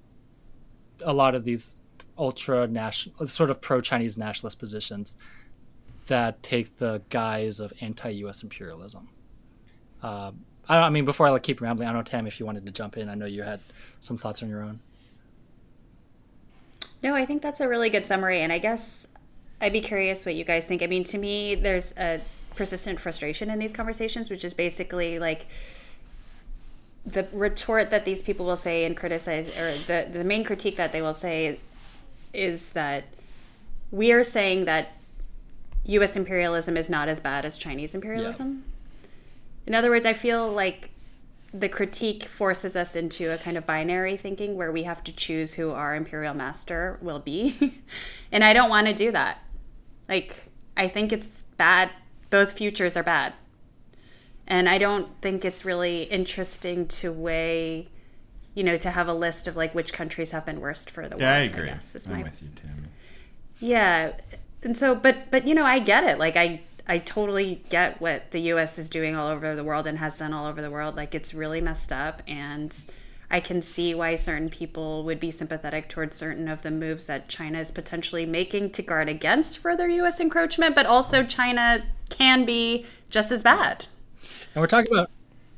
[1.04, 1.82] a lot of these
[2.18, 5.18] ultra national sort of pro chinese nationalist positions
[6.08, 9.10] that take the guise of anti-us imperialism
[10.02, 10.32] uh,
[10.68, 12.66] I, I, mean, before I like keep rambling, I don't know, Tam, if you wanted
[12.66, 13.10] to jump in.
[13.10, 13.60] I know you had
[14.00, 14.80] some thoughts on your own.
[17.04, 19.06] No, I think that's a really good summary, and I guess
[19.62, 20.82] I'd be curious what you guys think.
[20.82, 22.20] I mean, to me, there's a
[22.56, 25.48] persistent frustration in these conversations, which is basically like
[27.06, 30.92] the retort that these people will say and criticize, or the the main critique that
[30.92, 31.60] they will say
[32.34, 33.06] is that
[33.92, 34.94] we are saying that
[35.86, 36.16] U.S.
[36.16, 38.64] imperialism is not as bad as Chinese imperialism.
[38.66, 38.72] Yeah
[39.66, 40.92] in other words, I feel like
[41.54, 45.54] the critique forces us into a kind of binary thinking where we have to choose
[45.54, 47.82] who our imperial master will be.
[48.32, 49.40] and I don't want to do that.
[50.08, 51.90] Like, I think it's bad.
[52.30, 53.34] Both futures are bad.
[54.48, 57.90] And I don't think it's really interesting to weigh,
[58.54, 61.18] you know, to have a list of like which countries have been worst for the
[61.18, 61.50] yeah, world.
[61.50, 61.70] I agree.
[61.70, 62.24] I guess, I'm my...
[62.24, 62.88] with you, Tammy.
[63.60, 64.14] Yeah.
[64.62, 66.20] And so, but, but, you know, I get it.
[66.20, 69.98] Like, I, I totally get what the US is doing all over the world and
[69.98, 70.96] has done all over the world.
[70.96, 72.76] Like it's really messed up and
[73.30, 77.28] I can see why certain people would be sympathetic towards certain of the moves that
[77.28, 82.86] China is potentially making to guard against further US encroachment, but also China can be
[83.10, 83.88] just as bad.
[84.54, 85.10] And we're talking about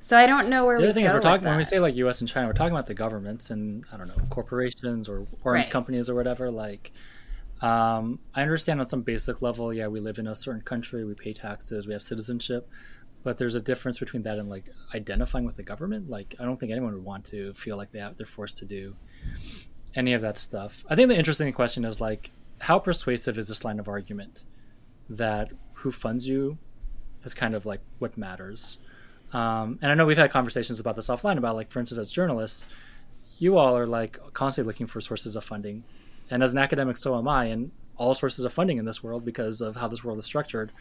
[0.07, 1.93] so I don't know where the other thing is we're talking when we say like
[1.95, 2.21] U.S.
[2.21, 5.69] and China, we're talking about the governments and I don't know corporations or arms right.
[5.69, 6.49] companies or whatever.
[6.49, 6.93] Like
[7.61, 11.13] um, I understand on some basic level, yeah, we live in a certain country, we
[11.13, 12.69] pay taxes, we have citizenship,
[13.27, 16.09] but there's a difference between that and like identifying with the government.
[16.09, 18.65] Like, I don't think anyone would want to feel like they have, they're forced to
[18.65, 18.95] do
[19.93, 20.85] any of that stuff.
[20.89, 24.45] I think the interesting question is like, how persuasive is this line of argument
[25.09, 26.57] that who funds you
[27.25, 28.77] is kind of like what matters?
[29.33, 32.09] Um, and I know we've had conversations about this offline about like, for instance, as
[32.09, 32.65] journalists,
[33.39, 35.83] you all are like constantly looking for sources of funding
[36.29, 37.47] and as an academic, so am I.
[37.47, 40.71] And all sources of funding in this world, because of how this world is structured,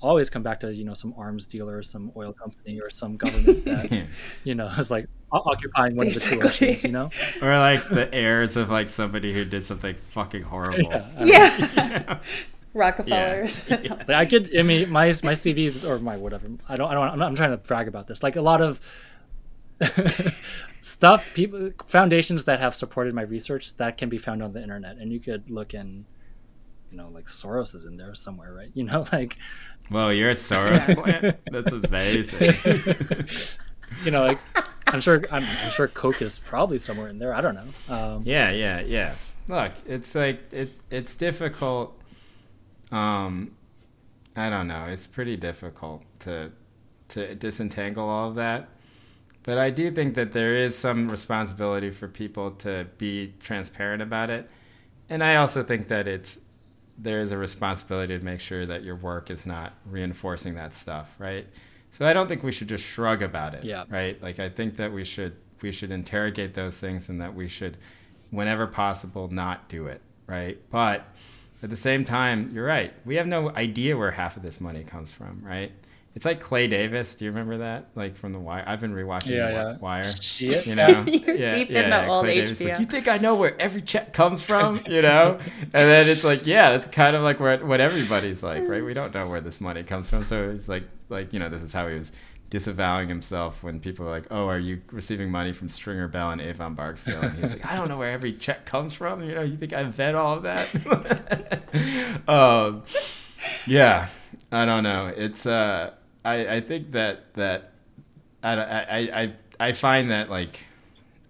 [0.00, 3.64] always come back to you know some arms dealer, some oil company, or some government
[3.66, 4.08] that
[4.44, 6.36] you know is like occupying one Basically.
[6.36, 6.84] of the two oceans.
[6.84, 7.10] You know,
[7.40, 10.90] or like the heirs of like somebody who did something fucking horrible.
[10.90, 11.24] Yeah.
[11.24, 12.18] yeah.
[12.72, 13.62] Rockefellers.
[13.68, 13.80] Yeah.
[13.82, 13.94] yeah.
[13.94, 14.56] Like I could.
[14.56, 16.48] I mean, my my CVs or my whatever.
[16.68, 16.90] I don't.
[16.90, 17.08] I don't.
[17.08, 18.22] I'm, not, I'm trying to brag about this.
[18.22, 18.80] Like a lot of
[20.80, 24.98] stuff people foundations that have supported my research that can be found on the internet
[24.98, 26.04] and you could look in
[26.90, 29.38] you know like soros is in there somewhere right you know like
[29.90, 33.58] well you're a soros plant that's amazing
[34.04, 34.38] you know like
[34.86, 37.32] i'm sure I'm, I'm, sure Koch is probably somewhere in there.
[37.32, 37.94] I don't know.
[37.94, 39.14] Um, yeah yeah yeah.
[39.48, 42.00] Look it's like it, it's difficult
[42.90, 43.52] um
[44.34, 44.86] i don't know.
[44.86, 46.50] It's pretty difficult to
[47.10, 48.68] to disentangle all of that.
[49.42, 54.30] But I do think that there is some responsibility for people to be transparent about
[54.30, 54.48] it.
[55.08, 56.38] And I also think that it's
[57.02, 61.14] there is a responsibility to make sure that your work is not reinforcing that stuff,
[61.18, 61.46] right?
[61.92, 63.84] So I don't think we should just shrug about it, yeah.
[63.88, 64.20] right?
[64.22, 67.76] Like I think that we should we should interrogate those things and that we should
[68.30, 70.58] whenever possible not do it, right?
[70.70, 71.06] But
[71.62, 72.94] at the same time, you're right.
[73.04, 75.72] We have no idea where half of this money comes from, right?
[76.14, 77.14] It's like Clay Davis.
[77.14, 77.90] Do you remember that?
[77.94, 78.64] Like from The Wire.
[78.66, 79.76] I've been rewatching Yeah, The yeah.
[79.78, 80.04] Wire.
[80.06, 80.66] Shit.
[80.66, 82.80] You know, You're deep in the old Clay Davis, like, HBO.
[82.80, 84.80] you think I know where every check comes from?
[84.90, 88.66] You know, and then it's like, yeah, it's kind of like what what everybody's like,
[88.66, 88.84] right?
[88.84, 91.62] We don't know where this money comes from, so it's like, like you know, this
[91.62, 92.10] is how he was
[92.50, 96.40] disavowing himself when people were like, "Oh, are you receiving money from Stringer Bell and
[96.40, 99.22] Avon Barksdale?" And he was like, "I don't know where every check comes from.
[99.22, 100.68] You know, you think I vet all of that?"
[102.28, 102.82] um,
[103.66, 104.08] yeah,
[104.50, 105.12] I don't know.
[105.16, 105.92] It's uh,
[106.24, 107.72] I I think that that
[108.42, 110.60] I I I I find that like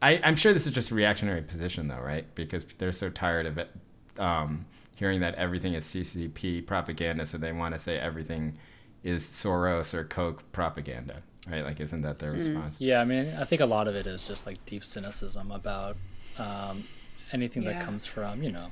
[0.03, 2.27] I I'm sure this is just a reactionary position though, right?
[2.35, 3.71] Because they're so tired of it.
[4.19, 8.59] Um, hearing that everything is CCP propaganda, so they want to say everything
[9.03, 11.65] is Soros or Koch propaganda, right?
[11.65, 12.77] Like, isn't that their response?
[12.79, 15.97] Yeah, I mean, I think a lot of it is just like deep cynicism about
[16.37, 16.87] um,
[17.33, 18.69] anything that comes from, you know,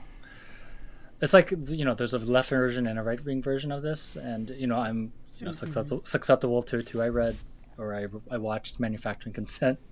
[1.20, 4.14] it's like you know, there's a left version and a right wing version of this,
[4.14, 7.36] and you know, I'm you know susceptible, susceptible to to I read
[7.76, 9.78] or I I watched Manufacturing Consent.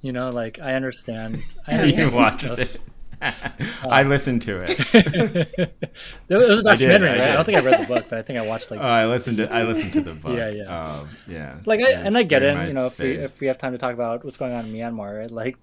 [0.00, 1.42] You know, like I understand.
[1.66, 2.58] I You understand watched stuff.
[2.60, 2.80] it.
[3.20, 5.90] I listened to it.
[6.28, 7.20] There was a I did, documentary, I right?
[7.20, 7.32] I did.
[7.34, 9.38] don't think I read the book, but I think I watched like Oh, I listened
[9.38, 10.36] to I listened to the book.
[10.36, 10.80] Yeah, yeah.
[10.82, 11.56] um, yeah.
[11.66, 12.68] like I, and I get it.
[12.68, 14.72] You know, if we if we have time to talk about what's going on in
[14.72, 15.30] Myanmar, right?
[15.32, 15.56] like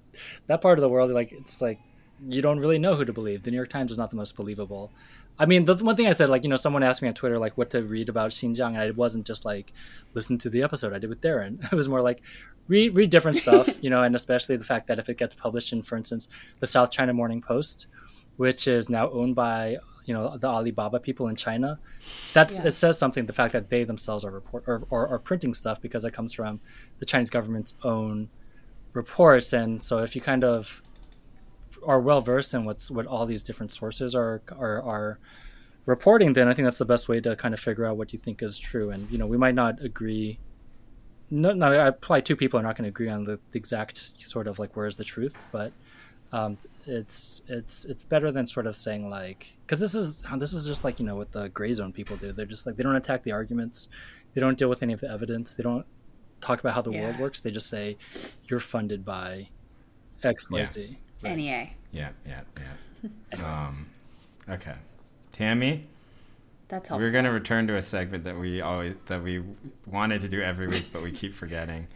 [0.47, 1.79] that part of the world, like it's like
[2.27, 3.43] you don't really know who to believe.
[3.43, 4.91] The New York Times is not the most believable.
[5.37, 7.37] I mean, the one thing I said, like you know, someone asked me on Twitter
[7.37, 9.73] like what to read about Xinjiang, and I wasn't just like
[10.13, 11.61] listen to the episode I did with Darren.
[11.71, 12.21] It was more like
[12.67, 15.73] read read different stuff, you know, and especially the fact that if it gets published
[15.73, 16.29] in, for instance,
[16.59, 17.87] the South China Morning Post,
[18.37, 21.79] which is now owned by you know the Alibaba people in China,
[22.33, 22.67] that's Yeah.
[22.67, 23.25] it says something.
[23.25, 26.31] The fact that they themselves are report or, or are printing stuff because it comes
[26.33, 26.61] from
[26.99, 28.29] the Chinese government's own
[28.93, 30.81] reports, and so if you kind of
[31.85, 35.19] are well versed in what's what all these different sources are are are
[35.85, 38.19] reporting, then I think that's the best way to kind of figure out what you
[38.19, 38.89] think is true.
[38.89, 40.39] And you know, we might not agree.
[41.29, 44.11] No, no, I- probably two people are not going to agree on the, the exact
[44.19, 45.71] sort of like where's the truth, but
[46.31, 50.65] um, it's it's it's better than sort of saying like because this is this is
[50.65, 52.31] just like you know what the gray zone people do.
[52.31, 53.89] They're just like they don't attack the arguments,
[54.33, 55.85] they don't deal with any of the evidence, they don't
[56.41, 57.41] talk about how the world works.
[57.41, 57.97] They just say
[58.47, 59.49] you're funded by
[60.23, 60.63] X Y Yeah.
[61.21, 61.35] Z.
[61.35, 61.69] NEA.
[61.91, 62.41] yeah, yeah,
[63.33, 63.45] yeah.
[63.67, 63.87] um,
[64.49, 64.75] okay,
[65.31, 65.87] Tammy.
[66.67, 67.05] That's helpful.
[67.05, 69.43] We're gonna return to a segment that we always that we
[69.85, 71.87] wanted to do every week, but we keep forgetting.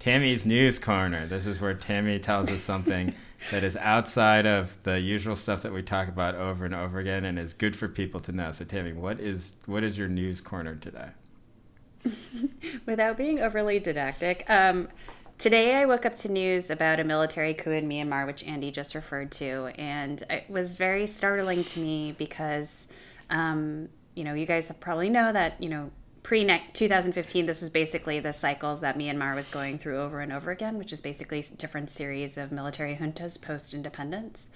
[0.00, 1.28] Tammy's news corner.
[1.28, 3.14] This is where Tammy tells us something
[3.50, 7.24] that is outside of the usual stuff that we talk about over and over again,
[7.24, 8.52] and is good for people to know.
[8.52, 11.10] So, Tammy, what is what is your news corner today?
[12.86, 14.88] Without being overly didactic, um,
[15.42, 18.94] today I woke up to news about a military coup in Myanmar, which Andy just
[18.94, 22.86] referred to, and it was very startling to me because,
[23.28, 25.90] um, you know, you guys probably know that you know
[26.22, 30.52] pre 2015 this was basically the cycles that Myanmar was going through over and over
[30.52, 34.48] again, which is basically different series of military juntas post independence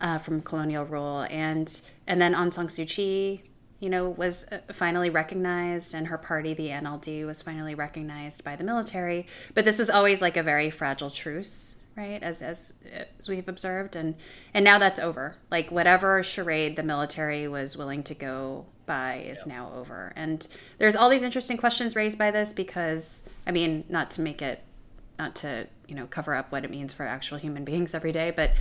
[0.00, 3.42] uh, from colonial rule, and and then Aung San Suu Kyi
[3.84, 8.56] you know, was uh, finally recognized, and her party, the NLD, was finally recognized by
[8.56, 9.26] the military.
[9.52, 12.22] But this was always like a very fragile truce, right?
[12.22, 14.14] As as as we've observed, and
[14.54, 15.36] and now that's over.
[15.50, 20.14] Like whatever charade the military was willing to go by is now over.
[20.16, 20.48] And
[20.78, 24.62] there's all these interesting questions raised by this because, I mean, not to make it,
[25.18, 28.30] not to you know cover up what it means for actual human beings every day,
[28.30, 28.52] but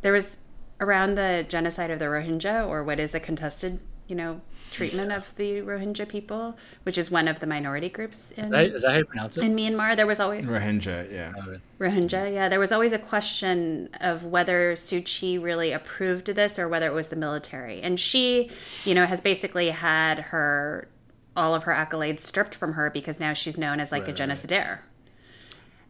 [0.00, 0.38] there was
[0.80, 5.34] around the genocide of the Rohingya, or what is a contested, you know, treatment of
[5.36, 8.90] the Rohingya people, which is one of the minority groups in Is that, is that
[8.92, 9.44] how you pronounce it?
[9.44, 9.96] in Myanmar.
[9.96, 11.32] There was always Rohingya, yeah.
[11.78, 12.48] Rohingya, yeah.
[12.48, 16.94] There was always a question of whether Suu Kyi really approved this or whether it
[16.94, 17.80] was the military.
[17.80, 18.50] And she,
[18.84, 20.88] you know, has basically had her
[21.36, 24.80] all of her accolades stripped from her because now she's known as like a genocidaire.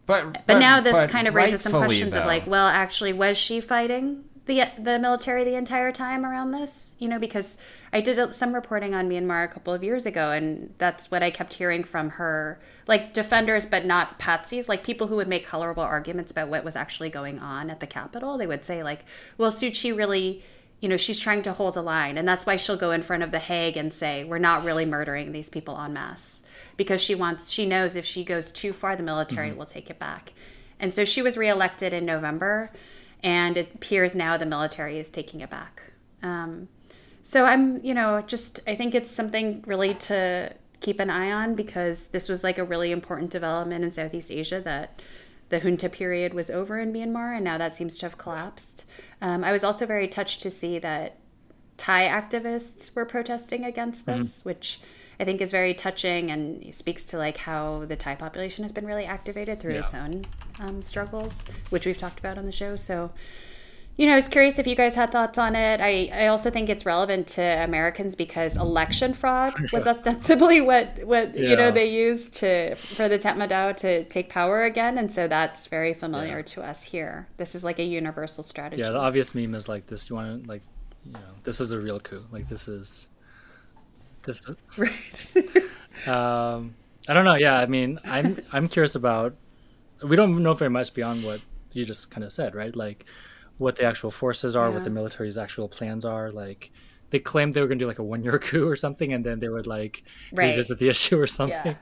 [0.05, 3.13] But But, now this but kind of raises some rightfully, questions of like, well, actually,
[3.13, 6.95] was she fighting the the military the entire time around this?
[6.99, 7.57] You know, because
[7.93, 11.31] I did some reporting on Myanmar a couple of years ago, and that's what I
[11.31, 15.83] kept hearing from her, like defenders, but not patsies, like people who would make colorable
[15.83, 18.37] arguments about what was actually going on at the capital.
[18.37, 19.05] They would say like,
[19.37, 20.43] well, Suu Kyi really.
[20.79, 23.23] You know, she's trying to hold a line, and that's why she'll go in front
[23.23, 26.43] of the Hague and say, "We're not really murdering these people en masse,"
[26.75, 29.57] because she wants, she knows if she goes too far, the military mm-hmm.
[29.57, 30.33] will take it back.
[30.79, 32.71] And so she was reelected in November,
[33.23, 35.81] and it appears now the military is taking it back.
[36.23, 36.67] Um,
[37.23, 41.55] so I'm, you know, just I think it's something really to keep an eye on
[41.55, 45.01] because this was like a really important development in Southeast Asia that
[45.49, 48.85] the junta period was over in Myanmar, and now that seems to have collapsed.
[49.21, 51.17] Um, I was also very touched to see that
[51.77, 54.79] Thai activists were protesting against this, which
[55.19, 58.85] I think is very touching and speaks to like how the Thai population has been
[58.85, 59.83] really activated through Yeah.
[59.85, 60.25] its own
[60.59, 62.75] um, struggles, which we've talked about on the show.
[62.75, 63.11] So,
[63.95, 65.81] you know, I was curious if you guys had thoughts on it.
[65.81, 71.35] I, I also think it's relevant to Americans because election fraud was ostensibly what what
[71.35, 75.67] you know they used to for the Tatmadaw to take power again, and so that's
[75.67, 77.27] very familiar to us here.
[77.37, 78.81] This is like a universal strategy.
[78.83, 80.09] Yeah, the obvious meme is like this.
[80.09, 80.61] You want to like,
[81.03, 82.23] you know, this is a real coup.
[82.31, 83.07] Like this is,
[84.23, 85.63] this is.
[86.05, 86.75] Um,
[87.09, 87.35] I don't know.
[87.35, 89.35] Yeah, I mean, I'm I'm curious about.
[90.03, 91.41] We don't know very much beyond what
[91.73, 92.75] you just kind of said, right?
[92.75, 93.05] Like,
[93.57, 94.75] what the actual forces are, Yeah.
[94.75, 96.31] what the military's actual plans are.
[96.31, 96.71] Like,
[97.09, 99.25] they claimed they were going to do like a one year coup or something, and
[99.25, 100.49] then they would like Right.
[100.49, 101.61] revisit the issue or something.
[101.65, 101.75] Yeah.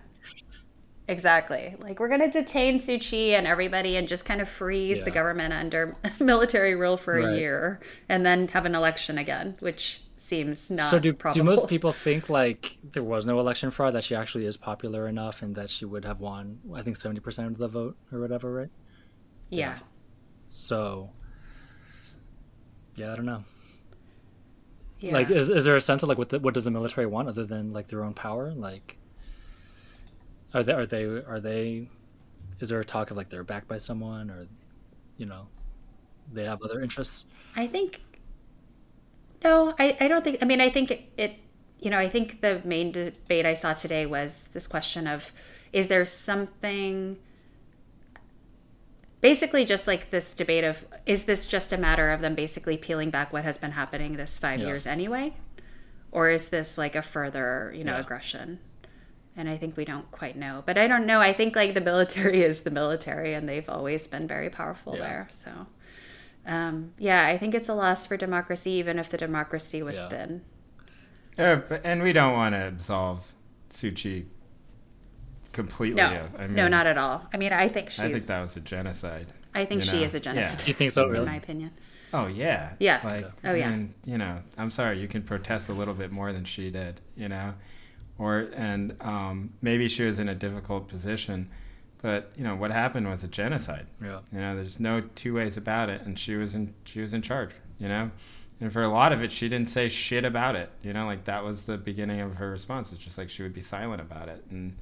[1.08, 1.76] Exactly.
[1.80, 5.54] Like we're gonna detain Suu Kyi and everybody and just kind of freeze the government
[5.54, 7.38] under military rule for a Right.
[7.38, 7.80] year
[8.10, 11.44] and then have an election again, which seems not So do probable.
[11.46, 15.08] do most people think like there was no election fraud that she actually is popular
[15.08, 18.20] enough and that she would have won I think seventy percent of the vote or
[18.20, 18.70] whatever, right?
[19.50, 19.80] Yeah.
[20.50, 21.12] So
[22.96, 23.44] yeah, I don't know.
[25.00, 25.14] Yeah.
[25.14, 27.28] Like, is, is there a sense of like what the, what does the military want
[27.28, 28.52] other than like their own power?
[28.54, 28.98] Like,
[30.54, 31.90] are they are they are they?
[32.60, 34.48] Is there a talk of like they're backed by someone or,
[35.18, 35.48] you know,
[36.32, 37.28] they have other interests?
[37.58, 38.02] I think
[39.46, 41.32] no, I, I don't think I mean I think it, it
[41.80, 45.32] you know, I think the main debate I saw today was this question of
[45.72, 47.18] is there something
[49.22, 53.10] basically just like this debate of is this just a matter of them basically peeling
[53.10, 54.68] back what has been happening this five Yeah.
[54.68, 55.34] years anyway?
[56.12, 58.00] Or is this like a further, you know, Yeah.
[58.02, 58.60] aggression?
[59.38, 60.64] And I think we don't quite know.
[60.66, 61.20] But I don't know.
[61.20, 65.02] I think like the military is the military and they've always been very powerful Yeah.
[65.02, 65.28] there.
[65.32, 65.68] So
[66.46, 70.10] um, yeah, I think it's a loss for democracy, even if the democracy was Yeah.
[70.10, 70.42] thin.
[71.38, 73.34] Uh, and we don't want to absolve
[73.72, 74.26] Suu Kyi
[75.52, 76.02] completely.
[76.02, 77.28] No, I mean, no, not at all.
[77.34, 78.00] I mean, I think she's.
[78.00, 79.28] I think that was a genocide.
[79.54, 80.04] I think she know?
[80.04, 80.60] is a genocide.
[80.60, 81.12] Do you think so?
[81.12, 81.72] In my opinion.
[82.14, 82.74] Oh yeah.
[82.80, 83.02] Yeah.
[83.04, 83.70] Like, Oh, yeah.
[83.70, 85.00] And you know, I'm sorry.
[85.00, 87.02] You can protest a little bit more than she did.
[87.16, 87.54] You know,
[88.18, 91.50] or and um, maybe she was in a difficult position,
[92.06, 93.88] but you know what happened was a genocide.
[94.00, 94.20] Yeah.
[94.32, 97.24] You know, there's no two ways about it, and she was in she was in
[97.24, 97.50] charge.
[97.80, 98.12] You know,
[98.62, 100.70] and for a lot of it, she didn't say shit about it.
[100.84, 102.92] You know, like that was the beginning of her response.
[102.92, 104.78] It's just like she would be silent about it, and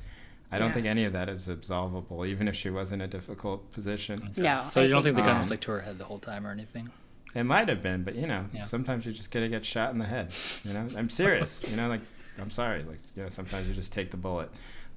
[0.52, 0.74] I don't Yeah.
[0.74, 4.34] think any of that is absolvable, even if she was in a difficult position.
[4.36, 4.66] No.
[4.66, 6.20] So I you don't think the gun Um, was like to her head the whole
[6.20, 6.91] time or anything?
[7.34, 8.66] It might have been, but you know, Yeah.
[8.66, 10.34] sometimes you just gotta get shot in the head.
[10.66, 11.64] You know, I'm serious.
[11.70, 12.02] you know, like
[12.38, 12.84] I'm sorry.
[12.84, 14.52] Like you know, sometimes you just take the bullet.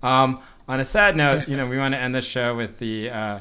[0.07, 3.11] Um, on a sad note, you know, we want to end the show with the
[3.11, 3.41] uh,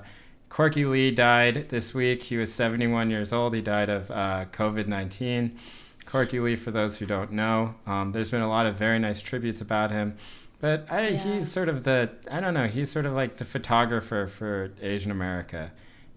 [0.49, 2.23] Corky Lee died this week.
[2.23, 3.53] He was 71 years old.
[3.53, 5.57] He died of uh, COVID 19.
[6.05, 9.21] Corky Lee, for those who don't know, um, there's been a lot of very nice
[9.21, 10.15] tributes about him.
[10.61, 11.17] But I, Yeah.
[11.17, 15.11] he's sort of the, I don't know, he's sort of like the photographer for Asian
[15.11, 15.71] America.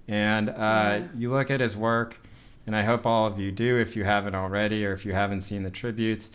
[0.07, 1.03] And uh, Yeah.
[1.17, 2.21] you look at his work,
[2.67, 5.41] and I hope all of you do if you haven't already or if you haven't
[5.41, 6.31] seen the tributes.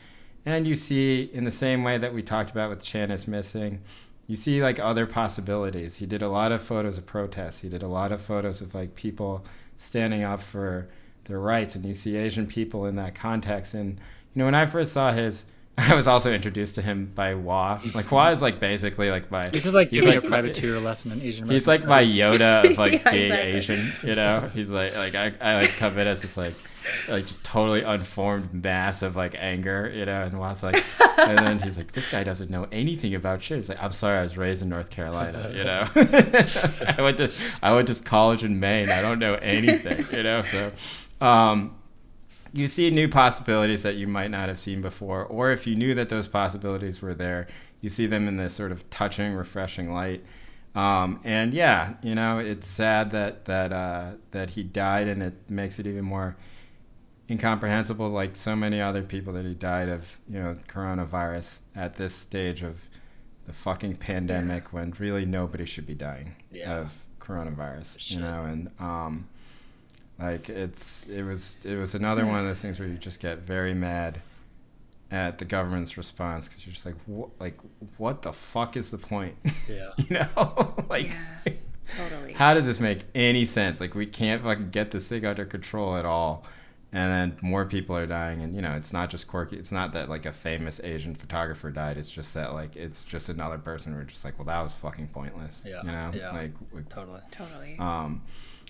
[0.46, 3.82] And you see, in the same way that we talked about with Chan is missing,
[4.28, 5.96] you see like other possibilities.
[5.96, 7.60] He did a lot of photos of protests.
[7.60, 9.46] He did a lot of photos of like people
[9.78, 10.88] standing up for
[11.26, 13.74] their rights, and you see Asian people in that context.
[13.74, 14.00] And
[14.34, 15.44] you know, when I first saw his,
[15.78, 17.82] I was also introduced to him by Hua.
[17.94, 19.50] Like Hua is like basically like my.
[19.50, 21.50] He's just like he's like a private tutor lesson in Asian.
[21.50, 22.04] He's like my.
[22.04, 23.52] Yoda of like Yeah, being exactly.
[23.52, 24.50] Asian, you know.
[24.54, 26.54] He's like like I, I like come in as this like
[27.08, 30.24] like just totally unformed mass of like anger, you know.
[30.24, 30.84] And Hua's like,
[31.18, 33.58] and then he's like, this guy doesn't know anything about shit.
[33.58, 35.88] He's like, I'm sorry, I was raised in North Carolina, you know.
[35.96, 37.32] I went to
[37.62, 38.90] I went to college in Maine.
[38.90, 40.44] I don't know anything, you know.
[40.44, 40.72] So,
[41.22, 41.76] um,
[42.54, 45.96] you see new possibilities that you might not have seen before, or if you knew
[45.96, 47.48] that those possibilities were there,
[47.82, 50.24] you see them in this sort of touching, refreshing light.
[50.76, 55.34] Um, and yeah, you know, it's sad that that uh, that he died, and it
[55.50, 56.36] makes it even more
[57.34, 62.14] incomprehensible, like so many other people that he died of, you know, coronavirus at this
[62.14, 62.80] stage of
[63.46, 66.78] the fucking pandemic, when really nobody should be dying Yeah.
[66.80, 68.18] of coronavirus, Shit.
[68.18, 69.28] you know, and um,
[70.20, 73.40] like it's it was it was another one of those things where you just get
[73.40, 74.22] very mad
[75.12, 77.58] at the government's response because you're just like what like
[77.98, 79.36] what the fuck is the point
[79.68, 79.90] Yeah.
[79.98, 81.12] you know like
[81.46, 81.54] Yeah.
[81.98, 82.34] Totally.
[82.34, 85.96] how does this make any sense like we can't fucking get this thing under control
[85.98, 86.46] at all
[86.94, 89.92] and then more people are dying and you know it's not just Corky it's not
[89.94, 93.94] that like a famous asian photographer died it's just that like it's just another person
[93.96, 96.32] we're just like well that was fucking pointless Yeah, you know yeah.
[96.32, 97.22] like we- Totally.
[97.32, 97.76] Totally.
[97.80, 98.22] um,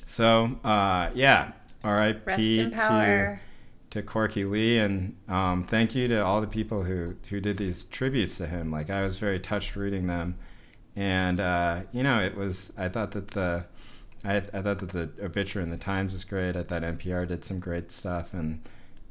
[0.07, 1.51] so uh, yeah,
[1.83, 2.19] all right.
[2.25, 3.41] Rest in power.
[3.91, 7.83] to Corky Lee, and um, thank you to all the people who who did these
[7.83, 8.71] tributes to him.
[8.71, 10.35] Like I was very touched reading them,
[10.95, 12.71] and uh, you know, it was.
[12.77, 13.65] I thought that the
[14.25, 16.55] I, I thought that the obituary in the Times was great.
[16.55, 18.61] I thought NPR did some great stuff, and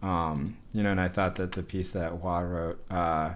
[0.02, 3.34] um, you know, and I thought that the piece that Hua wrote uh,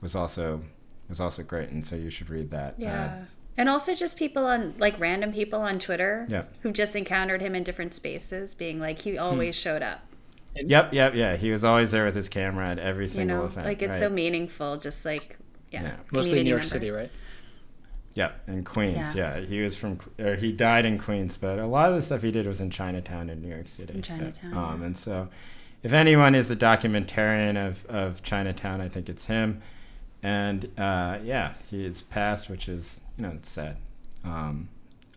[0.00, 0.62] was also
[1.08, 2.74] was also great, and so you should read that.
[2.78, 3.04] Yeah.
[3.04, 3.24] Uh,
[3.56, 6.44] and also just people on like random people on Twitter Yeah.
[6.62, 10.00] who've just encountered him in different spaces being like he always showed up.
[10.56, 11.36] Yep, yep, yeah.
[11.36, 13.44] He was always there with his camera at every single You single know?
[13.52, 13.66] event.
[13.66, 14.00] Like it's right?
[14.00, 15.38] so meaningful just like
[15.70, 15.82] yeah.
[15.82, 15.96] Yeah.
[16.12, 16.70] Mostly community New York members.
[16.70, 17.10] City, right?
[18.14, 19.14] Yeah, in Queens.
[19.14, 19.38] Yeah.
[19.38, 19.40] Yeah.
[19.44, 19.98] he was from.
[20.20, 22.70] Or he died in Queens, but a lot of the stuff he did was in
[22.70, 23.92] Chinatown in New York City.
[23.94, 24.86] In Chinatown, Um, yeah.
[24.86, 25.28] and so,
[25.82, 29.62] if anyone is a documentarian of of Chinatown, I think it's him.
[30.22, 33.76] And uh, yeah, he is passed, which is you know it's sad.
[34.24, 34.68] Um,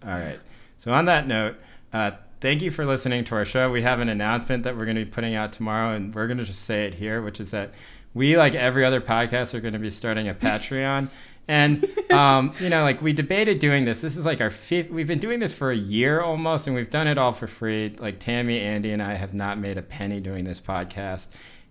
[0.04, 0.40] all right.
[0.78, 1.56] So on that note,
[1.94, 2.12] uh,
[2.42, 3.72] thank you for listening to our show.
[3.72, 6.38] We have an announcement that we're going to be putting out tomorrow, and we're going
[6.40, 7.72] to just say it here, which is that
[8.14, 11.08] we, like every other podcast, are going to be starting a Patreon.
[11.48, 14.02] And um, you know, like we debated doing this.
[14.02, 14.90] This is like our fifth.
[14.90, 17.96] We've been doing this for a year almost, and we've done it all for free.
[17.98, 21.28] Like Tammy, Andy, and I have not made a penny doing this podcast.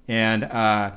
[0.09, 0.93] And uh,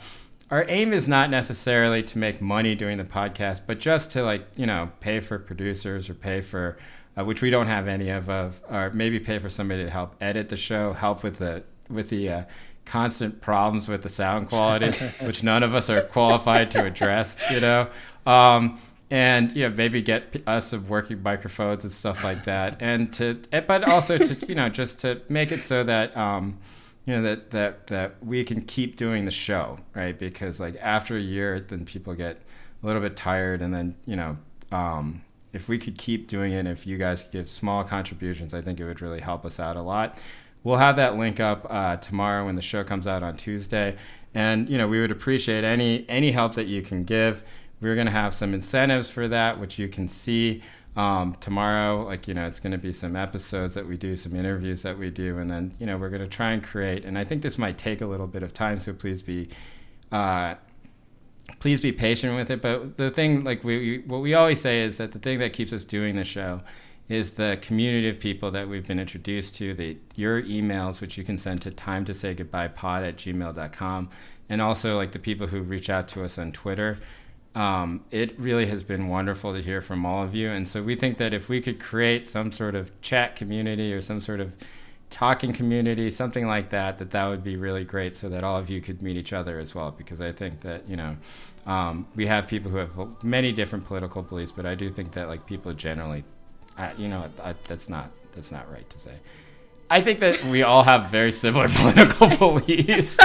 [0.51, 4.47] our aim is not necessarily to make money doing the podcast, but just to like
[4.55, 6.77] you know pay for producers or pay for
[7.17, 10.15] uh, which we don't have any of, of or maybe pay for somebody to help
[10.21, 12.43] edit the show, help with the with the uh,
[12.85, 14.91] constant problems with the sound quality,
[15.25, 17.37] which none of us are qualified to address.
[17.51, 17.89] You know.
[18.29, 18.79] Um,
[19.11, 23.41] and you know maybe get us some working microphones and stuff like that, and to
[23.67, 26.59] but also to you know just to make it so that um,
[27.05, 30.17] you know that that that we can keep doing the show right?
[30.17, 32.41] Because like after a year then people get
[32.83, 33.61] a little bit tired.
[33.61, 34.37] And then you know
[34.71, 35.23] um,
[35.53, 38.79] if we could keep doing it if you guys could give small contributions i think
[38.79, 40.17] it would really help us out a lot.
[40.63, 43.95] We'll have that link up uh, tomorrow when the show comes out on tuesday.
[44.35, 47.43] And you know we would appreciate any any help that you can give
[47.81, 50.61] we're going to have some incentives for that which you can see
[50.95, 52.03] um, tomorrow.
[52.03, 54.97] Like you know it's going to be some episodes that we do some interviews that
[54.97, 57.41] we do and then you know we're going to try and create and i think
[57.41, 59.47] this might take a little bit of time so please be
[60.11, 60.55] uh,
[61.59, 62.61] please be patient with it.
[62.61, 65.73] But the thing like we, what we always say is that the thing that keeps
[65.73, 66.61] us doing the show
[67.07, 71.23] is the community of people that we've been introduced to the your emails which you
[71.23, 74.07] can send to time to say goodbye pod at gmail.com
[74.47, 76.99] and also like the people who reach out to us on twitter
[77.59, 80.49] um, it really has been wonderful to hear from all of you.
[80.49, 84.01] And so we think that if we could create some sort of chat community or
[84.01, 84.53] some sort of
[85.09, 88.69] talking community, something like that, that that would be really great so that all of
[88.69, 89.91] you could meet each other as well.
[89.91, 91.17] Because I think that, you know,
[91.65, 95.27] um, we have people who have many different political beliefs, but I do think that
[95.27, 96.23] like people generally,
[96.77, 99.15] I, you know, I, that's not, that's not right to say.
[99.89, 102.29] I think that we all have very similar political
[102.59, 103.17] beliefs.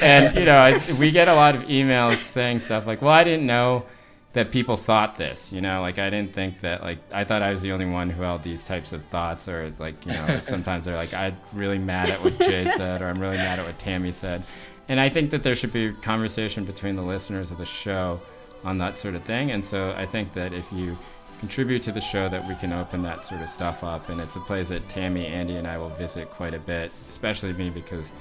[0.00, 3.24] and, you know, I, we get a lot of emails saying stuff like, well, I
[3.24, 3.84] didn't know
[4.32, 7.50] that people thought this, you know, like I didn't think that, like, I thought I
[7.50, 10.86] was the only one who held these types of thoughts, or like, you know, sometimes
[10.86, 13.78] they're like, I'm really mad at what Jay said, or I'm really mad at what
[13.78, 14.42] Tammy said.
[14.88, 18.20] And I think that there should be conversation between the listeners of the show
[18.64, 19.50] on that sort of thing.
[19.50, 20.96] And so I think that if you
[21.42, 24.36] contribute to the show that we can open that sort of stuff up and it's
[24.36, 28.12] a place that Tammy, Andy and I will visit quite a bit, especially me because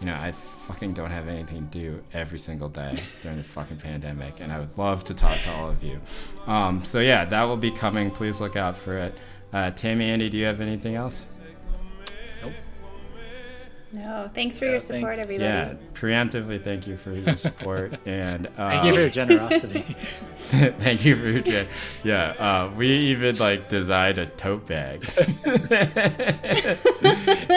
[0.00, 0.32] you know, I
[0.66, 4.60] fucking don't have anything to do every single day during the fucking pandemic and I
[4.60, 6.00] would love to talk to all of you.
[6.46, 8.10] Um, so yeah, that will be coming.
[8.10, 9.14] Please look out for it.
[9.52, 11.26] Uh, Tammy, Andy, do you have anything else?
[13.92, 15.30] No, thanks for Yeah, your support, thanks.
[15.32, 15.44] everybody.
[15.50, 19.96] Yeah, preemptively, thank you for your support and um, Thank you for your generosity.
[20.36, 21.68] Thank you for your gen-
[22.04, 22.30] yeah.
[22.38, 25.00] Uh, we even like designed a tote bag.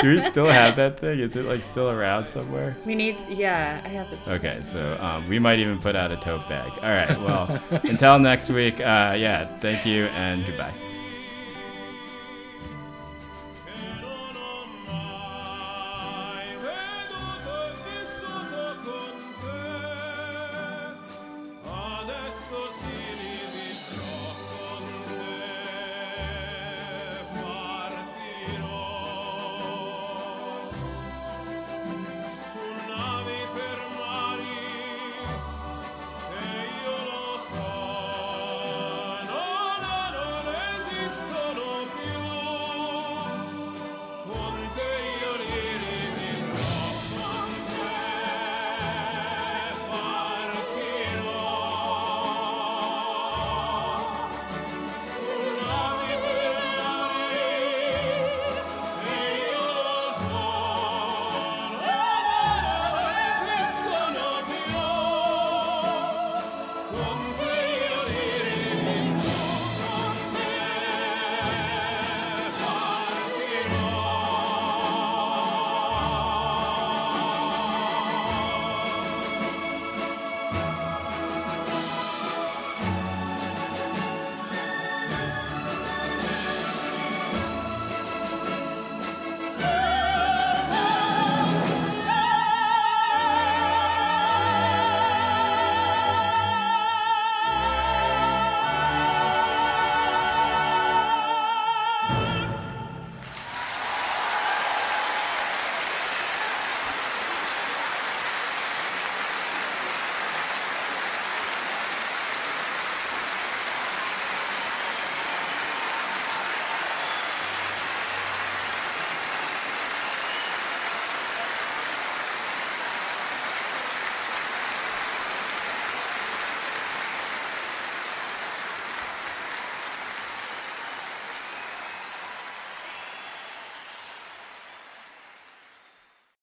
[0.02, 1.20] Do we still have that thing?
[1.20, 2.76] Is it like still around somewhere?
[2.86, 4.20] We need, yeah, I have it.
[4.28, 6.72] Okay, so um, we might even put out a tote bag.
[6.82, 7.20] All right.
[7.22, 8.80] Well, until next week.
[8.80, 9.46] Uh, yeah.
[9.60, 10.74] Thank you and goodbye.